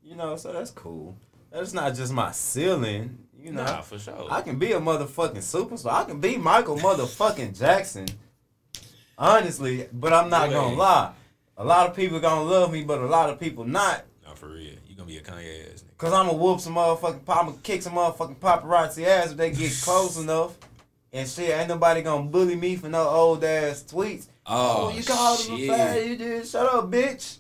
You 0.04 0.16
know, 0.16 0.36
so 0.36 0.52
that's 0.54 0.72
cool. 0.72 1.18
That's 1.52 1.74
not 1.74 1.96
just 1.96 2.12
my 2.14 2.32
ceiling. 2.32 3.20
You 3.40 3.52
know, 3.54 3.64
Nah, 3.64 3.82
for 3.82 3.98
sure. 4.00 4.28
I 4.30 4.42
can 4.42 4.58
be 4.60 4.74
a 4.74 4.80
motherfucking 4.80 5.38
superstar. 5.38 5.92
I 5.94 6.04
can 6.06 6.20
be 6.20 6.38
Michael 6.38 6.78
motherfucking 6.78 7.58
Jackson. 7.58 8.08
Honestly, 9.18 9.88
but 9.94 10.14
I'm 10.14 10.30
not 10.30 10.50
gonna 10.50 10.76
lie. 10.76 11.14
A 11.60 11.66
lot 11.66 11.90
of 11.90 11.96
people 11.96 12.20
gonna 12.20 12.44
love 12.44 12.72
me, 12.72 12.84
but 12.84 13.00
a 13.00 13.06
lot 13.06 13.32
of 13.32 13.40
people 13.40 13.66
not. 13.66 14.06
no, 14.24 14.36
for 14.36 14.50
real. 14.50 14.76
You 14.88 14.96
gonna 14.96 15.08
be 15.08 15.18
a 15.18 15.22
Kanye 15.22 15.74
ass 15.74 15.82
nigga. 15.82 15.98
Cause 15.98 16.14
I'ma 16.14 16.34
whoop 16.34 16.60
some 16.60 16.76
motherfucking 16.76 17.26
pop, 17.26 17.44
I'ma 17.44 17.54
kick 17.64 17.82
some 17.82 17.94
motherfucking 17.94 18.38
paparazzi 18.38 19.06
ass 19.06 19.32
if 19.32 19.38
they 19.38 19.50
get 19.50 19.72
close 19.82 20.18
enough. 20.18 20.56
And 21.12 21.28
shit, 21.28 21.50
ain't 21.50 21.70
nobody 21.70 22.04
gonna 22.04 22.26
bully 22.26 22.56
me 22.56 22.76
for 22.76 22.90
no 22.90 23.08
old 23.08 23.44
ass 23.44 23.84
tweets. 23.84 24.28
Oh, 24.46 24.90
oh 24.92 24.96
you 24.96 25.04
called 25.04 25.40
him 25.40 25.56
a 25.56 25.58
shit. 25.58 25.70
fat, 25.70 26.08
you 26.08 26.16
did. 26.16 26.48
Shut 26.48 26.72
up, 26.72 26.92
bitch. 26.92 27.38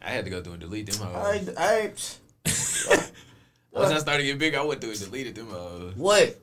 I 0.00 0.08
had 0.10 0.24
to 0.24 0.30
go 0.30 0.42
through 0.42 0.54
and 0.54 0.62
delete 0.62 0.90
them. 0.90 1.06
I 1.06 1.18
hoes. 1.18 1.48
ain't, 1.48 1.58
I 1.58 1.78
ain't, 1.80 2.18
Once 3.72 3.90
I 3.90 3.98
started 3.98 4.22
getting 4.22 4.38
big, 4.38 4.54
I 4.54 4.62
went 4.62 4.80
through 4.80 4.92
and 4.92 5.00
deleted 5.00 5.34
them. 5.34 5.48
hoes. 5.48 5.94
what? 5.96 6.40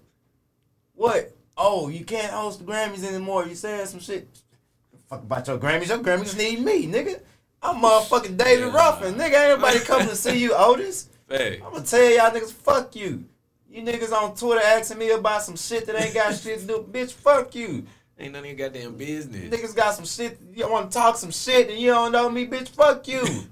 What? 0.93 1.32
Oh, 1.58 1.89
you 1.89 2.06
can't 2.06 2.32
host 2.32 2.60
the 2.60 2.65
Grammys 2.65 3.03
anymore. 3.03 3.47
You 3.47 3.56
said 3.56 3.88
some 3.88 3.99
shit. 3.99 4.27
Fuck 5.10 5.24
about 5.24 5.48
your 5.48 5.58
Grammys. 5.58 5.88
Your 5.88 6.00
Grammys 6.00 6.38
need 6.38 6.60
me, 6.63 6.88
nigga. 6.88 7.22
I'm 7.62 7.82
motherfucking 7.82 8.38
David 8.38 8.67
Yeah. 8.67 8.76
Ruffin. 8.76 9.15
Nigga, 9.15 9.50
ain't 9.52 9.60
nobody 9.60 9.80
coming 9.80 10.08
to 10.10 10.15
see 10.15 10.38
you, 10.39 10.54
Otis. 10.58 11.10
Hey, 11.30 11.62
I'm 11.65 11.74
gonna 11.74 11.86
tell 11.86 12.04
y'all 12.10 12.32
niggas, 12.32 12.52
fuck 12.54 12.96
you. 12.96 13.26
You 13.70 13.84
niggas 13.84 14.12
on 14.12 14.36
Twitter 14.36 14.62
asking 14.63 14.98
me 14.98 15.12
about 15.12 15.43
some 15.43 15.56
shit 15.58 15.86
that 15.88 16.02
ain't 16.02 16.13
got 16.13 16.36
shit 16.36 16.60
to 16.62 16.65
do. 16.67 16.88
Bitch, 16.91 17.12
fuck 17.12 17.54
you. 17.56 17.86
ain't 18.20 18.32
none 18.34 18.43
of 18.43 18.46
your 18.46 18.56
goddamn 18.56 18.96
business. 18.96 19.50
Niggas 19.54 19.76
got 19.76 19.93
some 19.93 20.06
shit. 20.06 20.39
You 20.54 20.70
want 20.70 20.91
to 20.91 20.98
talk 20.98 21.17
some 21.17 21.32
shit 21.32 21.70
and 21.70 21.78
you 21.80 21.91
don't 21.91 22.12
know 22.12 22.30
me, 22.30 22.46
bitch, 22.48 22.70
fuck 22.70 23.08
you. 23.08 23.24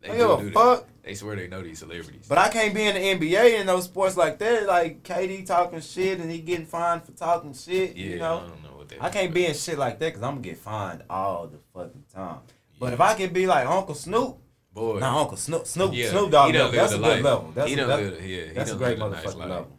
They 0.00 0.10
I 0.10 0.12
do 0.12 0.18
give 0.18 0.30
a 0.30 0.44
that. 0.44 0.54
fuck. 0.54 0.86
They 1.02 1.14
swear 1.14 1.34
they 1.34 1.48
know 1.48 1.60
these 1.60 1.80
celebrities. 1.80 2.26
But 2.28 2.38
I 2.38 2.50
can't 2.50 2.72
be 2.72 2.84
in 2.84 2.94
the 2.94 3.00
NBA 3.26 3.58
and 3.58 3.68
those 3.68 3.82
sports 3.86 4.16
like 4.16 4.38
that. 4.38 4.64
Like 4.64 5.02
KD 5.02 5.44
talking 5.44 5.80
shit 5.80 6.20
and 6.20 6.30
he 6.30 6.38
getting 6.38 6.66
fined 6.66 7.02
for 7.02 7.10
talking 7.10 7.52
shit. 7.52 7.96
yeah, 7.96 8.06
you 8.06 8.14
I 8.14 8.18
know, 8.18 8.40
don't 8.48 8.62
know 8.62 8.67
what. 8.96 9.02
I 9.02 9.10
can't 9.10 9.32
be 9.34 9.46
in 9.46 9.54
shit 9.54 9.78
like 9.78 9.98
that 9.98 10.06
because 10.06 10.22
I'm 10.22 10.34
gonna 10.36 10.42
get 10.42 10.58
fined 10.58 11.02
all 11.08 11.46
the 11.46 11.58
fucking 11.74 12.04
time. 12.14 12.38
But 12.80 12.92
if 12.92 13.00
I 13.00 13.14
can 13.14 13.32
be 13.32 13.46
like 13.46 13.66
Uncle 13.66 13.94
Snoop, 13.94 14.38
Boy, 14.72 14.98
not 15.00 15.16
Uncle 15.16 15.36
Snoop, 15.36 15.66
Snoop, 15.66 15.90
yeah, 15.92 16.10
Snoop 16.10 16.30
Dogg, 16.30 16.52
he 16.52 16.58
level. 16.58 16.72
that's 16.72 16.92
a 16.92 16.96
good 16.96 17.02
life. 17.02 17.24
level. 17.24 17.52
That's 17.54 17.68
he 17.68 17.74
a, 17.74 17.86
done 17.86 18.00
yeah, 18.00 18.18
he 18.20 18.52
that's 18.54 18.70
a 18.70 18.76
great 18.76 18.98
nice 18.98 19.08
motherfucking 19.12 19.36
life. 19.36 19.48
level. 19.48 19.78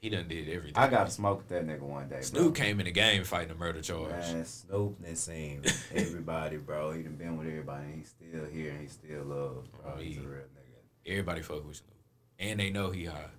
He 0.00 0.10
done 0.10 0.28
did 0.28 0.50
everything. 0.50 0.76
I 0.76 0.88
gotta 0.88 1.10
smoke 1.10 1.38
with 1.38 1.48
that 1.48 1.66
nigga 1.66 1.80
one 1.80 2.08
day. 2.08 2.16
Bro. 2.16 2.22
Snoop 2.22 2.54
came 2.54 2.78
in 2.78 2.84
the 2.84 2.92
game 2.92 3.24
fighting 3.24 3.52
a 3.52 3.54
murder 3.54 3.80
charge. 3.80 4.10
Man, 4.10 4.44
Snoop 4.44 5.02
done 5.02 5.16
seen 5.16 5.62
everybody, 5.94 6.58
bro. 6.58 6.92
He 6.92 7.02
done 7.02 7.16
been 7.16 7.38
with 7.38 7.46
everybody. 7.46 7.84
And 7.84 7.94
he's 8.00 8.08
still 8.08 8.44
here 8.52 8.72
and 8.72 8.80
he 8.82 8.86
still 8.88 9.24
loved, 9.24 9.72
bro. 9.72 9.94
Oh, 9.94 9.98
he's 9.98 10.18
a 10.18 10.20
real 10.20 10.28
nigga. 10.40 11.10
Everybody 11.10 11.40
fuck 11.40 11.66
with 11.66 11.76
Snoop, 11.76 11.94
and 12.38 12.60
they 12.60 12.68
know 12.68 12.90
he 12.90 13.06
hot. 13.06 13.30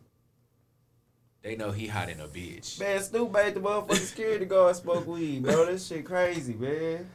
They 1.46 1.56
know 1.56 1.70
he 1.70 1.86
hot 1.86 2.10
in 2.10 2.20
a 2.20 2.28
bitch. 2.28 2.80
Man, 2.80 3.00
Snoop 3.04 3.32
made 3.32 3.54
the 3.54 3.60
motherfucking 3.60 3.98
security 3.98 4.46
guard 4.46 4.76
smoke 4.76 5.06
weed, 5.06 5.44
bro. 5.44 5.68
This 5.68 5.86
shit 5.86 6.04
crazy, 6.04 6.56
man. 6.56 7.08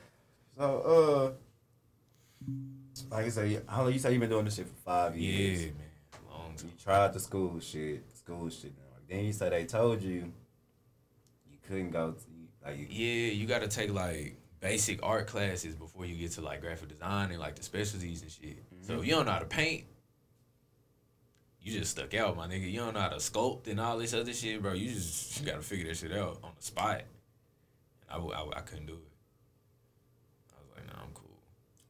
So, 0.57 1.35
uh, 2.47 2.53
like 3.11 3.27
I 3.27 3.29
said, 3.29 3.65
how 3.67 3.83
long 3.83 3.93
you 3.93 3.99
say 3.99 4.13
you 4.13 4.21
been 4.21 4.31
doing 4.31 4.45
this 4.45 4.55
shit 4.55 4.69
for 4.69 4.83
five 4.85 5.17
years? 5.17 5.63
Yeah, 5.63 5.67
man, 5.67 6.31
long 6.31 6.55
You 6.63 6.71
tried 6.81 7.13
the 7.13 7.19
school 7.19 7.59
shit, 7.59 8.05
school 8.15 8.49
shit. 8.51 8.73
Then 9.09 9.25
you 9.25 9.33
said 9.33 9.53
they 9.53 9.65
told 9.65 10.01
you 10.01 10.33
you 11.51 11.59
couldn't 11.67 11.91
go 11.91 12.13
to 12.13 12.25
like 12.65 12.79
you. 12.79 12.87
Yeah, 12.89 13.33
you 13.33 13.49
got 13.49 13.63
to 13.63 13.69
take 13.69 13.93
like 13.93 14.37
basic 14.61 15.03
art 15.03 15.27
classes 15.27 15.75
before 15.75 16.07
you 16.07 16.15
get 16.15 16.31
to 16.33 16.41
like 16.41 16.61
graphic 16.61 16.89
design 16.89 17.33
and 17.33 17.41
like 17.41 17.57
the 17.57 17.65
specialties 17.65 18.23
and 18.23 18.31
shit. 18.31 18.63
So 18.83 19.01
if 19.01 19.07
you 19.07 19.11
don't 19.11 19.27
know 19.27 19.33
how 19.33 19.41
to 19.41 19.47
paint, 19.47 19.87
you 21.63 21.79
just 21.79 21.93
stuck 21.93 22.15
out, 22.15 22.37
my 22.37 22.47
nigga. 22.47 22.71
You 22.71 22.81
don't 22.81 22.95
know 22.95 23.01
how 23.01 23.09
to 23.09 23.17
sculpt 23.17 23.67
and 23.67 23.79
all 23.81 23.99
this 23.99 24.15
other 24.15 24.33
shit, 24.33 24.63
bro. 24.63 24.73
You 24.73 24.91
just 24.91 25.41
you 25.41 25.47
got 25.47 25.57
to 25.57 25.63
figure 25.63 25.87
that 25.89 25.97
shit 25.97 26.13
out 26.13 26.39
on 26.43 26.53
the 26.57 26.63
spot. 26.63 27.03
I, 28.09 28.17
I, 28.17 28.49
I 28.57 28.61
couldn't 28.61 28.87
do 28.87 28.95
it. 28.95 29.09
I 30.53 30.61
was 30.61 30.71
like, 30.77 30.87
nah, 30.87 31.03
I'm 31.03 31.13
cool. 31.13 31.39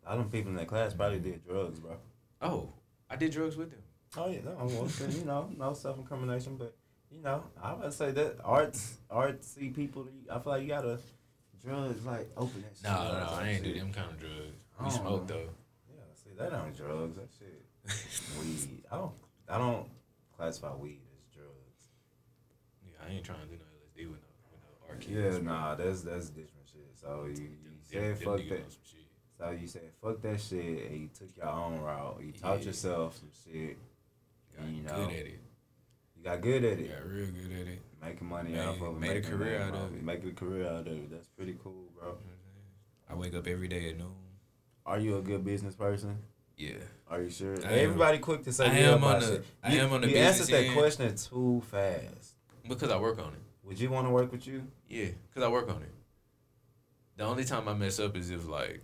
A 0.06 0.10
lot 0.10 0.26
of 0.26 0.32
people 0.32 0.50
in 0.50 0.56
that 0.56 0.66
class 0.66 0.92
probably 0.92 1.20
did 1.20 1.46
drugs, 1.46 1.78
bro. 1.78 1.96
Oh, 2.42 2.72
I 3.08 3.16
did 3.16 3.32
drugs 3.32 3.56
with 3.56 3.70
him. 3.70 3.82
Oh 4.16 4.28
yeah, 4.28 4.40
no, 4.44 4.56
well, 4.58 4.88
you 5.08 5.24
know, 5.24 5.48
no 5.56 5.72
self 5.72 5.96
incrimination, 5.98 6.56
but 6.56 6.74
you 7.12 7.22
know, 7.22 7.44
I 7.62 7.74
would 7.74 7.92
say 7.92 8.10
that 8.10 8.38
arts, 8.44 8.98
artsy 9.10 9.74
people. 9.74 10.08
I 10.28 10.40
feel 10.40 10.52
like 10.52 10.62
you 10.62 10.68
gotta 10.68 10.98
drugs 11.64 12.04
like 12.04 12.28
open 12.36 12.62
that. 12.62 12.76
shit 12.76 12.84
No, 12.84 12.90
no, 12.90 13.28
I 13.38 13.48
ain't 13.50 13.62
do 13.64 13.72
them 13.72 13.92
kind 13.92 14.10
of 14.10 14.18
drugs. 14.18 14.56
We 14.78 14.84
don't 14.84 14.90
smoke 14.90 15.28
though. 15.28 15.48
Yeah, 15.88 16.02
see 16.14 16.30
that 16.36 16.52
ain't 16.52 16.76
drugs. 16.76 17.16
That 17.16 17.28
shit, 17.38 17.62
weed. 18.40 18.82
I 18.90 18.96
don't, 18.96 19.12
I 19.50 19.58
don't 19.58 19.86
classify 20.36 20.74
weed 20.74 21.00
as 21.18 21.34
drugs. 21.34 21.88
Yeah, 22.84 23.06
I 23.06 23.12
ain't 23.12 23.24
trying 23.24 23.40
to 23.40 23.46
do 23.46 23.54
no 23.56 23.64
LSD 23.64 24.10
with 24.10 24.20
no, 24.20 24.88
with 24.88 25.08
no. 25.08 25.30
Yeah, 25.30 25.38
nah, 25.42 25.74
that's 25.74 26.02
that's 26.02 26.28
different 26.30 26.66
shit. 26.70 26.88
So 26.94 27.26
you, 27.28 27.42
you 27.42 27.50
said 27.82 28.18
fuck 28.18 28.36
that. 28.36 28.48
shit. 28.48 29.06
So 29.38 29.50
you 29.50 29.66
said 29.66 29.90
fuck 30.02 30.20
that 30.22 30.40
shit, 30.40 30.90
and 30.90 31.00
you 31.02 31.08
took 31.08 31.36
your 31.36 31.46
own 31.48 31.80
route. 31.80 32.20
You 32.24 32.32
taught 32.32 32.60
Yeah. 32.60 32.66
yourself 32.66 33.16
some 33.18 33.30
shit. 33.44 33.78
Got 34.56 34.68
You 34.68 34.82
know, 34.82 34.94
good 35.06 35.08
at 35.10 35.26
it. 35.26 35.40
you 36.16 36.22
got 36.24 36.40
good 36.40 36.64
at 36.64 36.78
it. 36.78 36.88
Got 36.92 37.08
real 37.10 37.26
good 37.26 37.52
at 37.60 37.66
it. 37.66 37.82
Making 38.02 38.28
money 38.28 38.50
Made- 38.52 38.60
off 38.60 38.80
of 38.80 38.96
it. 38.96 39.00
made 39.00 39.16
a 39.16 39.22
career 39.28 39.60
out 39.62 39.74
of 39.74 39.94
it. 39.94 40.02
Making 40.02 40.30
a 40.30 40.34
career 40.34 40.66
out 40.66 40.80
of 40.80 40.88
it. 40.88 41.10
That's 41.10 41.28
pretty 41.28 41.56
cool, 41.62 41.88
bro. 41.98 42.16
I 43.08 43.14
wake 43.14 43.34
up 43.34 43.46
every 43.46 43.68
day 43.68 43.90
at 43.90 43.98
noon. 43.98 44.14
Are 44.86 44.98
you 44.98 45.16
a 45.18 45.22
good 45.22 45.44
business 45.44 45.74
person? 45.74 46.18
Yeah. 46.60 46.74
Are 47.08 47.22
you 47.22 47.30
sure? 47.30 47.54
I 47.64 47.72
am. 47.72 47.78
Everybody 47.86 48.18
quick 48.18 48.44
to 48.44 48.52
say 48.52 48.66
I 48.66 48.78
yeah 48.78 48.94
am 48.94 49.02
on 49.04 49.20
the- 49.20 49.26
shit. 49.26 49.44
I 49.62 49.72
you, 49.74 49.80
am 49.80 49.92
on 49.92 50.00
the 50.02 50.10
You 50.10 50.16
answered 50.16 50.48
that 50.48 50.64
end. 50.64 50.76
question 50.76 51.14
too 51.16 51.62
fast. 51.70 52.34
Because 52.68 52.90
I 52.90 52.98
work 52.98 53.18
on 53.18 53.32
it. 53.32 53.40
Would 53.64 53.80
you 53.80 53.88
want 53.90 54.06
to 54.06 54.10
work 54.10 54.30
with 54.30 54.46
you? 54.46 54.66
Yeah, 54.88 55.08
because 55.28 55.42
I 55.42 55.48
work 55.48 55.68
on 55.70 55.82
it. 55.82 55.92
The 57.16 57.24
only 57.24 57.44
time 57.44 57.66
I 57.68 57.74
mess 57.74 57.98
up 57.98 58.16
is 58.16 58.30
if 58.30 58.46
like 58.46 58.82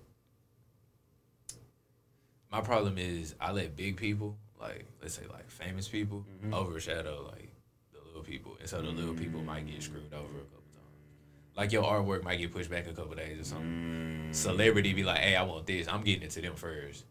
my 2.50 2.60
problem 2.60 2.96
is 2.98 3.34
I 3.40 3.52
let 3.52 3.76
big 3.76 3.96
people, 3.96 4.36
like 4.60 4.86
let's 5.02 5.14
say 5.14 5.22
like 5.30 5.50
famous 5.50 5.88
people, 5.88 6.24
Mhm. 6.42 6.52
overshadow 6.54 7.28
like 7.32 7.50
the 7.92 7.98
little 8.06 8.22
people, 8.22 8.56
and 8.60 8.68
so 8.68 8.80
the 8.80 8.88
little 8.90 9.14
people 9.14 9.42
might 9.42 9.66
get 9.66 9.82
screwed 9.82 10.12
over 10.12 10.24
a 10.38 10.44
couple 10.44 10.70
times. 10.74 11.56
Like 11.56 11.72
your 11.72 11.82
artwork 11.84 12.24
might 12.24 12.36
get 12.36 12.52
pushed 12.52 12.70
back 12.70 12.86
a 12.86 12.92
couple 12.94 13.14
days 13.14 13.40
or 13.40 13.44
something. 13.44 14.30
Mm, 14.30 14.34
Celebrity 14.34 14.92
be 14.92 15.04
like, 15.04 15.18
"Hey, 15.20 15.36
I 15.36 15.42
want 15.44 15.66
this. 15.66 15.86
I'm 15.88 16.02
getting 16.02 16.22
it 16.22 16.30
to 16.32 16.40
them 16.42 16.56
first. 16.56 17.04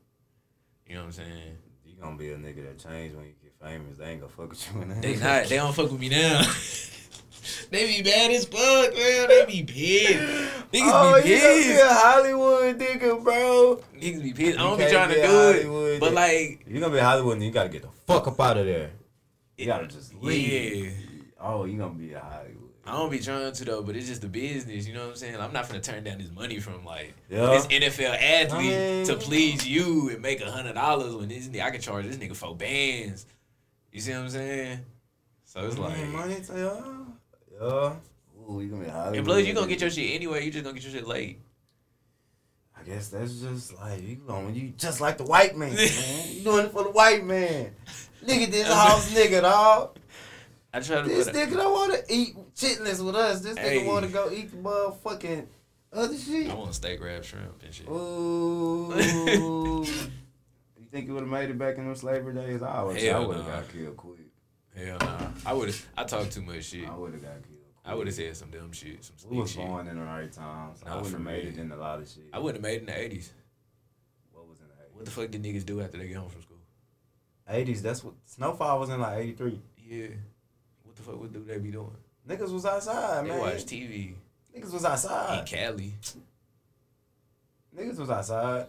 You 0.88 0.96
know 0.96 1.02
what 1.02 1.08
I'm 1.08 1.12
saying? 1.14 1.58
You 1.84 1.96
gonna 2.00 2.18
be 2.18 2.30
a 2.30 2.38
nigga 2.38 2.68
that 2.68 2.78
change 2.78 3.16
when 3.16 3.26
you 3.26 3.34
get 3.42 3.54
famous. 3.62 3.98
They 3.98 4.06
ain't 4.06 4.22
gonna 4.22 4.32
fuck 4.32 4.50
with 4.50 4.76
you 4.76 4.82
in. 4.82 5.02
They 5.02 5.16
not. 5.16 5.46
They 5.46 5.56
don't 5.56 5.74
fuck 5.74 5.92
with 5.92 6.00
me 6.00 6.10
now. 6.10 6.42
they 7.72 7.88
be 7.88 8.04
bad 8.04 8.32
as 8.32 8.46
fuck, 8.46 8.94
man. 8.96 9.28
They 9.30 9.46
be 9.48 9.64
pissed. 9.64 10.20
Niggas 10.72 10.92
oh, 10.94 11.22
be 11.24 11.30
you 11.30 11.42
gonna 11.42 11.56
be 11.56 11.80
a 11.80 11.94
Hollywood 11.94 12.80
nigga, 12.80 13.24
bro. 13.24 13.82
Niggas 13.96 14.24
be 14.24 14.34
pissed. 14.34 14.60
I 14.60 14.62
You 14.62 14.70
don't 14.70 14.78
be 14.78 14.90
trying 14.92 15.10
be 15.10 15.16
to 15.16 15.22
do 15.22 15.28
Hollywood 15.28 15.92
it, 15.92 16.00
but 16.00 16.14
like, 16.14 16.66
You 16.68 16.80
gonna 16.80 16.94
be 16.94 17.00
a 17.00 17.04
Hollywood 17.04 17.34
and 17.34 17.44
you 17.44 17.52
gotta 17.52 17.70
get 17.70 17.82
the 17.82 17.90
fuck 18.06 18.28
up 18.28 18.40
out 18.40 18.58
of 18.58 18.66
there. 18.68 18.92
You 19.58 19.66
gotta 19.66 19.88
just 19.88 20.14
leave. 20.22 20.86
yeah. 20.86 20.92
Oh, 21.40 21.66
you 21.66 21.78
gonna 21.78 21.94
be 21.94 22.14
a 22.14 22.20
Hollywood. 22.20 22.66
I 22.88 22.92
don't 22.92 23.10
be 23.10 23.20
trying 23.20 23.52
to 23.52 23.66
though, 23.66 23.82
but 23.82 23.96
it's 23.96 24.08
just 24.08 24.22
the 24.22 24.28
business. 24.28 24.88
You 24.88 24.94
know 24.94 25.02
what 25.02 25.10
I'm 25.12 25.16
saying? 25.16 25.36
I'm 25.40 25.52
not 25.52 25.68
gonna 25.68 25.82
turn 25.82 26.04
down 26.04 26.20
this 26.20 26.30
money 26.30 26.60
from 26.60 26.86
like 26.86 27.14
Yeah. 27.30 27.48
this 27.48 27.66
NFL 27.68 28.14
athlete 28.14 28.52
I 28.74 28.78
mean- 28.78 29.06
to 29.08 29.16
please 29.16 29.68
you 29.68 30.10
and 30.10 30.22
make 30.22 30.40
a 30.42 30.52
hundred 30.52 30.74
dollars 30.74 31.16
when 31.16 31.28
this 31.30 31.48
nigga 31.48 31.64
I 31.64 31.72
can 31.72 31.82
charge 31.82 32.06
this 32.06 32.18
nigga 32.18 32.36
four 32.36 32.56
bands. 32.56 33.26
You 33.92 34.02
see 34.02 34.12
what 34.12 34.20
I'm 34.22 34.30
saying? 34.30 34.80
So 35.46 35.66
it's 35.66 35.78
like, 35.78 35.98
money 36.10 36.42
to 36.42 36.54
y'all. 36.60 37.06
Yeah. 37.60 37.96
Ooh, 38.48 38.62
you 38.62 38.68
gonna 38.70 38.84
be 39.12 39.18
and 39.18 39.26
plus 39.26 39.46
you 39.46 39.54
gonna 39.54 39.68
get 39.68 39.82
your 39.82 39.90
shit 39.90 40.14
anyway. 40.14 40.46
You 40.46 40.52
just 40.52 40.64
gonna 40.64 40.76
get 40.76 40.84
your 40.84 40.92
shit 40.94 41.08
late. 41.08 41.40
I 42.78 42.84
guess 42.84 43.08
that's 43.08 43.40
just 43.40 43.74
like 43.80 44.04
you 44.04 44.18
going 44.18 44.54
you 44.54 44.74
just 44.78 45.02
like 45.02 45.18
the 45.18 45.24
white 45.24 45.58
man, 45.58 45.74
man. 45.76 46.28
You 46.30 46.44
doing 46.44 46.66
it 46.66 46.72
for 46.72 46.84
the 46.84 46.92
white 46.92 47.26
man. 47.26 47.72
Nigga, 48.24 48.52
this 48.52 48.68
house 48.72 49.12
nigga, 49.14 49.42
dog. 49.42 49.98
I 50.76 50.80
try 50.82 51.02
to 51.02 51.08
This 51.08 51.30
nigga 51.30 51.54
don't 51.54 51.72
want 51.72 51.94
to 51.94 52.14
eat 52.14 52.36
chitlins 52.54 53.04
with 53.04 53.16
us. 53.16 53.40
This 53.40 53.58
Hey. 53.58 53.80
nigga 53.80 53.88
want 53.88 54.06
to 54.06 54.12
go 54.12 54.30
eat 54.30 54.52
the 54.52 54.58
motherfucking 54.58 55.48
other 55.94 56.18
shit. 56.18 56.50
I 56.50 56.54
want 56.54 56.76
steak, 56.76 57.00
crab, 57.00 57.24
shrimp, 57.24 57.64
and 57.64 57.74
shit. 57.74 57.88
Ooh. 57.88 58.94
you 58.94 60.86
think 60.92 61.08
you 61.08 61.14
would 61.14 61.22
have 61.22 61.30
made 61.30 61.50
it 61.50 61.58
back 61.58 61.78
in 61.78 61.88
those 61.88 62.02
slavery 62.02 62.34
days? 62.34 62.62
I 62.62 62.84
would. 62.84 62.98
I 63.02 63.20
would 63.20 63.38
have 63.38 63.48
nah. 63.48 63.62
got 63.62 63.70
killed 63.70 63.96
quick. 63.96 64.18
Hell 64.76 64.98
nah. 65.00 65.28
I 65.46 65.54
would 65.54 65.70
have. 65.70 65.86
I 65.98 66.04
talk 66.04 66.30
too 66.30 66.42
much 66.42 66.66
shit. 66.66 66.90
I 66.90 66.94
would 66.94 67.14
have 67.14 67.22
got 67.22 67.42
killed. 67.44 67.52
I 67.86 67.94
would 67.96 68.08
have 68.08 68.16
said 68.16 68.36
some 68.36 68.50
dumb 68.50 68.74
shit, 68.74 69.02
some 69.06 69.16
We 69.30 69.38
was 69.40 69.52
shit. 69.52 69.66
born 69.66 69.88
in 69.88 69.96
the 69.98 70.04
right 70.04 70.30
times. 70.30 70.82
I 70.86 70.90
Nah, 70.90 70.96
wouldn't 70.98 71.14
have 71.14 71.22
made 71.22 71.46
it 71.46 71.58
in 71.58 71.72
a 71.72 71.78
lot 71.78 72.00
of 72.02 72.10
shit. 72.10 72.24
I 72.34 72.40
wouldn't 72.40 72.62
have 72.62 72.70
made 72.70 72.78
it 72.78 72.80
in 72.82 72.86
the 72.88 73.00
eighties. 73.00 73.32
What 74.34 74.50
was 74.50 74.60
in 74.60 74.66
the 74.68 74.74
eighties? 74.84 74.94
What 74.96 75.06
the 75.06 75.12
fuck 75.12 75.32
did 75.32 75.42
niggas 75.44 75.66
do 75.66 75.80
after 75.82 75.98
they 76.00 76.08
get 76.08 76.18
home 76.18 76.30
from 76.30 76.42
school? 76.42 76.58
eighties? 77.48 77.82
That's 77.82 78.04
what 78.04 78.16
Snowfall 78.26 78.80
was 78.82 78.90
in 78.90 79.00
like 79.00 79.20
eighty 79.20 79.34
three. 79.34 79.62
Yeah. 79.78 80.08
What 81.06 81.14
fuck 81.14 81.22
would 81.22 81.34
do 81.34 81.44
they 81.44 81.60
be 81.60 81.72
doing? 81.72 81.96
Niggas 82.28 82.52
was 82.52 82.66
outside, 82.66 83.26
They 83.26 83.30
man. 83.30 83.40
watch 83.40 83.66
TV. 83.66 84.14
Niggas 84.56 84.72
was 84.74 84.86
outside. 84.86 85.42
Eat 85.42 85.46
Cali. 85.56 85.94
Niggas 87.78 87.98
was 88.00 88.10
outside 88.10 88.68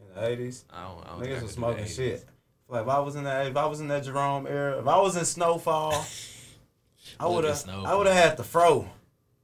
in 0.00 0.14
the 0.14 0.28
eighties. 0.28 0.64
I 0.70 0.82
don't. 0.88 1.04
I 1.06 1.10
don't 1.10 1.22
Niggas 1.22 1.42
was 1.42 1.52
smoking 1.52 1.84
the 1.84 1.90
80s. 1.90 1.96
shit. 1.96 2.24
Like 2.68 2.82
if 2.82 2.88
I 2.88 2.98
was 3.00 3.16
in 3.16 3.24
that, 3.24 3.46
if 3.46 3.56
I 3.56 3.66
was 3.66 3.80
in 3.80 3.88
that 3.88 4.04
Jerome 4.04 4.46
era, 4.46 4.78
if 4.80 4.86
I 4.86 4.98
was 5.00 5.16
in 5.16 5.24
Snowfall, 5.24 6.04
I 7.20 7.26
would 7.26 7.44
have, 7.44 7.68
I 7.68 7.94
would 7.94 8.06
have 8.06 8.16
had 8.16 8.36
the 8.36 8.44
fro. 8.44 8.88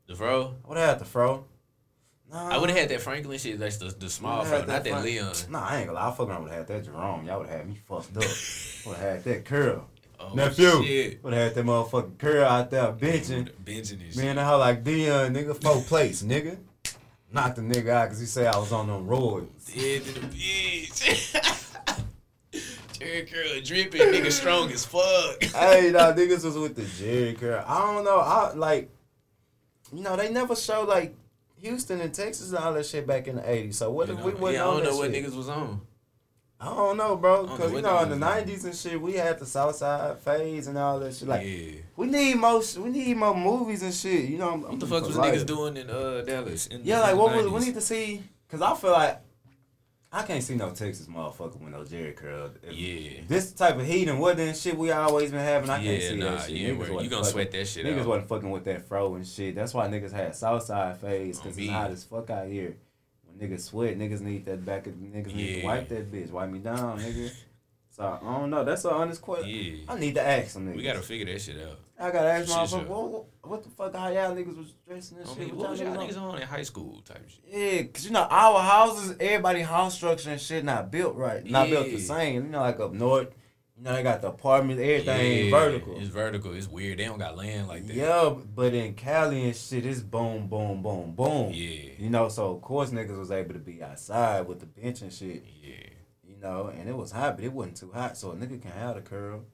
The 0.07 0.15
bro. 0.15 0.55
I 0.65 0.69
would 0.69 0.79
have 0.79 0.89
had 0.89 0.99
the 0.99 1.05
fro. 1.05 1.45
Nah, 2.31 2.49
I 2.51 2.59
would 2.59 2.69
have 2.71 2.79
had 2.79 2.89
that 2.91 3.01
Franklin 3.01 3.39
shit. 3.39 3.59
That's 3.59 3.77
the, 3.79 3.87
the 3.87 4.09
small 4.11 4.45
fro, 4.45 4.59
had 4.59 4.69
not 4.69 4.85
that 4.85 4.91
Frank- 4.91 5.05
Leon. 5.05 5.33
Nah, 5.51 5.67
I 5.67 5.77
ain't 5.79 5.87
gonna 5.87 5.99
lie. 5.99 6.09
I 6.09 6.13
fucking 6.13 6.43
would 6.43 6.51
have 6.51 6.59
had 6.59 6.67
that 6.69 6.85
Jerome. 6.85 7.27
Y'all 7.27 7.39
would 7.41 7.49
have 7.49 7.59
had 7.61 7.69
me 7.69 7.79
fucked 7.87 8.17
up. 8.17 8.23
would 8.87 8.97
have 8.97 8.99
had 8.99 9.25
that 9.25 9.45
curl. 9.45 9.87
Oh, 10.21 10.35
Nephew. 10.35 10.83
Shit. 10.83 11.25
Would 11.25 11.33
have 11.33 11.43
had 11.43 11.55
that 11.55 11.65
motherfucking 11.65 12.19
curl 12.19 12.45
out 12.45 12.71
there 12.71 12.93
benching. 12.93 13.51
Benching 13.65 14.13
shit. 14.13 14.25
and 14.25 14.39
how 14.39 14.59
like 14.59 14.83
Dion, 14.83 15.35
nigga, 15.35 15.61
four 15.63 15.81
plates, 15.83 16.23
nigga. 16.23 16.59
Knocked 17.31 17.57
the 17.57 17.63
nigga 17.63 17.91
out 17.91 18.07
because 18.07 18.21
he 18.21 18.27
said 18.27 18.47
I 18.47 18.59
was 18.59 18.73
on 18.73 18.87
them 18.87 19.07
roids. 19.07 19.75
Dead 19.75 20.03
to 20.03 20.21
the 20.21 20.27
bitch. 20.27 21.65
Jheri 22.99 23.31
curl 23.31 23.61
dripping, 23.63 24.01
nigga 24.01 24.33
strong 24.33 24.71
as 24.73 24.85
fuck. 24.85 25.43
hey, 25.55 25.91
nah, 25.93 26.13
niggas 26.13 26.45
was 26.45 26.59
with 26.59 26.75
the 26.75 26.83
Jheri 26.83 27.39
curl. 27.39 27.65
I 27.67 27.81
don't 27.81 28.05
know. 28.05 28.19
I 28.19 28.53
like, 28.55 28.91
you 29.93 30.03
know, 30.03 30.17
they 30.17 30.31
never 30.33 30.57
show 30.57 30.83
like 30.83 31.15
Houston 31.59 32.01
and 32.01 32.13
Texas 32.13 32.49
and 32.49 32.59
all 32.59 32.73
that 32.73 32.87
shit 32.87 33.07
back 33.07 33.29
in 33.29 33.37
the 33.37 33.43
'80s. 33.43 33.75
So 33.75 33.91
what 33.91 34.09
if 34.09 34.17
we 34.17 34.33
wasn't 34.33 34.55
yeah, 34.55 34.69
I 34.69 34.75
don't 34.75 34.85
know 34.85 34.97
what 34.97 35.13
shit? 35.13 35.25
niggas 35.25 35.37
was 35.37 35.49
on. 35.49 35.81
I 36.61 36.67
don't 36.67 36.97
know, 36.97 37.17
bro. 37.17 37.47
Because 37.47 37.73
you 37.73 37.83
know, 37.83 37.99
in 38.01 38.11
the 38.11 38.17
'90s 38.17 38.65
and 38.65 38.75
shit, 38.75 39.01
we 39.01 39.13
had 39.13 39.39
the 39.39 39.47
Southside 39.47 40.19
phase 40.19 40.67
and 40.67 40.77
all 40.77 40.99
that 40.99 41.15
shit. 41.15 41.29
Like, 41.29 41.47
yeah. 41.47 41.81
we 41.97 42.07
need 42.09 42.35
more. 42.35 42.61
We 42.79 42.91
need 42.91 43.17
more 43.17 43.37
movies 43.37 43.83
and 43.83 43.95
shit. 43.95 44.29
You 44.29 44.39
know, 44.39 44.51
I'm, 44.55 44.63
What 44.63 44.81
the 44.81 44.87
fuck 44.87 45.07
was 45.07 45.17
niggas 45.17 45.47
doing 45.47 45.77
in 45.77 45.89
uh 45.89 46.23
Dallas? 46.23 46.67
In 46.67 46.81
Yeah, 46.85 46.97
the, 46.97 47.03
like 47.03 47.17
what 47.17 47.33
the 47.37 47.49
was, 47.51 47.63
we 47.63 47.67
need 47.69 47.75
to 47.75 47.81
see 47.81 48.23
because 48.47 48.61
I 48.61 48.75
feel 48.75 48.91
like 48.91 49.21
I 50.11 50.23
can't 50.23 50.43
see 50.43 50.57
no 50.57 50.71
Texas 50.71 51.07
motherfucker 51.07 51.61
with 51.61 51.73
no 51.73 51.83
Jheri 51.85 52.17
curl. 52.17 52.51
If 52.63 52.75
Yeah. 52.75 53.21
This 53.29 53.53
type 53.53 53.77
of 53.77 53.87
heat 53.87 54.09
and 54.09 54.19
what 54.19 54.41
and 54.41 54.57
shit 54.57 54.77
we 54.77 54.91
always 54.91 55.31
been 55.31 55.41
having. 55.41 55.71
I 55.71 55.81
can't 55.85 56.03
see 56.03 56.17
nah, 56.17 56.31
that 56.31 56.47
shit. 56.47 56.57
yeah, 56.57 56.69
Niggas 56.71 56.71
you 56.71 56.95
gonna 56.95 57.09
fucking- 57.09 57.25
sweat 57.25 57.51
that 57.53 57.69
shit 57.69 57.87
Niggas 57.87 58.01
out. 58.01 58.07
wasn't 58.07 58.29
fucking 58.29 58.51
with 58.51 58.65
that 58.65 58.89
fro 58.89 59.15
and 59.15 59.27
shit. 59.27 59.55
That's 59.55 59.75
why 59.75 59.87
niggas 59.87 60.13
had 60.13 60.35
Southside 60.35 60.97
phase 60.99 61.39
because 61.39 61.57
it's 61.57 61.71
hot 61.71 61.91
as 61.93 62.03
fuck 62.05 62.31
out 62.31 62.49
here. 62.49 62.77
Niggas 63.39 63.61
sweat, 63.61 63.99
niggas 63.99 64.21
need 64.21 64.47
that 64.47 64.65
back 64.65 64.87
of 64.87 64.95
niggas 64.95 65.35
need 65.35 65.61
to 65.61 65.67
wipe 65.67 65.89
that 65.89 66.11
bitch, 66.13 66.31
wipe 66.31 66.51
me 66.51 66.59
down, 66.59 66.99
nigga. 66.99 67.31
So 67.91 68.19
I 68.23 68.39
don't 68.39 68.51
know. 68.51 68.65
That's 68.65 68.85
an 68.85 68.93
honest 68.93 69.21
question. 69.21 69.49
Yeah. 69.49 69.93
I 69.93 69.99
need 69.99 70.15
to 70.15 70.23
ask 70.23 70.51
some 70.51 70.67
niggas. 70.67 70.77
We 70.77 70.83
gotta 70.85 71.01
figure 71.03 71.27
that 71.33 71.41
shit 71.41 71.57
out. 71.61 71.79
I 71.99 72.13
gotta 72.13 72.31
ask 72.31 72.71
sure. 72.71 72.81
What, 72.83 73.11
what, 73.11 73.25
what 73.43 73.63
the 73.65 73.71
fuck? 73.71 73.95
How 73.95 74.09
y'all 74.09 74.35
niggas 74.37 74.57
was 74.57 74.73
dressing 74.87 75.19
and 75.19 75.27
I 75.27 75.31
shit? 75.31 75.39
mean, 75.41 75.49
What 75.51 75.59
what 75.59 75.71
was 75.71 75.81
y'all 75.81 75.97
niggas 75.97 76.21
on 76.21 76.41
in 76.41 76.47
high 76.47 76.63
school 76.63 77.01
type 77.05 77.29
shit? 77.29 77.43
Yeah, 77.49 77.83
cause 77.93 78.05
you 78.05 78.13
know 78.13 78.27
our 78.31 78.61
houses, 78.63 79.17
everybody 79.19 79.63
house 79.63 79.97
structure 79.97 80.31
and 80.31 80.41
shit 80.41 80.65
not 80.65 80.93
built 80.93 81.17
right, 81.17 81.45
not 81.45 81.69
built 81.71 81.87
the 81.87 81.99
same. 81.99 82.45
You 82.45 82.51
know, 82.51 82.61
like 82.61 82.79
up 82.79 82.93
north, 82.93 83.29
you 83.79 83.85
know 83.85 83.95
they 83.95 84.03
got 84.03 84.21
the 84.21 84.29
apartments, 84.29 84.83
everything 84.83 85.45
Yeah, 85.47 85.51
vertical. 85.51 85.99
It's 85.99 86.09
vertical. 86.09 86.53
It's 86.53 86.67
weird. 86.67 86.99
They 86.99 87.05
don't 87.05 87.19
got 87.19 87.37
land 87.37 87.69
like 87.69 87.87
that. 87.87 87.95
Yeah, 87.95 88.35
but 88.55 88.75
in 88.75 88.95
Cali 88.95 89.45
and 89.45 89.55
shit, 89.57 89.87
it's 89.87 90.01
boom, 90.01 90.49
boom, 90.49 90.83
boom, 90.83 91.13
boom. 91.13 91.53
Yeah. 91.53 91.93
You 91.99 92.11
know, 92.11 92.29
so 92.29 92.51
of 92.55 92.61
course 92.61 92.91
niggas 92.91 93.17
was 93.19 93.31
able 93.31 93.53
to 93.55 93.61
be 93.61 93.83
outside 93.83 94.47
with 94.49 94.61
the 94.61 94.67
bench 94.67 95.03
and 95.03 95.13
shit. 95.13 95.45
Yeah. 95.63 95.75
You 96.29 96.37
know, 96.39 96.67
and 96.77 96.89
it 96.89 96.97
was 96.97 97.13
hot, 97.13 97.37
but 97.37 97.45
it 97.45 97.53
wasn't 97.53 97.77
too 97.77 97.93
hot, 97.93 98.17
so 98.17 98.33
a 98.33 98.35
nigga 98.35 98.61
can 98.61 98.73
have 98.73 98.97
the 98.97 99.01
curl. 99.03 99.45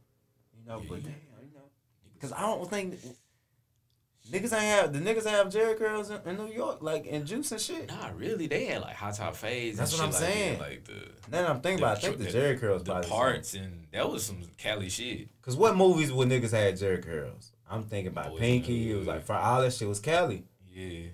You 0.59 0.64
know, 0.66 0.82
but 0.88 0.98
Yeah. 0.98 1.05
damn, 1.11 1.46
you 1.46 1.55
know, 1.55 1.62
cause 2.20 2.32
I 2.32 2.40
don't 2.40 2.68
think 2.70 2.98
niggas 4.30 4.52
ain't 4.52 4.62
have 4.62 4.92
the 4.92 4.98
niggas 5.00 5.26
have 5.26 5.48
Jheri 5.48 5.76
curls 5.78 6.10
in, 6.10 6.20
in 6.26 6.36
New 6.36 6.52
York, 6.52 6.82
like 6.82 7.06
in 7.06 7.24
juice 7.26 7.52
and 7.52 7.60
shit. 7.60 7.88
Nah, 7.88 8.10
really, 8.16 8.46
they 8.46 8.64
had 8.64 8.82
like 8.82 8.96
hot 8.96 9.14
top 9.14 9.36
fades. 9.36 9.78
That's 9.78 9.92
and 9.92 10.00
what 10.00 10.06
I'm 10.06 10.12
like 10.12 10.22
saying. 10.32 10.58
That, 10.58 10.68
like 10.68 10.84
the 10.84 11.08
Then 11.28 11.44
I'm 11.46 11.60
thinking 11.60 11.84
about, 11.84 11.98
I 11.98 12.00
think 12.00 12.16
tr- 12.16 12.22
the 12.24 12.30
Jheri 12.30 12.58
curls 12.60 12.84
the 12.84 13.00
parts, 13.00 13.54
and 13.54 13.86
that 13.92 14.10
was 14.10 14.24
some 14.24 14.42
Cali 14.58 14.88
shit. 14.88 15.28
Cause 15.42 15.56
what 15.56 15.76
movies 15.76 16.12
would 16.12 16.28
niggas 16.28 16.52
had 16.52 16.76
Jerry 16.76 17.02
curls? 17.02 17.52
I'm 17.70 17.84
thinking 17.84 18.08
about 18.12 18.30
Boys 18.30 18.40
Pinky. 18.40 18.90
in 18.90 18.96
It 18.96 18.98
was 18.98 19.06
like 19.06 19.24
for 19.24 19.34
all 19.34 19.62
that 19.62 19.72
shit 19.72 19.88
was 19.88 20.00
Cali. 20.00 20.44
Yeah. 20.70 21.08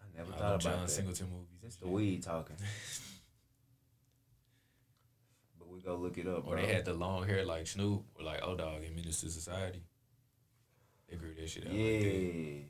I 0.00 0.16
never 0.16 0.32
thought 0.32 0.40
about 0.40 0.60
John 0.60 0.80
that. 0.82 0.90
Singleton 0.90 1.28
movies. 1.30 1.60
It's 1.62 1.76
the 1.76 1.88
weed 1.88 2.22
talking. 2.22 2.56
but 5.58 5.68
we 5.68 5.80
go 5.80 5.96
look 5.96 6.18
it 6.18 6.26
up, 6.26 6.46
Or 6.46 6.54
bro. 6.54 6.62
they 6.62 6.72
had 6.72 6.84
the 6.84 6.94
long 6.94 7.26
hair 7.26 7.44
like 7.44 7.66
Snoop 7.66 8.04
or 8.14 8.24
like 8.24 8.42
O 8.42 8.56
Dog 8.56 8.82
in 8.84 9.02
to 9.02 9.12
Society. 9.12 9.82
They 11.14 11.20
grew 11.26 11.34
that 11.34 11.48
shit 11.48 11.64
out. 11.66 11.70
Like. 11.70 11.78
Yeah. 11.80 12.62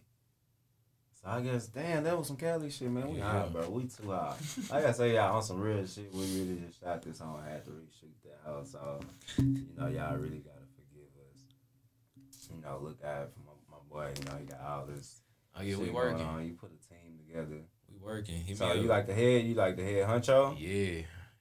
So 1.14 1.28
I 1.30 1.40
guess, 1.40 1.66
damn, 1.68 2.04
that 2.04 2.18
was 2.18 2.26
some 2.26 2.36
Cali 2.36 2.70
shit, 2.70 2.90
man. 2.90 3.10
We 3.10 3.18
Yeah. 3.18 3.30
high, 3.42 3.48
bro. 3.48 3.70
We 3.70 3.84
too. 3.84 4.02
Like 4.04 4.84
I 4.84 4.92
say, 4.92 5.14
y'all 5.14 5.36
on 5.36 5.42
some 5.42 5.60
real 5.60 5.86
shit. 5.86 6.12
We 6.12 6.20
really 6.20 6.60
just 6.66 6.80
shot 6.80 7.02
this 7.02 7.20
on. 7.20 7.42
had 7.44 7.64
to 7.64 7.70
reshoot 7.70 8.12
that 8.24 8.40
house. 8.44 8.72
So, 8.72 9.00
you 9.38 9.66
know, 9.76 9.86
y'all 9.86 10.16
really 10.16 10.38
gotta 10.40 10.66
forgive 10.76 11.08
us. 11.32 12.48
You 12.54 12.60
know, 12.60 12.78
look 12.82 13.02
out 13.02 13.30
for 13.32 13.40
my, 13.40 13.52
my 13.70 13.78
boy. 13.88 14.12
You 14.18 14.24
know, 14.26 14.36
he 14.38 14.44
got 14.44 14.60
all 14.60 14.86
this. 14.86 15.22
Oh 15.56 15.62
yeah, 15.62 15.76
we 15.76 15.88
working. 15.88 16.20
on. 16.26 16.46
You 16.46 16.52
put 16.54 16.70
a 16.72 16.88
team 16.88 17.16
together. 17.26 17.62
We 17.90 17.96
working. 17.98 18.42
Hit 18.42 18.58
So 18.58 18.72
you 18.74 18.82
up. 18.82 18.88
like 18.88 19.06
the 19.06 19.14
head? 19.14 19.44
You 19.44 19.54
like 19.54 19.76
the 19.76 19.82
head 19.84 20.06
honcho? 20.06 20.56
Yeah, 20.58 20.68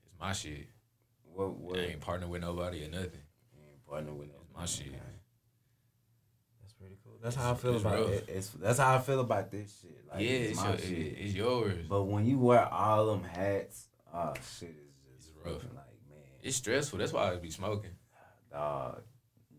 it's 0.05 0.15
my 0.19 0.31
shit. 0.31 0.67
What? 1.25 1.57
What? 1.57 1.79
I 1.79 1.81
ain't 1.83 1.99
partner 1.99 2.27
with 2.27 2.41
nobody 2.41 2.85
or 2.85 2.89
nothing. 2.89 3.23
You 3.53 3.63
ain't 3.69 3.85
partner 3.85 4.13
with 4.13 4.27
nobody. 4.29 4.45
It's 4.45 4.55
my 4.57 4.65
shit. 4.65 4.93
Cool. 4.93 4.99
That's 7.23 7.37
how 7.37 7.51
I 7.51 7.55
feel 7.55 7.73
it's 7.75 7.81
about 7.83 7.99
rough. 7.99 8.09
it. 8.09 8.25
It's 8.27 8.49
that's 8.49 8.79
how 8.79 8.95
I 8.95 8.99
feel 8.99 9.21
about 9.21 9.49
this 9.49 9.79
shit. 9.81 9.97
Like 10.11 10.21
yeah, 10.21 10.29
it's, 10.29 10.51
it's, 10.51 10.61
my 10.61 10.69
your, 10.71 10.77
shit. 10.77 11.15
it's 11.17 11.33
yours. 11.33 11.85
But 11.87 12.03
when 12.03 12.25
you 12.25 12.37
wear 12.37 12.65
all 12.67 13.05
them 13.07 13.23
hats, 13.23 13.85
oh 14.13 14.33
shit 14.59 14.69
is 14.71 14.93
just 15.17 15.29
It's 15.29 15.45
rough. 15.45 15.63
like 15.63 15.95
man, 16.09 16.19
It's 16.41 16.57
stressful. 16.57 16.99
That's 16.99 17.13
why 17.13 17.31
I 17.31 17.37
be 17.37 17.49
smoking. 17.49 17.91
dog, 18.51 19.01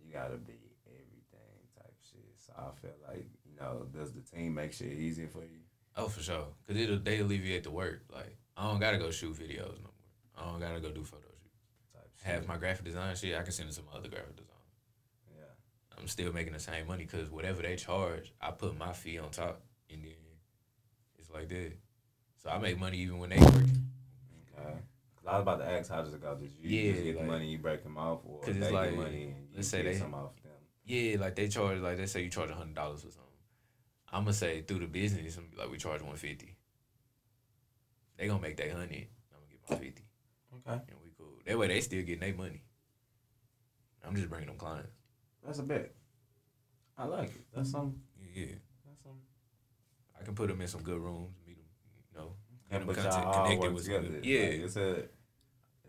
you 0.04 0.12
gotta 0.12 0.36
be 0.36 0.52
everything 0.86 1.64
type 1.74 1.94
shit. 2.02 2.20
So 2.36 2.52
I 2.54 2.68
feel 2.82 2.90
like 3.08 3.26
you 3.48 3.56
know, 3.58 3.86
does 3.98 4.12
the 4.12 4.20
team 4.20 4.54
make 4.54 4.74
shit 4.74 4.92
easier 4.92 5.28
for 5.28 5.40
you? 5.40 5.60
Oh, 5.96 6.08
for 6.08 6.20
sure. 6.22 6.46
Cause 6.68 6.76
it'll 6.76 6.98
they 6.98 7.20
alleviate 7.20 7.64
the 7.64 7.70
work. 7.70 8.02
Like 8.12 8.36
I 8.58 8.64
don't 8.68 8.78
gotta 8.78 8.98
go 8.98 9.10
shoot 9.10 9.34
videos 9.38 9.78
no 9.80 9.88
more. 9.88 10.36
I 10.36 10.44
don't 10.50 10.60
gotta 10.60 10.80
go 10.80 10.90
do 10.90 11.02
photo 11.02 11.22
shoots. 11.22 11.94
Type 11.94 12.10
shit. 12.18 12.26
Have 12.30 12.46
my 12.46 12.58
graphic 12.58 12.84
design 12.84 13.16
shit. 13.16 13.34
I 13.34 13.42
can 13.42 13.52
send 13.52 13.70
it 13.70 13.72
to 13.76 13.82
my 13.90 13.96
other 13.98 14.08
graphic 14.10 14.36
design. 14.36 14.50
I'm 16.04 16.08
still 16.08 16.34
making 16.34 16.52
the 16.52 16.58
same 16.60 16.86
money 16.86 17.04
because 17.10 17.30
whatever 17.30 17.62
they 17.62 17.76
charge, 17.76 18.30
I 18.38 18.50
put 18.50 18.76
my 18.76 18.92
fee 18.92 19.16
on 19.18 19.30
top, 19.30 19.62
and 19.90 20.04
then 20.04 20.12
it's 21.18 21.30
like 21.30 21.48
that. 21.48 21.72
So 22.42 22.50
I 22.50 22.58
make 22.58 22.78
money 22.78 22.98
even 22.98 23.18
when 23.20 23.30
they 23.30 23.38
working. 23.38 23.88
Okay. 24.58 24.74
Cause 25.16 25.26
I 25.26 25.32
was 25.38 25.40
about 25.40 25.60
to 25.60 25.64
ask 25.66 25.90
how 25.90 26.02
does 26.02 26.12
it 26.12 26.20
go? 26.20 26.34
Did 26.34 26.50
you 26.60 26.68
Yeah, 26.68 26.92
just 26.92 27.04
get 27.04 27.16
like- 27.16 27.24
the 27.24 27.32
money, 27.32 27.48
you 27.48 27.56
break 27.56 27.82
them 27.82 27.96
off, 27.96 28.20
or 28.26 28.42
'Cause 28.42 28.54
it's 28.54 28.70
like, 28.70 28.94
money 28.94 29.22
and 29.28 29.48
you 29.50 29.56
let's 29.56 29.68
say 29.68 29.82
get 29.82 29.92
they- 29.94 29.98
some 29.98 30.12
off 30.12 30.36
them? 30.42 30.52
Yeah, 30.84 31.16
like 31.18 31.36
they 31.36 31.48
charge 31.48 31.78
like 31.80 31.96
they 31.96 32.04
say 32.04 32.22
you 32.24 32.28
charge 32.28 32.50
a 32.50 32.54
hundred 32.54 32.74
dollars 32.74 33.00
for 33.00 33.10
something. 33.10 33.32
I'm 34.12 34.24
gonna 34.24 34.34
say 34.34 34.60
through 34.60 34.80
the 34.80 34.86
business, 34.86 35.38
I'm 35.38 35.44
gonna 35.44 35.56
be 35.56 35.62
like 35.62 35.70
we 35.70 35.78
charge 35.78 36.02
one 36.02 36.16
fifty. 36.16 36.54
They 38.18 38.26
gonna 38.26 38.42
make 38.42 38.58
that 38.58 38.70
hundred. 38.70 39.08
I'm 39.32 39.40
gonna 39.40 39.50
get 39.50 39.70
my 39.70 39.76
fifty, 39.78 40.04
Okay. 40.56 40.82
and 40.86 41.00
we 41.02 41.08
cool. 41.16 41.40
That 41.46 41.58
way 41.58 41.68
they 41.68 41.80
still 41.80 42.02
getting 42.02 42.20
their 42.20 42.34
money. 42.34 42.62
I'm 44.04 44.14
just 44.14 44.28
bringing 44.28 44.48
them 44.48 44.58
clients. 44.58 44.92
That's 45.44 45.58
a 45.58 45.62
bet. 45.62 45.92
I 46.96 47.04
like 47.04 47.30
it. 47.30 47.44
That's 47.54 47.68
mm-hmm. 47.68 47.78
some. 47.78 47.96
Yeah, 48.20 48.44
yeah. 48.46 48.54
That's 48.86 49.02
some. 49.02 49.18
I 50.18 50.24
can 50.24 50.34
put 50.34 50.48
them 50.48 50.60
in 50.60 50.68
some 50.68 50.82
good 50.82 50.98
rooms, 50.98 51.34
meet 51.46 51.56
them, 51.56 51.66
you 52.12 52.18
know, 52.18 52.32
And 52.70 52.86
but 52.86 52.96
content, 52.96 53.14
y'all 53.14 53.34
all 53.34 53.72
work 53.72 53.82
together. 53.82 54.20
Yeah, 54.22 54.40
Like, 54.40 54.50
it's 54.60 54.76
a 54.76 55.02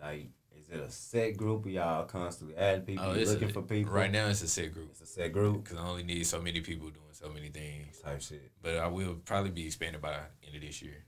like 0.01 0.27
is 0.57 0.69
it 0.69 0.79
a 0.79 0.89
set 0.89 1.37
group 1.37 1.65
of 1.65 1.71
y'all 1.71 2.05
constantly 2.05 2.55
adding 2.57 2.85
people, 2.85 3.05
oh, 3.05 3.13
looking 3.13 3.49
a- 3.49 3.53
for 3.53 3.61
people? 3.61 3.93
Right 3.93 4.11
now, 4.11 4.27
it's 4.27 4.41
a 4.41 4.47
set 4.47 4.73
group 4.73 4.89
It's 4.91 5.01
a 5.01 5.05
set 5.05 5.31
group 5.31 5.63
because 5.63 5.77
I 5.77 5.87
only 5.87 6.03
need 6.03 6.25
so 6.25 6.41
many 6.41 6.61
people 6.61 6.89
doing 6.89 7.05
so 7.11 7.29
many 7.29 7.49
things. 7.49 7.99
type 7.99 8.21
shit. 8.21 8.51
But 8.61 8.77
I 8.77 8.87
will 8.87 9.15
probably 9.25 9.51
be 9.51 9.65
expanded 9.67 10.01
by 10.01 10.11
the 10.11 10.47
end 10.47 10.55
of 10.55 10.61
this 10.61 10.81
year. 10.81 11.05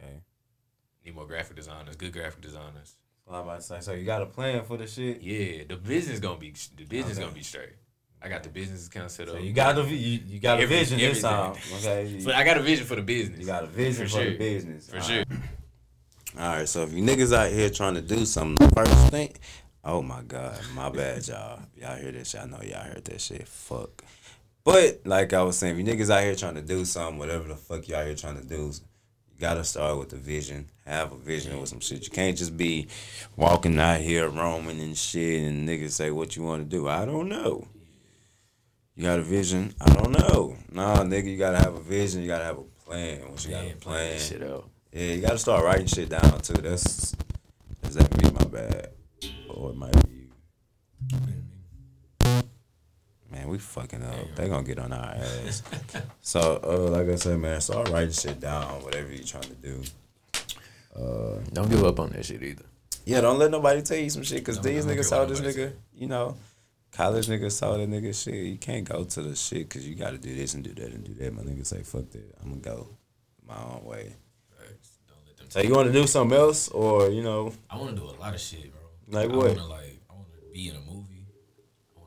Okay. 0.00 0.20
Need 1.04 1.14
more 1.14 1.26
graphic 1.26 1.56
designers, 1.56 1.96
good 1.96 2.12
graphic 2.12 2.40
designers. 2.40 2.96
So 3.26 3.34
I'm 3.34 3.42
about 3.44 3.56
to 3.56 3.62
say, 3.62 3.80
so 3.80 3.92
you 3.92 4.04
got 4.04 4.22
a 4.22 4.26
plan 4.26 4.62
for 4.64 4.76
the 4.76 4.86
shit? 4.86 5.20
Yeah, 5.20 5.64
the 5.68 5.76
business 5.76 6.20
gonna 6.20 6.38
be 6.38 6.52
the 6.76 6.84
business 6.84 7.16
Okay. 7.16 7.24
gonna 7.24 7.34
be 7.34 7.42
straight. 7.42 7.72
I 8.22 8.28
got 8.28 8.42
the 8.42 8.48
business 8.48 8.86
account 8.86 9.10
set 9.10 9.28
up. 9.28 9.34
So 9.36 9.40
you 9.40 9.52
got 9.52 9.76
a 9.78 9.82
you, 9.82 10.20
you 10.26 10.38
got 10.40 10.58
a 10.60 10.62
Every- 10.62 10.76
vision 10.78 10.98
this 10.98 11.22
time. 11.22 11.50
everything. 11.50 11.76
Okay. 11.78 12.06
You, 12.26 12.32
I 12.32 12.44
got 12.44 12.56
a 12.56 12.62
vision 12.62 12.86
for 12.86 12.96
the 12.96 13.02
business. 13.02 13.40
you 13.40 13.46
got 13.46 13.64
a 13.64 13.66
vision 13.66 14.06
For 14.08 14.18
for, 14.18 14.24
the 14.24 14.36
business. 14.38 14.88
for 14.88 14.96
All 14.96 15.02
sure. 15.02 15.16
right. 15.28 15.38
All 16.38 16.48
right, 16.56 16.68
so 16.68 16.82
if 16.82 16.92
you 16.92 17.02
niggas 17.02 17.34
out 17.34 17.50
here 17.50 17.70
trying 17.70 17.94
to 17.94 18.02
do 18.02 18.24
something, 18.26 18.68
first 18.70 18.92
thing, 19.10 19.32
oh 19.84 20.02
my 20.02 20.22
god, 20.22 20.58
my 20.74 20.90
bad, 20.90 21.26
y'all. 21.28 21.60
Y'all 21.80 21.96
hear 21.96 22.12
this? 22.12 22.34
Y'all 22.34 22.46
know 22.46 22.60
y'all 22.62 22.84
heard 22.84 23.04
that 23.06 23.20
shit. 23.20 23.48
Fuck. 23.48 24.04
But 24.62 25.00
like 25.04 25.32
I 25.32 25.42
was 25.42 25.56
saying, 25.58 25.78
if 25.78 25.86
you 25.86 25.92
niggas 25.94 26.10
out 26.10 26.22
here 26.22 26.34
trying 26.34 26.54
to 26.56 26.62
do 26.62 26.84
something, 26.84 27.18
whatever 27.18 27.48
the 27.48 27.56
fuck 27.56 27.88
y'all 27.88 28.04
here 28.04 28.14
trying 28.14 28.40
to 28.40 28.46
do, 28.46 28.56
you 28.56 28.72
gotta 29.38 29.64
start 29.64 29.98
with 29.98 30.10
the 30.10 30.16
vision. 30.16 30.68
Have 30.86 31.12
a 31.12 31.16
vision 31.16 31.58
with 31.60 31.68
some 31.68 31.80
shit. 31.80 32.04
You 32.04 32.10
can't 32.10 32.36
just 32.36 32.56
be 32.56 32.88
walking 33.36 33.78
out 33.78 34.00
here 34.00 34.28
roaming 34.28 34.80
and 34.80 34.96
shit, 34.96 35.42
and 35.42 35.68
niggas 35.68 35.92
say 35.92 36.10
what 36.10 36.36
you 36.36 36.42
want 36.42 36.68
to 36.68 36.76
do. 36.76 36.88
I 36.88 37.04
don't 37.04 37.28
know. 37.28 37.66
You 38.94 39.02
got 39.02 39.18
a 39.18 39.22
vision? 39.22 39.74
I 39.80 39.92
don't 39.92 40.12
know. 40.12 40.56
Nah, 40.72 41.02
nigga, 41.02 41.26
you 41.26 41.36
gotta 41.36 41.58
have 41.58 41.74
a 41.74 41.80
vision. 41.80 42.22
You 42.22 42.28
gotta 42.28 42.44
have 42.44 42.58
a 42.58 42.62
plan. 42.84 43.20
Once 43.28 43.44
you 43.44 43.50
got 43.50 43.64
a 43.64 43.76
plan 43.76 43.78
plan, 43.78 44.18
shit 44.18 44.42
out. 44.42 44.68
yeah, 44.92 45.12
you 45.12 45.20
gotta 45.20 45.38
start 45.38 45.64
writing 45.64 45.86
shit 45.86 46.08
down 46.08 46.40
too. 46.40 46.54
That's 46.54 47.14
is 47.84 47.94
that 47.94 48.22
me? 48.22 48.30
My 48.30 48.44
bad, 48.44 48.90
or 49.50 49.70
it 49.70 49.76
might 49.76 50.08
be 50.08 50.12
you. 50.12 50.28
Man, 53.46 53.52
we 53.52 53.58
fucking 53.58 54.02
up. 54.02 54.34
They 54.34 54.48
gonna 54.48 54.64
get 54.64 54.78
on 54.78 54.92
our 54.92 55.04
ass. 55.14 55.62
so, 56.20 56.60
uh, 56.64 56.90
like 56.90 57.08
I 57.08 57.14
said, 57.16 57.38
man, 57.38 57.60
start 57.60 57.88
writing 57.90 58.10
shit 58.12 58.40
down. 58.40 58.82
Whatever 58.82 59.12
you 59.12 59.22
trying 59.22 59.44
to 59.44 59.54
do. 59.54 59.82
Uh, 60.94 61.38
Don't 61.52 61.70
give 61.70 61.84
up 61.84 62.00
on 62.00 62.10
that 62.10 62.24
shit 62.24 62.42
either. 62.42 62.64
yeah, 63.04 63.20
don't 63.20 63.38
let 63.38 63.50
nobody 63.50 63.82
tell 63.82 63.98
you 63.98 64.08
some 64.10 64.22
shit 64.22 64.38
because 64.38 64.56
Don't- 64.56 64.64
these 64.72 64.84
don't 64.86 64.96
niggas 64.96 65.04
saw 65.04 65.24
this 65.26 65.40
nigga. 65.40 65.68
say. 65.70 65.72
You 65.94 66.06
know, 66.08 66.36
college 66.90 67.26
niggas 67.28 67.52
saw 67.52 67.76
that 67.76 67.88
nigga 67.88 68.14
shit. 68.20 68.34
You 68.46 68.56
can't 68.56 68.88
go 68.88 69.04
to 69.04 69.22
the 69.22 69.36
shit 69.36 69.68
because 69.68 69.86
you 69.86 69.94
got 69.94 70.10
to 70.12 70.18
do 70.18 70.34
this 70.34 70.54
and 70.54 70.64
do 70.64 70.72
that 70.74 70.92
and 70.92 71.04
do 71.04 71.12
that. 71.14 71.34
My 71.34 71.42
nigga 71.42 71.66
say, 71.66 71.82
fuck 71.82 72.10
that. 72.10 72.34
I'm 72.42 72.48
gonna 72.60 72.60
go 72.62 72.88
my 73.46 73.54
own 73.56 73.84
way. 73.84 74.14
Don't 75.06 75.18
let 75.26 75.36
them. 75.36 75.46
So 75.50 75.60
you 75.60 75.74
want 75.74 75.86
to 75.88 75.92
do 75.92 76.06
something 76.06 76.36
else, 76.36 76.68
or 76.68 77.10
you 77.10 77.22
know, 77.22 77.52
I 77.70 77.76
want 77.76 77.94
to 77.94 78.00
do 78.00 78.08
a 78.08 78.16
lot 78.18 78.34
of 78.34 78.40
shit, 78.40 78.72
bro. 78.72 79.20
Like 79.20 79.30
I 79.30 79.36
what? 79.36 79.46
want 79.48 79.58
to 79.58 79.64
like. 79.66 80.00
I 80.10 80.14
want 80.14 80.28
to 80.32 80.52
be 80.52 80.68
in 80.70 80.76
a 80.76 80.80
movie. 80.80 81.15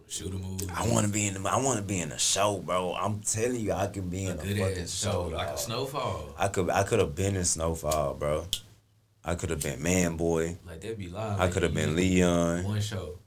I 0.10 0.12
want 0.12 0.12
to 0.12 0.16
shoot 0.16 0.34
a 0.34 0.38
movie. 0.38 0.68
I 0.74 0.88
want 0.92 1.06
to 1.06 1.12
be 1.12 1.28
in 1.28 1.42
the. 1.42 1.50
I 1.50 1.62
want 1.62 1.78
to 1.78 1.84
be 1.84 2.00
in 2.00 2.12
a 2.12 2.18
show, 2.20 2.58
bro. 2.58 2.94
I'm 2.94 3.20
telling 3.20 3.60
you, 3.60 3.74
I 3.74 3.88
could 3.88 4.10
be 4.10 4.26
in 4.26 4.40
a, 4.40 4.44
good 4.44 4.58
fucking 4.58 4.88
show, 4.88 5.12
show, 5.12 5.22
like 5.28 5.50
a 5.50 5.58
snowfall. 5.58 6.36
I 6.38 6.48
could. 6.48 6.70
I 6.70 6.84
could 6.84 7.00
have 7.00 7.16
been 7.16 7.36
in 7.36 7.46
Snowfall, 7.46 8.16
bro. 8.16 8.46
I 9.24 9.36
could 9.36 9.52
have 9.52 9.62
been 9.62 9.84
Man 9.84 10.18
Boy. 10.18 10.58
Like 10.66 10.82
that'd 10.82 10.98
be 10.98 11.10
live. 11.10 11.40
I 11.40 11.44
Like, 11.44 11.54
could 11.54 11.64
have 11.64 11.74
been 11.74 11.96
Leon. 11.96 12.64
One 12.64 12.82
show. 12.82 13.20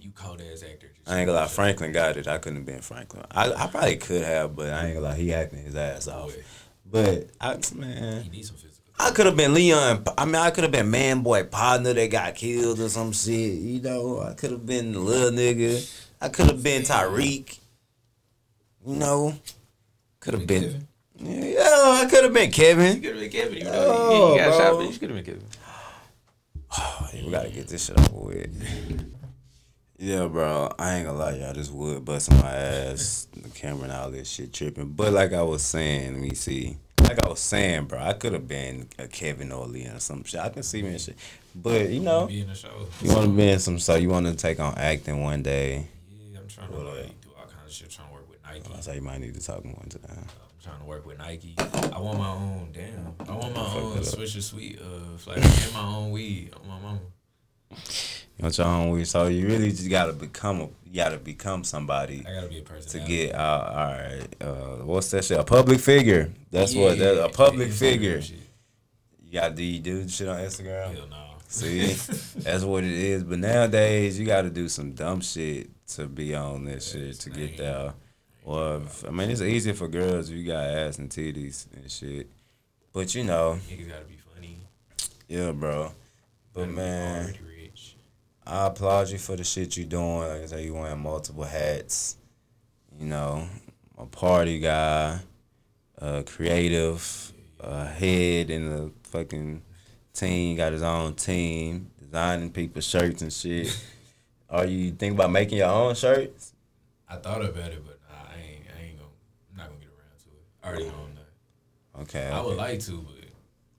You 0.00 0.10
cold 0.14 0.40
ass 0.40 0.62
actor. 0.62 0.92
I 1.06 1.18
ain't 1.18 1.26
gonna 1.26 1.40
lie, 1.40 1.48
Franklin 1.48 1.92
got 1.92 2.16
it. 2.16 2.28
I 2.28 2.38
couldn't 2.38 2.58
have 2.58 2.66
been 2.66 2.82
Franklin. 2.82 3.24
I, 3.30 3.50
I 3.52 3.66
probably 3.68 3.96
could 3.96 4.22
have, 4.22 4.54
but 4.54 4.70
I 4.70 4.86
ain't 4.86 4.94
gonna 4.94 5.08
lie, 5.08 5.16
he 5.16 5.32
acting 5.32 5.64
his 5.64 5.74
ass 5.74 6.08
off. 6.08 6.34
Boy, 6.34 6.42
But 6.84 7.30
I 7.40 7.58
man, 7.74 8.22
He 8.22 8.28
needs 8.28 8.48
some 8.48 8.56
physical. 8.56 8.73
I 8.98 9.10
could 9.10 9.26
have 9.26 9.36
been 9.36 9.54
Leon. 9.54 10.04
I 10.16 10.24
mean, 10.24 10.36
I 10.36 10.50
could 10.50 10.64
have 10.64 10.72
been 10.72 10.90
Man 10.90 11.22
Boy 11.22 11.44
partner 11.44 11.92
that 11.92 12.10
got 12.10 12.34
killed 12.34 12.80
or 12.80 12.88
some 12.88 13.12
shit. 13.12 13.58
You 13.58 13.80
know, 13.80 14.20
I 14.20 14.34
could 14.34 14.50
have 14.52 14.64
been 14.64 14.92
the 14.92 15.00
little 15.00 15.30
nigga. 15.30 15.90
I 16.20 16.28
could 16.28 16.46
have 16.46 16.62
been 16.62 16.82
Tyreek. 16.82 17.58
You 18.86 18.96
know, 18.96 19.34
could 20.20 20.34
have 20.34 20.46
been. 20.46 20.86
Yeah, 21.16 21.62
I 22.02 22.06
could 22.10 22.24
have 22.24 22.32
been 22.32 22.50
Kevin. 22.50 22.96
You 22.96 23.00
could 23.02 23.10
have 23.10 23.20
been 23.20 23.30
Kevin. 23.30 23.58
You 23.58 23.64
know, 23.64 23.70
Oh, 23.74 24.28
you, 24.28 24.32
you 24.34 24.38
got 24.40 24.48
bro. 24.48 24.58
shot, 24.58 24.76
but 24.78 24.92
you 24.92 24.98
could 24.98 25.10
have 25.10 25.24
been 25.24 25.40
Kevin. 27.12 27.24
we 27.24 27.30
gotta 27.30 27.50
get 27.50 27.68
this 27.68 27.86
shit 27.86 27.98
over 27.98 28.26
with. 28.26 29.10
Yeah, 29.96 30.26
bro. 30.26 30.70
I 30.76 30.96
ain't 30.96 31.06
gonna 31.06 31.16
lie, 31.18 31.36
y'all. 31.36 31.54
This 31.54 31.70
wood 31.70 32.04
busting 32.04 32.36
my 32.38 32.52
ass. 32.52 33.28
The 33.32 33.48
camera 33.50 33.84
and 33.84 33.92
all 33.92 34.10
this 34.10 34.28
shit 34.28 34.52
tripping. 34.52 34.88
But 34.90 35.12
like 35.12 35.32
I 35.32 35.40
was 35.42 35.62
saying, 35.62 36.12
let 36.14 36.20
me 36.20 36.34
see. 36.34 36.76
Like 37.04 37.24
I 37.24 37.28
was 37.28 37.40
saying, 37.40 37.84
bro, 37.86 38.00
I 38.00 38.12
could 38.14 38.32
have 38.32 38.48
been 38.48 38.88
a 38.98 39.06
Kevin 39.06 39.50
Leon 39.50 39.96
or 39.96 40.00
some 40.00 40.24
shit. 40.24 40.40
I 40.40 40.48
can 40.48 40.62
see 40.62 40.82
me 40.82 40.88
and 40.90 41.00
shit. 41.00 41.16
But 41.54 41.88
you 41.90 42.00
know, 42.00 42.26
Be 42.26 42.40
in 42.40 42.48
the 42.48 42.54
show. 42.54 42.86
you 43.00 43.10
want 43.14 43.26
to 43.26 43.36
be 43.36 43.48
in 43.50 43.58
some. 43.60 43.78
So 43.78 43.94
you 43.94 44.08
want 44.08 44.26
to 44.26 44.34
take 44.34 44.58
on 44.58 44.74
acting 44.76 45.22
one 45.22 45.42
day. 45.42 45.86
Yeah, 46.32 46.40
I'm 46.40 46.48
trying 46.48 46.70
to 46.70 46.76
like 46.78 47.20
do 47.20 47.28
all 47.38 47.44
kinds 47.46 47.66
of 47.66 47.72
shit. 47.72 47.90
Trying 47.90 48.08
to 48.08 48.14
work 48.14 48.28
with 48.28 48.38
Nike. 48.44 48.70
I 48.76 48.80
say 48.80 48.94
you 48.96 49.02
might 49.02 49.20
need 49.20 49.34
to 49.34 49.40
talk 49.40 49.64
more 49.64 49.78
into 49.84 49.98
that. 49.98 50.10
I'm 50.18 50.26
trying 50.62 50.78
to 50.80 50.84
work 50.86 51.06
with 51.06 51.18
Nike. 51.18 51.54
I 51.58 51.98
want 52.00 52.18
my 52.18 52.30
own. 52.30 52.70
Damn. 52.72 53.14
I 53.28 53.36
want 53.36 53.54
my 53.54 53.74
own. 53.74 53.98
Swisher 53.98 54.42
Sweet 54.42 54.80
uh 54.80 55.16
flavor 55.18 55.40
and 55.42 55.72
my 55.74 55.84
own 55.96 56.10
weed. 56.10 56.52
On 56.60 56.68
my 56.68 56.78
mama. 56.80 56.98
You 58.38 58.50
your 58.50 58.66
own 58.66 58.90
weed. 58.90 59.06
So 59.06 59.26
you 59.28 59.46
really 59.46 59.70
just 59.70 59.88
gotta 59.88 60.12
become 60.12 60.60
a. 60.60 60.68
You 60.86 60.96
gotta 61.00 61.18
become 61.18 61.64
somebody. 61.64 62.24
I 62.28 62.34
gotta 62.34 62.48
be 62.48 62.58
a 62.58 62.62
person 62.62 63.00
to 63.00 63.06
get 63.06 63.34
out. 63.34 63.66
All 63.68 63.92
right. 63.92 64.26
Uh, 64.40 64.84
what's 64.84 65.10
that 65.10 65.24
shit? 65.24 65.38
A 65.38 65.44
public 65.44 65.80
figure. 65.80 66.30
That's 66.50 66.74
what. 66.74 66.98
That's 66.98 67.18
a 67.20 67.28
public 67.28 67.70
figure. 67.72 68.20
You 69.22 69.32
got 69.40 69.54
do 69.54 69.62
you 69.62 69.80
do 69.80 70.08
shit 70.08 70.28
on 70.28 70.38
Instagram? 70.38 70.94
Hell 70.94 71.06
no. 71.08 71.16
See, 71.48 71.86
that's 72.38 72.64
what 72.64 72.84
it 72.84 72.90
is. 72.92 73.22
But 73.24 73.38
nowadays, 73.38 74.18
you 74.18 74.26
got 74.26 74.42
to 74.42 74.50
do 74.50 74.68
some 74.68 74.92
dumb 74.92 75.20
shit 75.20 75.70
to 75.88 76.06
be 76.06 76.34
on 76.34 76.64
this 76.64 76.90
shit 76.92 77.20
to 77.20 77.30
get 77.30 77.56
there. 77.56 77.94
Or 78.44 78.76
if- 78.78 79.04
I 79.06 79.10
mean, 79.10 79.30
it's 79.30 79.40
easy 79.40 79.72
for 79.72 79.86
girls. 79.88 80.30
if 80.30 80.36
You 80.36 80.46
got 80.46 80.64
ass 80.64 80.98
and 80.98 81.08
titties 81.10 81.66
and 81.74 81.90
shit. 81.90 82.28
But 82.92 83.14
you 83.14 83.24
know, 83.24 83.58
Niggas 83.68 83.88
gotta 83.88 84.04
be 84.04 84.16
funny. 84.34 84.58
yeah, 85.28 85.52
bro. 85.52 85.92
But 86.52 86.68
man. 86.68 87.34
I 88.46 88.66
applaud 88.66 89.10
you 89.10 89.18
for 89.18 89.36
the 89.36 89.44
shit 89.44 89.76
you're 89.76 89.86
doing. 89.86 90.20
Like 90.20 90.42
I 90.42 90.46
say, 90.46 90.64
you 90.64 90.74
wearing 90.74 91.00
multiple 91.00 91.44
hats. 91.44 92.16
You 92.98 93.06
know, 93.06 93.48
a 93.98 94.06
party 94.06 94.60
guy, 94.60 95.18
a 95.98 96.22
creative, 96.22 97.32
a 97.58 97.86
head 97.86 98.50
in 98.50 98.70
the 98.70 98.92
fucking 99.04 99.62
team. 100.12 100.56
Got 100.56 100.72
his 100.72 100.82
own 100.82 101.14
team, 101.14 101.90
designing 101.98 102.50
people's 102.50 102.86
shirts 102.86 103.22
and 103.22 103.32
shit. 103.32 103.76
Are 104.50 104.66
you 104.66 104.92
think 104.92 105.14
about 105.14 105.32
making 105.32 105.58
your 105.58 105.70
own 105.70 105.94
shirts? 105.94 106.52
I 107.08 107.16
thought 107.16 107.42
about 107.42 107.72
it, 107.72 107.82
but 107.84 107.98
nah, 108.08 108.30
I 108.30 108.40
ain't. 108.40 108.66
I 108.68 108.82
ain't 108.84 108.98
gonna. 108.98 109.10
I'm 109.50 109.56
not 109.56 109.68
gonna 109.68 109.80
get 109.80 109.88
around 109.88 110.18
to 110.22 110.28
it. 110.28 110.44
I 110.62 110.68
already 110.68 110.84
own 110.86 111.14
that. 111.16 112.02
Okay. 112.02 112.28
I 112.28 112.40
would 112.40 112.52
okay. 112.52 112.56
like 112.56 112.80
to, 112.80 112.92
but 112.92 113.14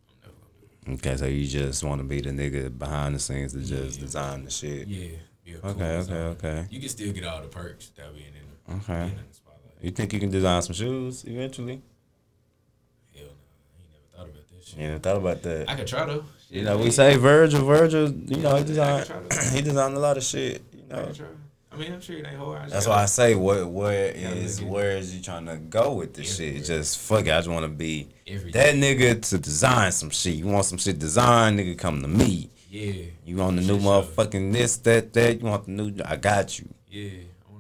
I'm 0.10 0.18
never 0.22 0.34
gonna 0.34 0.60
do 0.60 0.68
Okay, 0.88 1.18
so 1.18 1.26
you 1.26 1.48
just 1.48 1.84
want 1.84 2.00
to 2.00 2.06
be 2.08 2.22
the 2.22 2.30
nigga 2.30 2.78
behind 2.78 3.16
the 3.16 3.20
scenes 3.20 3.54
to 3.54 3.60
just 3.62 4.00
design 4.00 4.46
the 4.46 4.52
shit. 4.52 4.82
it. 4.84 4.88
Yeah. 4.88 5.56
Cool 5.62 5.72
Okay, 5.72 5.98
okay, 5.98 6.14
okay. 6.14 6.68
You 6.72 6.80
can 6.80 6.90
still 6.90 7.12
get 7.14 7.24
all 7.24 7.42
the 7.42 7.48
perks 7.48 7.90
that 7.98 8.14
being 8.14 8.28
in 8.28 8.74
the, 8.74 8.76
Okay. 8.84 9.06
being 9.06 9.10
in 9.20 9.28
the 9.30 9.34
spotlight. 9.36 9.62
You 9.82 9.92
think 9.92 10.14
you 10.14 10.20
can 10.20 10.30
design 10.32 10.62
some 10.64 10.74
shoes 10.74 11.24
eventually? 11.26 11.82
Hell 13.16 13.26
no, 13.26 13.30
I 13.30 13.82
ain't 13.82 13.92
never 13.92 14.08
thought 14.16 14.30
about 14.36 14.48
this 14.50 14.68
shit. 14.68 14.78
You 14.80 14.88
never 14.88 15.00
thought 15.00 15.18
about 15.18 15.42
that. 15.44 15.70
I 15.70 15.76
could 15.76 15.88
try 15.88 16.06
though. 16.06 16.24
You 16.50 16.64
know, 16.64 16.78
we 16.78 16.90
say 16.92 17.16
Virgil, 17.18 17.66
Virgil, 17.66 18.10
you 18.12 18.38
know, 18.38 18.56
he 18.56 18.64
designed, 18.64 19.02
I 19.04 19.06
can 19.06 19.30
try 19.30 19.44
he 19.56 19.62
designed 19.62 19.96
a 19.96 20.00
lot 20.00 20.18
of 20.18 20.24
shit. 20.24 20.64
You 20.74 20.84
I 20.92 20.96
know, 20.96 21.12
try. 21.14 21.26
I 21.76 21.78
mean, 21.78 21.94
I'm 21.94 22.02
sure 22.02 22.18
it 22.18 22.26
ain't 22.26 22.38
hard. 22.38 22.70
That's 22.70 22.86
gotta- 22.86 22.90
why 22.90 23.04
I 23.04 23.06
say, 23.06 23.36
where, 23.36 23.68
where 23.68 24.12
is, 24.12 24.62
where 24.62 24.92
is 24.92 25.14
you 25.14 25.22
trying 25.22 25.46
to 25.48 25.58
go 25.58 25.94
with 25.94 26.14
this 26.14 26.38
shit? 26.38 26.64
Just 26.64 27.00
fuck 27.00 27.26
it, 27.28 27.32
I 27.32 27.38
just 27.38 27.50
want 27.50 27.64
to 27.64 27.70
be 27.70 28.08
Every 28.26 28.52
that 28.52 28.76
nigga 28.76 29.22
to 29.30 29.38
design 29.38 29.92
some 29.92 30.10
shit. 30.10 30.36
You 30.36 30.48
want 30.48 30.66
some 30.66 30.78
shit 30.78 31.00
designed, 31.00 31.60
nigga, 31.60 31.78
come 31.78 32.02
to 32.02 32.08
me. 32.08 32.50
Yeah. 32.70 33.04
You 33.26 33.38
want 33.38 33.58
the 33.58 33.64
new 33.64 33.78
motherfucking 33.78 34.54
this, 34.54 34.78
that, 34.78 35.14
that. 35.14 35.40
You 35.40 35.46
want 35.46 35.66
the 35.66 35.72
new, 35.72 35.94
I 36.06 36.16
got 36.16 36.58
you. 36.58 36.70
Yeah. 36.90 37.10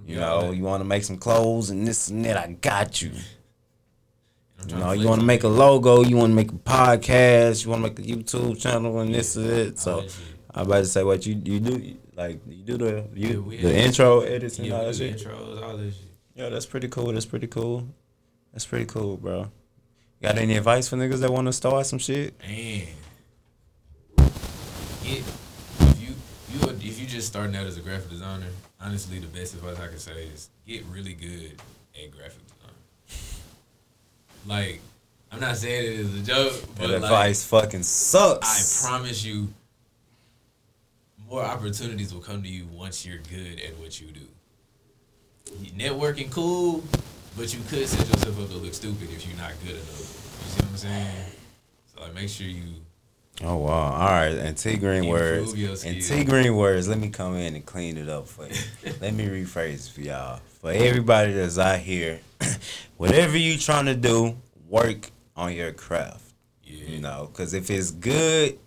You 0.05 0.17
know, 0.17 0.51
you 0.51 0.63
want 0.63 0.81
to 0.81 0.85
make 0.85 1.03
some 1.03 1.17
clothes 1.17 1.71
and 1.71 1.85
this 1.85 2.09
and 2.09 2.23
that, 2.25 2.37
I 2.37 2.53
got 2.53 3.01
you. 3.01 3.11
You 4.67 4.77
know, 4.77 4.93
you 4.93 5.07
want 5.07 5.19
to 5.19 5.27
make 5.27 5.43
a 5.43 5.47
logo, 5.47 6.01
you 6.01 6.17
want 6.17 6.31
to 6.31 6.35
make 6.35 6.51
a 6.51 6.55
podcast, 6.55 7.63
you 7.63 7.69
want 7.69 7.83
to 7.83 7.89
make 7.89 7.99
a 7.99 8.01
YouTube 8.01 8.59
channel, 8.59 8.99
and 8.99 9.13
this 9.13 9.35
and 9.35 9.47
it. 9.47 9.77
So 9.77 10.01
that 10.01 10.09
shit. 10.09 10.34
I 10.55 10.61
about 10.61 10.77
to 10.77 10.85
say, 10.85 11.03
what 11.03 11.25
you 11.25 11.35
you 11.43 11.59
do? 11.59 11.97
Like 12.15 12.39
you 12.47 12.63
do 12.63 12.77
the 12.77 13.05
you 13.13 13.51
Yeah, 13.51 13.61
the 13.61 13.77
intro 13.77 14.21
edits 14.21 14.57
and 14.57 14.67
Yeah, 14.67 14.75
all 14.77 14.85
that 14.85 14.95
shit. 14.95 15.17
intros, 15.17 15.61
all 15.61 15.75
that 15.77 15.91
shit. 15.93 16.01
Yeah, 16.33 16.49
that's 16.49 16.65
pretty 16.65 16.87
cool. 16.87 17.11
That's 17.11 17.25
pretty 17.25 17.47
cool. 17.47 17.87
That's 18.53 18.65
pretty 18.65 18.85
cool, 18.85 19.17
bro. 19.17 19.51
Got 20.21 20.37
any 20.37 20.55
advice 20.55 20.87
for 20.87 20.95
niggas 20.95 21.19
that 21.19 21.31
want 21.31 21.47
to 21.47 21.53
start 21.53 21.85
some 21.85 21.99
shit? 21.99 22.33
Man, 22.39 22.87
get 25.03 25.23
if 25.81 26.01
you 26.01 26.15
you 26.53 26.69
if 26.69 26.99
you 26.99 27.05
just 27.05 27.27
starting 27.27 27.55
out 27.55 27.65
as 27.67 27.77
a 27.77 27.81
graphic 27.81 28.09
designer, 28.09 28.47
honestly, 28.79 29.19
the 29.19 29.27
best 29.27 29.53
advice 29.55 29.77
I 29.79 29.87
can 29.89 29.99
say 29.99 30.23
is 30.33 30.49
get 30.65 30.85
really 30.85 31.13
good 31.13 31.61
at 32.01 32.11
graphic 32.11 32.39
design. 32.47 33.35
Like, 34.47 34.79
I'm 35.31 35.39
not 35.41 35.57
saying 35.57 35.93
it 35.93 35.99
as 35.99 36.13
a 36.15 36.21
joke, 36.21 36.61
but 36.77 36.87
That 36.87 37.01
like, 37.01 37.03
advice 37.03 37.45
fucking 37.45 37.83
sucks. 37.83 38.85
I 38.85 38.87
promise 38.87 39.23
you, 39.25 39.49
more 41.35 41.43
opportunities 41.43 42.13
will 42.13 42.21
come 42.21 42.41
to 42.41 42.47
you 42.47 42.65
once 42.71 43.05
you're 43.05 43.19
good 43.29 43.59
at 43.59 43.77
what 43.77 43.99
you 43.99 44.07
do. 44.07 44.21
Networking 45.77 46.31
cool, 46.31 46.81
but 47.35 47.53
you 47.53 47.59
could 47.67 47.85
set 47.87 48.07
yourself 48.07 48.41
up 48.41 48.49
to 48.49 48.55
look 48.55 48.73
stupid 48.73 49.09
if 49.11 49.27
you're 49.27 49.37
not 49.37 49.51
good 49.61 49.75
enough. 49.75 50.39
You 50.39 50.49
see 50.49 50.61
what 50.61 50.69
I'm 50.69 50.77
saying? 50.77 51.25
So 51.93 52.01
like, 52.01 52.15
make 52.15 52.29
sure 52.29 52.47
you 52.47 52.63
Oh 53.43 53.57
wow! 53.57 53.91
All 53.91 54.07
right, 54.07 54.29
and 54.29 54.57
T 54.57 54.77
Green 54.77 55.07
words. 55.07 55.83
And. 55.83 56.01
T 56.01 56.23
Green 56.23 56.55
words. 56.55 56.87
Let 56.87 56.99
me 56.99 57.09
come 57.09 57.35
in 57.35 57.53
and 57.53 57.65
clean 57.65 57.97
it 57.97 58.07
up 58.07 58.29
for 58.29 58.47
you. 58.47 58.55
let 59.01 59.13
me 59.13 59.25
rephrase 59.25 59.91
for 59.91 59.99
y'all. 59.99 60.39
For 60.61 60.71
everybody 60.71 61.33
that's 61.33 61.59
out 61.59 61.79
here, 61.79 62.21
whatever 62.95 63.37
you're 63.37 63.57
trying 63.57 63.87
to 63.87 63.95
do, 63.95 64.37
work 64.69 65.11
on 65.35 65.51
your 65.51 65.73
craft. 65.73 66.23
yeah. 66.63 66.87
You 66.87 67.01
know, 67.01 67.27
because 67.29 67.53
if 67.53 67.69
it's 67.69 67.91
good, 67.91 68.57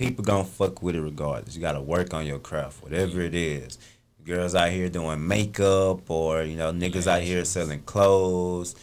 people 0.00 0.24
gonna 0.24 0.44
fuck 0.44 0.82
with 0.82 0.96
it 0.96 1.02
regardless. 1.02 1.54
You 1.54 1.60
gotta 1.60 1.80
work 1.80 2.14
on 2.14 2.24
your 2.24 2.38
craft, 2.38 2.82
whatever 2.82 3.20
it 3.20 3.34
is. 3.34 3.78
Girls 4.24 4.54
out 4.54 4.70
here 4.70 4.88
doing 4.88 5.28
makeup, 5.28 6.08
or 6.10 6.42
you 6.42 6.56
know, 6.56 6.72
niggas 6.72 7.06
out 7.06 7.20
here 7.20 7.44
selling 7.44 7.82
clothes, 7.82 8.74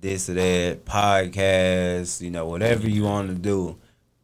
this 0.00 0.28
or 0.28 0.34
that, 0.34 0.84
podcasts. 0.84 2.20
You 2.20 2.30
know, 2.30 2.46
whatever 2.46 2.86
you 2.86 3.04
want 3.04 3.28
to 3.30 3.34
do, 3.34 3.78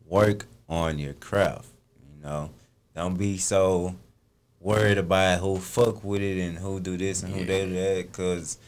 work 0.07 0.47
on 0.69 0.99
your 0.99 1.15
craft. 1.15 1.69
You 2.15 2.23
know, 2.23 2.51
don't 2.95 3.17
be 3.17 3.39
so 3.39 3.95
worried 4.61 4.99
about 4.99 5.41
who 5.41 5.57
fuck 5.59 6.05
with 6.05 6.21
it 6.21 6.39
and 6.47 6.59
who 6.59 6.79
do 6.79 6.99
this 6.99 7.23
and 7.23 7.33
who 7.33 7.41
Yeah. 7.41 7.65
do 7.65 7.73
that, 7.75 8.13
cause 8.13 8.59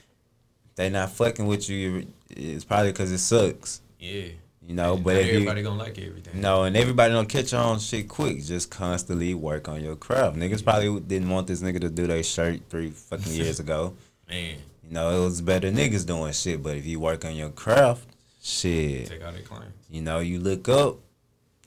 they 0.77 0.89
not 0.89 1.11
fucking 1.11 1.47
with 1.47 1.69
you. 1.69 2.07
It's 2.31 2.65
probably 2.65 2.95
cause 2.95 3.13
it 3.13 3.19
sucks. 3.19 3.83
Yeah. 4.01 4.29
You 4.67 4.75
know, 4.75 4.97
but 4.97 5.17
if 5.17 5.27
you 5.27 5.33
everybody 5.35 5.63
gonna 5.63 5.79
like 5.79 5.99
everything. 5.99 6.41
no, 6.41 6.65
and 6.65 6.77
everybody 6.77 7.13
don't 7.13 7.29
catch 7.29 7.55
on 7.55 7.79
shit 7.79 8.09
quick. 8.09 8.43
Just 8.43 8.69
constantly 8.69 9.33
work 9.33 9.69
on 9.69 9.81
your 9.81 9.95
craft. 9.95 10.37
Niggas 10.37 10.65
probably 10.65 10.99
didn't 11.01 11.31
want 11.31 11.47
this 11.47 11.63
nigga 11.63 11.81
to 11.83 11.89
do 11.89 12.09
their 12.09 12.25
shirt 12.25 12.61
three 12.69 12.91
fucking 12.91 13.33
years 13.33 13.61
ago. 13.61 13.95
Man, 14.29 14.57
You 14.83 14.93
know, 14.93 15.23
it 15.23 15.25
was 15.25 15.41
better 15.41 15.71
niggas 15.71 16.05
doing 16.05 16.33
shit. 16.33 16.63
But 16.65 16.77
if 16.77 16.85
you 16.85 16.99
work 16.99 17.25
on 17.25 17.37
your 17.37 17.51
craft, 17.51 18.09
shit, 18.43 19.07
take 19.07 19.23
out 19.23 19.35
their 19.35 19.43
you 19.89 20.03
know, 20.03 20.19
you 20.19 20.41
look 20.41 20.69
up. 20.69 20.97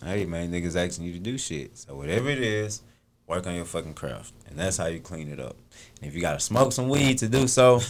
Hey 0.04 0.26
man, 0.26 0.52
niggas 0.52 0.76
asking 0.76 1.06
you 1.06 1.14
to 1.14 1.20
do 1.20 1.38
shit. 1.38 1.78
So 1.78 1.96
whatever 1.96 2.30
it 2.30 2.40
is, 2.40 2.82
work 3.28 3.48
on 3.48 3.56
your 3.56 3.66
fucking 3.66 3.94
craft, 3.94 4.34
and 4.48 4.58
that's 4.58 4.78
how 4.78 4.88
you 4.88 5.00
clean 5.00 5.30
it 5.32 5.40
up. 5.40 5.56
And 6.02 6.10
if 6.10 6.16
you 6.16 6.22
gotta 6.22 6.40
smoke 6.40 6.74
some 6.74 6.90
weed 6.90 7.18
to 7.20 7.30
do 7.30 7.48
so, 7.48 7.82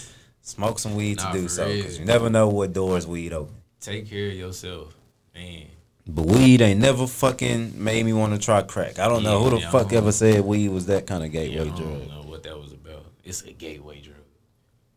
smoke 0.42 0.80
some 0.80 0.96
weed 0.96 1.18
Nah, 1.18 1.32
to 1.32 1.42
do 1.42 1.48
so, 1.48 1.68
because 1.68 2.00
you 2.00 2.06
never 2.06 2.30
know 2.30 2.48
what 2.50 2.74
doors 2.74 3.06
weed 3.08 3.34
open. 3.34 3.56
Take 3.80 4.10
care 4.10 4.28
of 4.28 4.34
yourself, 4.34 4.96
man. 5.40 5.66
But 6.08 6.26
weed 6.26 6.62
ain't 6.62 6.80
never 6.80 7.06
fucking 7.06 7.82
made 7.84 8.04
me 8.06 8.14
want 8.14 8.34
to 8.34 8.40
try 8.40 8.62
crack. 8.64 8.98
I 9.00 9.08
don't 9.08 9.22
know 9.24 9.44
who 9.44 9.52
the 9.52 9.58
Yeah, 9.60 9.70
fuck 9.70 9.90
don't- 9.90 9.98
ever 10.00 10.12
said 10.12 10.44
weed 10.44 10.70
was 10.70 10.88
that 10.88 11.06
kind 11.06 11.24
of 11.24 11.32
gateway 11.32 11.56
Yeah, 11.56 11.62
I 11.62 11.66
gateway 11.66 11.80
don't 11.80 12.08
drug. 12.08 12.10
know 12.10 12.30
what 12.30 12.44
that 12.44 12.58
was 12.60 12.72
about. 12.72 13.06
It's 13.24 13.44
a 13.44 13.52
gateway 13.54 14.02
drug. 14.02 14.16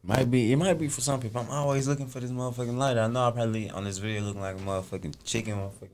Might 0.03 0.31
be, 0.31 0.53
it 0.53 0.57
might 0.57 0.79
be 0.79 0.89
for 0.89 1.01
some 1.01 1.21
people. 1.21 1.41
I'm 1.43 1.51
always 1.51 1.87
looking 1.87 2.07
for 2.09 2.19
this 2.19 2.31
motherfucking 2.31 2.77
lighter. 2.77 3.01
I 3.01 3.07
know 3.09 3.29
I 3.29 3.31
probably 3.31 3.71
on 3.71 3.85
this 3.85 3.99
video 3.99 4.23
looking 4.23 4.41
like 4.41 4.57
a 4.57 4.61
motherfucking 4.61 5.15
chicken, 5.23 5.55
motherfucking 5.57 5.91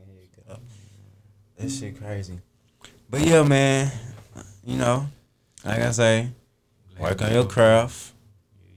head. 0.46 0.58
That 1.56 1.70
shit 1.70 1.98
crazy. 2.00 2.38
But 3.10 3.22
yeah, 3.22 3.42
man, 3.42 3.90
you 4.64 4.76
know, 4.76 5.08
like 5.64 5.80
I 5.80 5.90
say, 5.90 6.30
work 6.98 7.20
on 7.20 7.32
your 7.32 7.44
craft. 7.46 8.12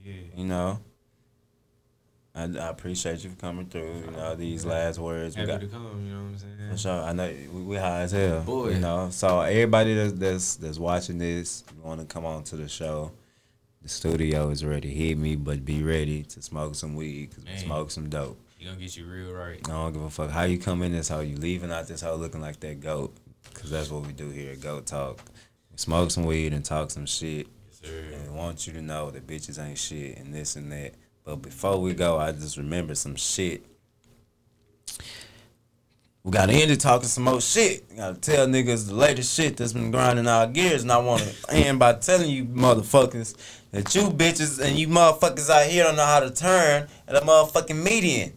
Yeah, 0.03 0.13
You 0.36 0.45
know, 0.45 0.80
I, 2.34 2.43
I 2.43 2.69
appreciate 2.69 3.23
you 3.23 3.29
for 3.29 3.36
coming 3.36 3.65
through. 3.67 4.03
You 4.05 4.11
know, 4.11 4.29
oh, 4.32 4.36
these 4.36 4.65
last 4.65 4.99
words 4.99 5.36
we 5.36 5.41
happy 5.41 5.51
got. 5.51 5.61
to 5.61 5.67
come. 5.67 6.05
You 6.05 6.13
know 6.13 6.23
what 6.23 6.27
I'm 6.29 6.38
saying? 6.38 6.71
For 6.71 6.77
sure. 6.77 7.03
I 7.03 7.11
know 7.11 7.34
we, 7.53 7.61
we 7.61 7.75
high 7.75 8.01
as 8.01 8.11
hell. 8.11 8.41
Boy. 8.41 8.69
You 8.69 8.79
know. 8.79 9.09
So 9.11 9.41
everybody 9.41 9.93
that's 9.93 10.13
that's, 10.13 10.55
that's 10.55 10.79
watching 10.79 11.17
this, 11.17 11.63
you 11.75 11.84
want 11.84 11.99
to 11.99 12.05
come 12.05 12.25
on 12.25 12.43
to 12.45 12.55
the 12.55 12.69
show. 12.69 13.11
The 13.82 13.89
studio 13.89 14.49
is 14.49 14.63
ready. 14.63 14.93
Hit 14.93 15.17
me, 15.17 15.36
but 15.36 15.65
be 15.65 15.84
ready 15.84 16.23
to 16.23 16.41
smoke 16.41 16.75
some 16.75 16.95
weed. 16.95 17.32
Cause 17.36 17.43
we 17.45 17.57
smoke 17.57 17.91
some 17.91 18.09
dope. 18.09 18.39
You 18.59 18.67
gonna 18.67 18.79
get 18.79 18.95
you 18.95 19.05
real 19.05 19.34
right. 19.34 19.59
I 19.67 19.71
don't 19.71 19.91
give 19.91 20.03
a 20.03 20.09
fuck 20.09 20.29
how 20.29 20.43
you 20.43 20.59
come 20.59 20.84
in 20.84 20.91
this 20.91 21.09
hoe. 21.09 21.21
You 21.21 21.36
leaving 21.36 21.71
out 21.71 21.88
this 21.88 22.01
hoe 22.01 22.15
looking 22.15 22.41
like 22.41 22.59
that 22.59 22.79
goat. 22.79 23.13
Cause 23.55 23.71
that's 23.71 23.89
what 23.89 24.05
we 24.05 24.13
do 24.13 24.29
here. 24.29 24.55
Goat 24.55 24.86
talk. 24.86 25.19
We 25.71 25.77
smoke 25.77 26.11
some 26.11 26.25
weed 26.25 26.53
and 26.53 26.63
talk 26.63 26.91
some 26.91 27.07
shit. 27.07 27.47
Yes, 27.67 27.82
sir. 27.84 28.03
And 28.13 28.32
we 28.32 28.38
want 28.38 28.67
you 28.67 28.73
to 28.73 28.82
know 28.82 29.09
that 29.09 29.25
bitches 29.25 29.59
ain't 29.61 29.79
shit 29.79 30.17
and 30.19 30.34
this 30.34 30.55
and 30.55 30.71
that. 30.71 30.93
But 31.24 31.41
before 31.41 31.80
we 31.80 31.93
go, 31.93 32.17
I 32.17 32.32
just 32.32 32.57
remember 32.57 32.95
some 32.95 33.15
shit. 33.15 33.63
We 36.24 36.32
gotta 36.32 36.53
end 36.53 36.69
it 36.69 36.80
talking 36.80 37.07
some 37.07 37.24
more 37.24 37.41
shit. 37.41 37.95
Gotta 37.95 38.19
tell 38.19 38.47
niggas 38.47 38.88
the 38.88 38.95
latest 38.95 39.36
shit 39.36 39.57
that's 39.57 39.74
been 39.74 39.91
grinding 39.91 40.28
our 40.28 40.45
gears. 40.47 40.84
And 40.84 40.91
I 40.91 40.97
wanna 40.97 41.32
end 41.49 41.80
by 41.80 41.93
telling 41.93 42.30
you 42.30 42.45
motherfuckers 42.45 43.36
that 43.72 43.93
you 43.95 44.03
bitches 44.09 44.59
and 44.59 44.78
you 44.78 44.88
motherfuckers 44.88 45.49
out 45.49 45.65
here 45.65 45.84
don't 45.84 45.95
know 45.95 46.05
how 46.05 46.19
to 46.19 46.30
turn 46.30 46.88
at 47.07 47.15
a 47.15 47.22
motherfucking 47.22 47.84
median. 47.84 48.34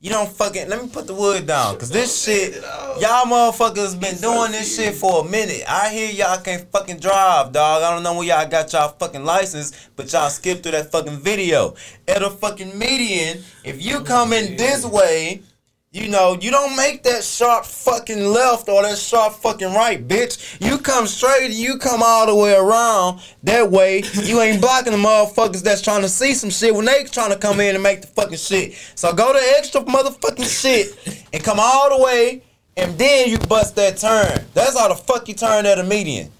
You 0.00 0.10
don't 0.10 0.30
fucking 0.30 0.68
let 0.68 0.80
me 0.80 0.88
put 0.88 1.08
the 1.08 1.14
wood 1.14 1.48
down. 1.48 1.76
Cause 1.76 1.90
this 1.90 2.22
shit 2.22 2.54
y'all 3.00 3.26
motherfuckers 3.26 3.98
been 3.98 4.14
doing 4.18 4.52
this 4.52 4.76
shit 4.76 4.94
for 4.94 5.26
a 5.26 5.28
minute. 5.28 5.64
I 5.68 5.88
hear 5.88 6.12
y'all 6.12 6.40
can't 6.40 6.70
fucking 6.70 7.00
drive, 7.00 7.50
dog. 7.50 7.82
I 7.82 7.92
don't 7.92 8.04
know 8.04 8.14
where 8.14 8.28
y'all 8.28 8.48
got 8.48 8.72
y'all 8.72 8.90
fucking 8.90 9.24
license, 9.24 9.88
but 9.96 10.12
y'all 10.12 10.30
skipped 10.30 10.62
through 10.62 10.72
that 10.72 10.92
fucking 10.92 11.18
video. 11.18 11.74
At 12.06 12.22
a 12.22 12.30
fucking 12.30 12.78
median, 12.78 13.42
if 13.64 13.84
you 13.84 14.02
come 14.02 14.32
in 14.32 14.56
this 14.56 14.86
way, 14.86 15.42
you 15.90 16.08
know, 16.08 16.36
you 16.38 16.50
don't 16.50 16.76
make 16.76 17.02
that 17.04 17.24
sharp 17.24 17.64
fucking 17.64 18.22
left 18.22 18.68
or 18.68 18.82
that 18.82 18.98
sharp 18.98 19.32
fucking 19.34 19.72
right, 19.72 20.06
bitch. 20.06 20.60
You 20.60 20.76
come 20.76 21.06
straight 21.06 21.46
and 21.46 21.54
you 21.54 21.78
come 21.78 22.02
all 22.02 22.26
the 22.26 22.34
way 22.34 22.54
around. 22.54 23.20
That 23.44 23.70
way, 23.70 24.02
you 24.22 24.40
ain't 24.42 24.60
blocking 24.60 24.92
the 24.92 24.98
motherfuckers 24.98 25.62
that's 25.62 25.80
trying 25.80 26.02
to 26.02 26.08
see 26.08 26.34
some 26.34 26.50
shit 26.50 26.74
when 26.74 26.84
they 26.84 27.04
trying 27.04 27.30
to 27.30 27.38
come 27.38 27.60
in 27.60 27.74
and 27.74 27.82
make 27.82 28.02
the 28.02 28.06
fucking 28.08 28.36
shit. 28.36 28.74
So 28.96 29.14
go 29.14 29.32
to 29.32 29.38
extra 29.56 29.80
motherfucking 29.80 30.44
shit 30.44 31.24
and 31.32 31.42
come 31.42 31.58
all 31.58 31.96
the 31.96 32.04
way 32.04 32.42
and 32.76 32.96
then 32.98 33.30
you 33.30 33.38
bust 33.38 33.74
that 33.76 33.96
turn. 33.96 34.44
That's 34.52 34.78
how 34.78 34.88
the 34.88 34.94
fuck 34.94 35.26
you 35.26 35.34
turn 35.34 35.64
at 35.64 35.78
a 35.78 35.84
median. 35.84 36.30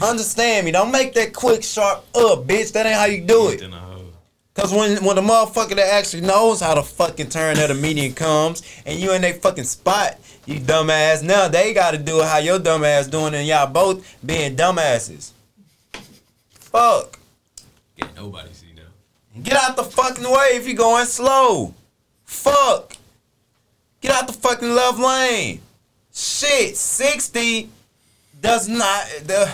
Understand 0.00 0.64
me? 0.64 0.72
Don't 0.72 0.90
make 0.90 1.12
that 1.14 1.34
quick, 1.34 1.62
sharp 1.62 2.04
up, 2.14 2.46
bitch. 2.46 2.72
That 2.72 2.86
ain't 2.86 2.96
how 2.96 3.04
you 3.04 3.20
do 3.20 3.50
it. 3.50 3.60
Then 4.58 4.66
a 4.66 4.68
hoe. 4.68 4.74
Cause 4.74 4.74
when 4.74 5.04
when 5.04 5.16
the 5.16 5.22
motherfucker 5.22 5.76
that 5.76 5.92
actually 5.92 6.22
knows 6.22 6.60
how 6.60 6.74
to 6.74 6.82
fucking 6.82 7.28
turn 7.28 7.58
of 7.58 7.68
the 7.68 7.74
median 7.74 8.14
comes 8.14 8.62
and 8.86 8.98
you 8.98 9.12
in 9.12 9.22
that 9.22 9.42
fucking 9.42 9.64
spot, 9.64 10.18
you 10.46 10.60
dumbass. 10.60 11.22
Now 11.22 11.48
they 11.48 11.72
gotta 11.74 11.98
do 11.98 12.20
it 12.20 12.26
how 12.26 12.38
your 12.38 12.58
dumbass 12.58 13.10
doing 13.10 13.34
and 13.34 13.46
y'all 13.46 13.66
both 13.66 14.16
being 14.24 14.56
dumbasses. 14.56 15.30
Fuck. 16.50 17.18
Can't 17.96 18.14
nobody 18.16 18.52
see 18.52 18.66
now. 18.76 19.42
Get 19.42 19.56
out 19.56 19.76
the 19.76 19.84
fucking 19.84 20.24
way 20.24 20.50
if 20.54 20.68
you 20.68 20.74
going 20.74 21.06
slow. 21.06 21.74
Fuck. 22.24 22.96
Get 24.00 24.12
out 24.12 24.26
the 24.26 24.32
fucking 24.32 24.74
love 24.74 25.00
lane. 25.00 25.60
Shit, 26.12 26.76
60 26.76 27.68
does 28.40 28.68
not. 28.68 29.06
The, 29.24 29.46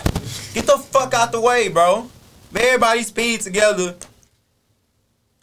get 0.53 0.65
the 0.65 0.77
fuck 0.77 1.13
out 1.13 1.31
the 1.31 1.41
way, 1.41 1.67
bro. 1.67 2.09
Everybody 2.55 3.03
speed 3.03 3.41
together. 3.41 3.95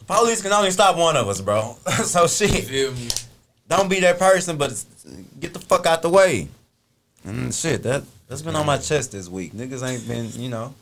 Police 0.07 0.41
can 0.41 0.51
only 0.51 0.71
stop 0.71 0.97
one 0.97 1.15
of 1.15 1.27
us, 1.27 1.41
bro. 1.41 1.77
so 2.03 2.27
shit, 2.27 2.95
don't 3.67 3.89
be 3.89 3.99
that 4.01 4.19
person, 4.19 4.57
but 4.57 4.83
get 5.39 5.53
the 5.53 5.59
fuck 5.59 5.85
out 5.85 6.01
the 6.01 6.09
way. 6.09 6.49
And 7.23 7.53
shit, 7.53 7.83
that 7.83 8.03
that's 8.27 8.41
been 8.41 8.55
on 8.55 8.65
my 8.65 8.77
chest 8.77 9.11
this 9.13 9.29
week. 9.29 9.53
Niggas 9.53 9.87
ain't 9.87 10.07
been, 10.07 10.29
you 10.41 10.49
know, 10.49 10.73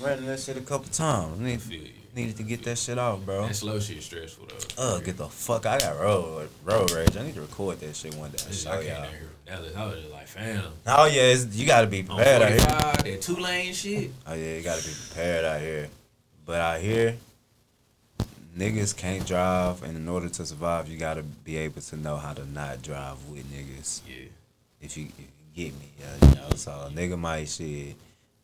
running 0.00 0.26
that 0.26 0.40
shit 0.40 0.56
a 0.56 0.60
couple 0.60 0.88
times. 0.88 1.38
Need, 1.38 1.92
needed 2.14 2.36
to 2.38 2.42
get 2.42 2.64
that 2.64 2.78
shit 2.78 2.98
off, 2.98 3.20
bro. 3.20 3.46
That 3.46 3.54
slow 3.54 3.78
shit 3.78 4.02
stressful 4.02 4.46
though. 4.46 4.82
Uh, 4.82 4.98
get 5.00 5.16
the 5.16 5.28
fuck! 5.28 5.66
I 5.66 5.78
got 5.78 6.00
road 6.00 6.48
road 6.64 6.90
rage. 6.90 7.16
I 7.16 7.22
need 7.22 7.34
to 7.34 7.42
record 7.42 7.78
that 7.80 7.94
shit 7.94 8.14
one 8.14 8.30
day. 8.30 8.38
I 8.48 8.52
show 8.52 8.70
came 8.78 8.88
y'all. 8.88 9.02
down 9.02 9.10
here 9.10 9.20
from 9.20 9.54
Dallas. 9.54 9.76
I 9.76 9.86
was 9.86 10.00
just 10.00 10.12
like, 10.12 10.26
fam. 10.26 10.64
Oh 10.86 11.06
yeah, 11.06 11.22
it's, 11.22 11.54
you 11.54 11.66
gotta 11.66 11.86
be 11.86 12.02
prepared 12.02 12.42
out 12.42 12.48
here. 12.48 12.58
that 13.12 13.22
two 13.22 13.36
lane 13.36 13.72
shit. 13.72 14.10
Oh 14.26 14.34
yeah, 14.34 14.56
you 14.56 14.62
gotta 14.62 14.82
be 14.82 14.92
prepared 15.06 15.44
out 15.44 15.60
here. 15.60 15.88
But 16.44 16.60
out 16.60 16.80
here, 16.80 17.16
niggas 18.56 18.96
can't 18.96 19.26
drive, 19.26 19.82
and 19.82 19.96
in 19.96 20.08
order 20.08 20.28
to 20.28 20.46
survive, 20.46 20.88
you 20.88 20.98
gotta 20.98 21.22
be 21.22 21.56
able 21.56 21.80
to 21.82 21.96
know 21.96 22.16
how 22.16 22.32
to 22.32 22.44
not 22.50 22.82
drive 22.82 23.16
with 23.28 23.44
niggas. 23.52 24.00
Yeah. 24.08 24.26
If 24.80 24.96
you, 24.96 25.06
if 25.06 25.18
you 25.18 25.26
get 25.54 25.78
me, 25.78 25.88
yeah, 25.98 26.28
you 26.28 26.34
know. 26.36 26.50
So 26.56 26.70
nigga 26.92 27.18
might 27.18 27.48
shit, 27.48 27.96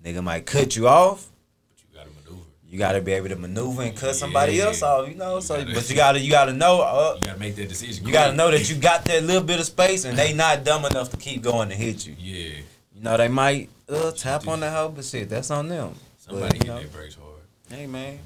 nigga 0.04 0.22
might 0.22 0.46
cut 0.46 0.76
you 0.76 0.88
off. 0.88 1.28
But 1.70 1.82
you 1.82 1.96
gotta 1.98 2.10
maneuver. 2.10 2.46
You 2.68 2.78
gotta 2.78 3.00
be 3.00 3.12
able 3.12 3.28
to 3.28 3.36
maneuver 3.36 3.82
and 3.82 3.96
cut 3.96 4.14
somebody 4.16 4.54
Yeah. 4.54 4.64
else 4.64 4.82
off. 4.82 5.08
You 5.08 5.14
know. 5.14 5.36
You 5.36 5.42
So, 5.42 5.56
gotta- 5.58 5.74
but 5.74 5.90
you 5.90 5.96
gotta, 5.96 6.18
you 6.20 6.30
gotta 6.30 6.52
know. 6.52 6.80
Uh, 6.80 7.16
You 7.20 7.26
gotta 7.26 7.38
make 7.40 7.54
that 7.56 7.68
decision. 7.68 8.06
You 8.06 8.12
gotta 8.12 8.34
know 8.34 8.50
that 8.50 8.68
you 8.68 8.76
got 8.76 9.04
that 9.06 9.22
little 9.24 9.42
bit 9.42 9.60
of 9.60 9.66
space 9.66 10.04
and 10.04 10.16
they 10.18 10.32
not 10.44 10.64
dumb 10.64 10.84
enough 10.86 11.10
to 11.10 11.16
keep 11.16 11.42
going 11.42 11.68
to 11.68 11.74
hit 11.74 12.06
you. 12.06 12.16
Yeah. 12.18 12.56
You 12.94 13.02
know, 13.02 13.16
they 13.16 13.28
might 13.28 13.68
uh, 13.88 14.10
tap 14.12 14.46
on 14.48 14.60
the 14.60 14.70
hoe, 14.70 14.88
but 14.88 15.04
shit, 15.04 15.28
that's 15.28 15.50
on 15.50 15.68
them. 15.68 15.94
Somebody 16.18 16.58
But, 16.58 16.66
hit 16.66 16.66
know, 16.66 16.78
their 16.78 16.88
brakes 16.88 17.14
hard. 17.16 17.40
hey 17.68 17.86
man, 17.86 18.18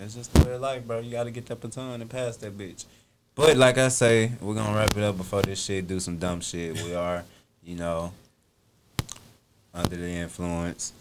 it's 0.00 0.14
just 0.14 0.32
the 0.32 0.44
way 0.44 0.54
of 0.54 0.60
life, 0.60 0.84
bro. 0.86 1.00
You 1.00 1.10
gotta 1.10 1.30
get 1.30 1.46
that 1.46 1.60
baton 1.60 2.00
and 2.00 2.10
pass 2.10 2.36
that 2.38 2.56
bitch. 2.56 2.84
But 3.34 3.56
like 3.56 3.78
I 3.78 3.88
say, 3.88 4.32
we're 4.40 4.54
gonna 4.54 4.76
wrap 4.76 4.96
it 4.96 5.02
up 5.02 5.16
before 5.16 5.42
this 5.42 5.62
shit 5.62 5.86
do 5.86 6.00
some 6.00 6.18
dumb 6.18 6.40
shit. 6.40 6.74
We 6.82 6.94
are, 6.94 7.24
you 7.62 7.76
know, 7.76 8.12
under 9.72 9.96
the 9.96 10.08
influence. 10.08 10.92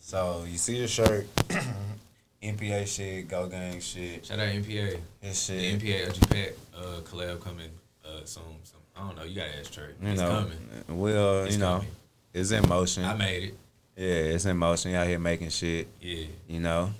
So 0.00 0.44
you 0.48 0.58
see 0.58 0.80
the 0.80 0.88
shirt, 0.88 1.26
NPA 2.42 2.86
shit, 2.86 3.28
Go 3.28 3.46
Gang 3.46 3.80
shit, 3.80 4.26
Shout 4.26 4.38
out 4.38 4.48
NPA. 4.48 4.98
his 5.20 5.46
The. 5.46 5.76
NPA 5.76 6.08
LG 6.08 6.30
Pack 6.30 6.52
uh, 6.76 7.00
collab 7.02 7.40
coming 7.40 7.70
uh, 8.04 8.18
soon. 8.24 8.42
Some, 8.64 8.80
I 8.96 9.00
don't 9.06 9.16
know. 9.16 9.24
You 9.24 9.34
gotta 9.36 9.58
ask 9.58 9.72
Trey. 9.72 9.84
You 10.02 10.08
It's 10.08 10.20
know, 10.20 10.28
coming. 10.28 11.00
well, 11.00 11.44
It's 11.44 11.54
you 11.54 11.60
know, 11.60 11.76
coming. 11.78 11.88
it's 12.32 12.50
in 12.50 12.68
motion. 12.68 13.04
I 13.04 13.14
made 13.14 13.42
it. 13.44 13.54
Yeah, 13.96 14.34
it's 14.34 14.44
in 14.44 14.56
motion. 14.56 14.94
Out 14.94 15.06
here 15.06 15.18
making 15.18 15.50
shit. 15.50 15.86
Yeah. 16.00 16.26
You 16.48 16.60
know. 16.60 16.92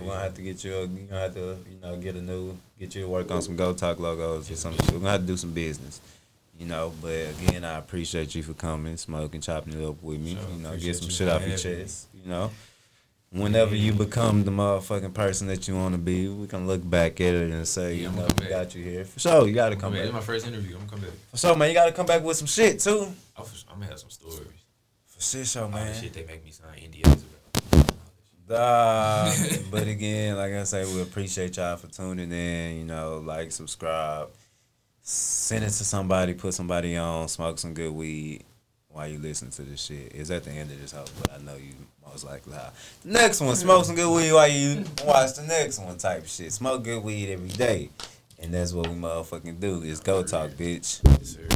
We're 0.00 0.08
gonna 0.08 0.20
have 0.22 0.34
to 0.34 0.42
get 0.42 0.64
you. 0.64 0.74
A, 0.74 0.80
you 0.82 1.06
gonna 1.08 1.20
have 1.20 1.34
to, 1.34 1.56
you 1.70 1.78
know, 1.82 1.96
get 1.96 2.16
a 2.16 2.22
new, 2.22 2.56
get 2.78 2.94
you 2.94 3.02
to 3.02 3.08
work 3.08 3.30
on 3.30 3.42
some 3.42 3.56
Goat 3.56 3.78
Talk 3.78 3.98
logos 3.98 4.50
or 4.50 4.56
something. 4.56 4.86
We're 4.94 5.00
gonna 5.00 5.12
have 5.12 5.20
to 5.22 5.26
do 5.26 5.36
some 5.36 5.52
business. 5.52 6.00
You 6.58 6.66
know, 6.66 6.92
but 7.00 7.10
again, 7.40 7.64
I 7.64 7.78
appreciate 7.78 8.34
you 8.34 8.42
for 8.42 8.52
coming, 8.52 8.96
smoking, 8.98 9.40
chopping 9.40 9.72
it 9.80 9.82
up 9.86 10.02
with 10.02 10.20
me. 10.20 10.34
Sure, 10.34 10.50
you 10.56 10.62
know, 10.62 10.76
get 10.76 10.96
some 10.96 11.08
shit 11.08 11.26
off 11.28 11.40
your 11.40 11.50
having 11.50 11.72
me. 11.72 11.82
chest. 11.84 12.06
You 12.22 12.30
know, 12.30 12.50
whenever 13.30 13.74
you 13.74 13.92
become 13.94 14.44
the 14.44 14.50
motherfucking 14.50 15.14
person 15.14 15.46
that 15.46 15.66
you 15.68 15.74
want 15.74 15.94
to 15.94 15.98
be, 15.98 16.28
we 16.28 16.46
can 16.46 16.66
look 16.66 16.88
back 16.88 17.18
at 17.20 17.34
it 17.34 17.50
and 17.50 17.66
say, 17.66 17.94
Yeah, 17.94 18.10
you 18.10 18.16
know, 18.16 18.28
we 18.38 18.46
got 18.46 18.74
you 18.74 18.84
here. 18.84 19.04
For 19.06 19.20
sure, 19.20 19.48
you 19.48 19.54
gotta 19.54 19.74
Come 19.76 19.80
come 19.80 19.92
back. 19.92 20.00
This 20.02 20.08
is 20.08 20.14
my 20.14 20.20
first 20.20 20.46
interview. 20.46 20.74
I'm 20.74 20.80
gonna 20.86 20.90
come 20.90 21.00
back. 21.00 21.10
For 21.30 21.36
sure, 21.38 21.56
man, 21.56 21.68
you 21.68 21.74
gotta 21.74 21.92
come 21.92 22.06
back 22.06 22.22
with 22.22 22.36
some 22.36 22.46
shit 22.46 22.78
too. 22.80 23.06
I'm, 23.36 23.44
I'm 23.70 23.74
gonna 23.80 23.86
have 23.86 23.98
some 23.98 24.10
stories. 24.10 24.40
For 25.06 25.20
shit, 25.22 25.46
show, 25.46 25.62
All 25.62 25.68
the 25.68 25.76
man. 25.76 25.94
shit 25.98 26.12
they 26.12 26.26
make 26.26 26.44
me 26.44 26.50
sign 26.50 26.76
NDAs. 26.78 27.22
But 29.70 29.86
again, 29.86 30.36
like 30.36 30.52
I 30.52 30.64
say, 30.64 30.84
we 30.84 31.02
appreciate 31.02 31.56
y'all 31.56 31.76
for 31.76 31.86
tuning 31.86 32.32
in. 32.32 32.78
You 32.78 32.84
know, 32.84 33.22
like, 33.24 33.52
subscribe, 33.52 34.28
send 35.02 35.62
it 35.62 35.70
to 35.70 35.84
somebody, 35.84 36.34
put 36.34 36.54
somebody 36.54 36.96
on, 36.96 37.28
smoke 37.28 37.60
some 37.60 37.74
good 37.74 37.92
weed 37.92 38.42
while 38.88 39.06
you 39.06 39.18
listen 39.18 39.50
to 39.50 39.62
this 39.62 39.84
shit. 39.84 40.12
It's 40.14 40.30
at 40.30 40.42
the 40.42 40.50
end 40.50 40.72
of 40.72 40.80
this 40.80 40.90
hoe, 40.90 41.04
but 41.20 41.32
I 41.32 41.38
know 41.38 41.54
you 41.54 41.74
most 42.04 42.24
likely 42.24 42.54
have. 42.54 42.74
The 43.04 43.12
next 43.12 43.40
one, 43.40 43.54
smoke 43.54 43.84
some 43.84 43.94
good 43.94 44.12
weed 44.12 44.32
while 44.32 44.48
you 44.48 44.84
watch 45.04 45.34
the 45.34 45.44
next 45.44 45.78
one 45.78 45.96
type 45.96 46.22
of 46.22 46.28
shit. 46.28 46.52
Smoke 46.52 46.82
good 46.82 47.04
weed 47.04 47.30
every 47.30 47.50
day. 47.50 47.90
And 48.40 48.52
that's 48.52 48.72
what 48.72 48.88
we 48.88 48.94
motherfucking 48.94 49.60
do. 49.60 49.82
Is 49.82 50.00
Goat 50.00 50.26
Talk, 50.26 50.50
bitch. 50.50 51.00
Yes, 51.04 51.36
sir. 51.36 51.46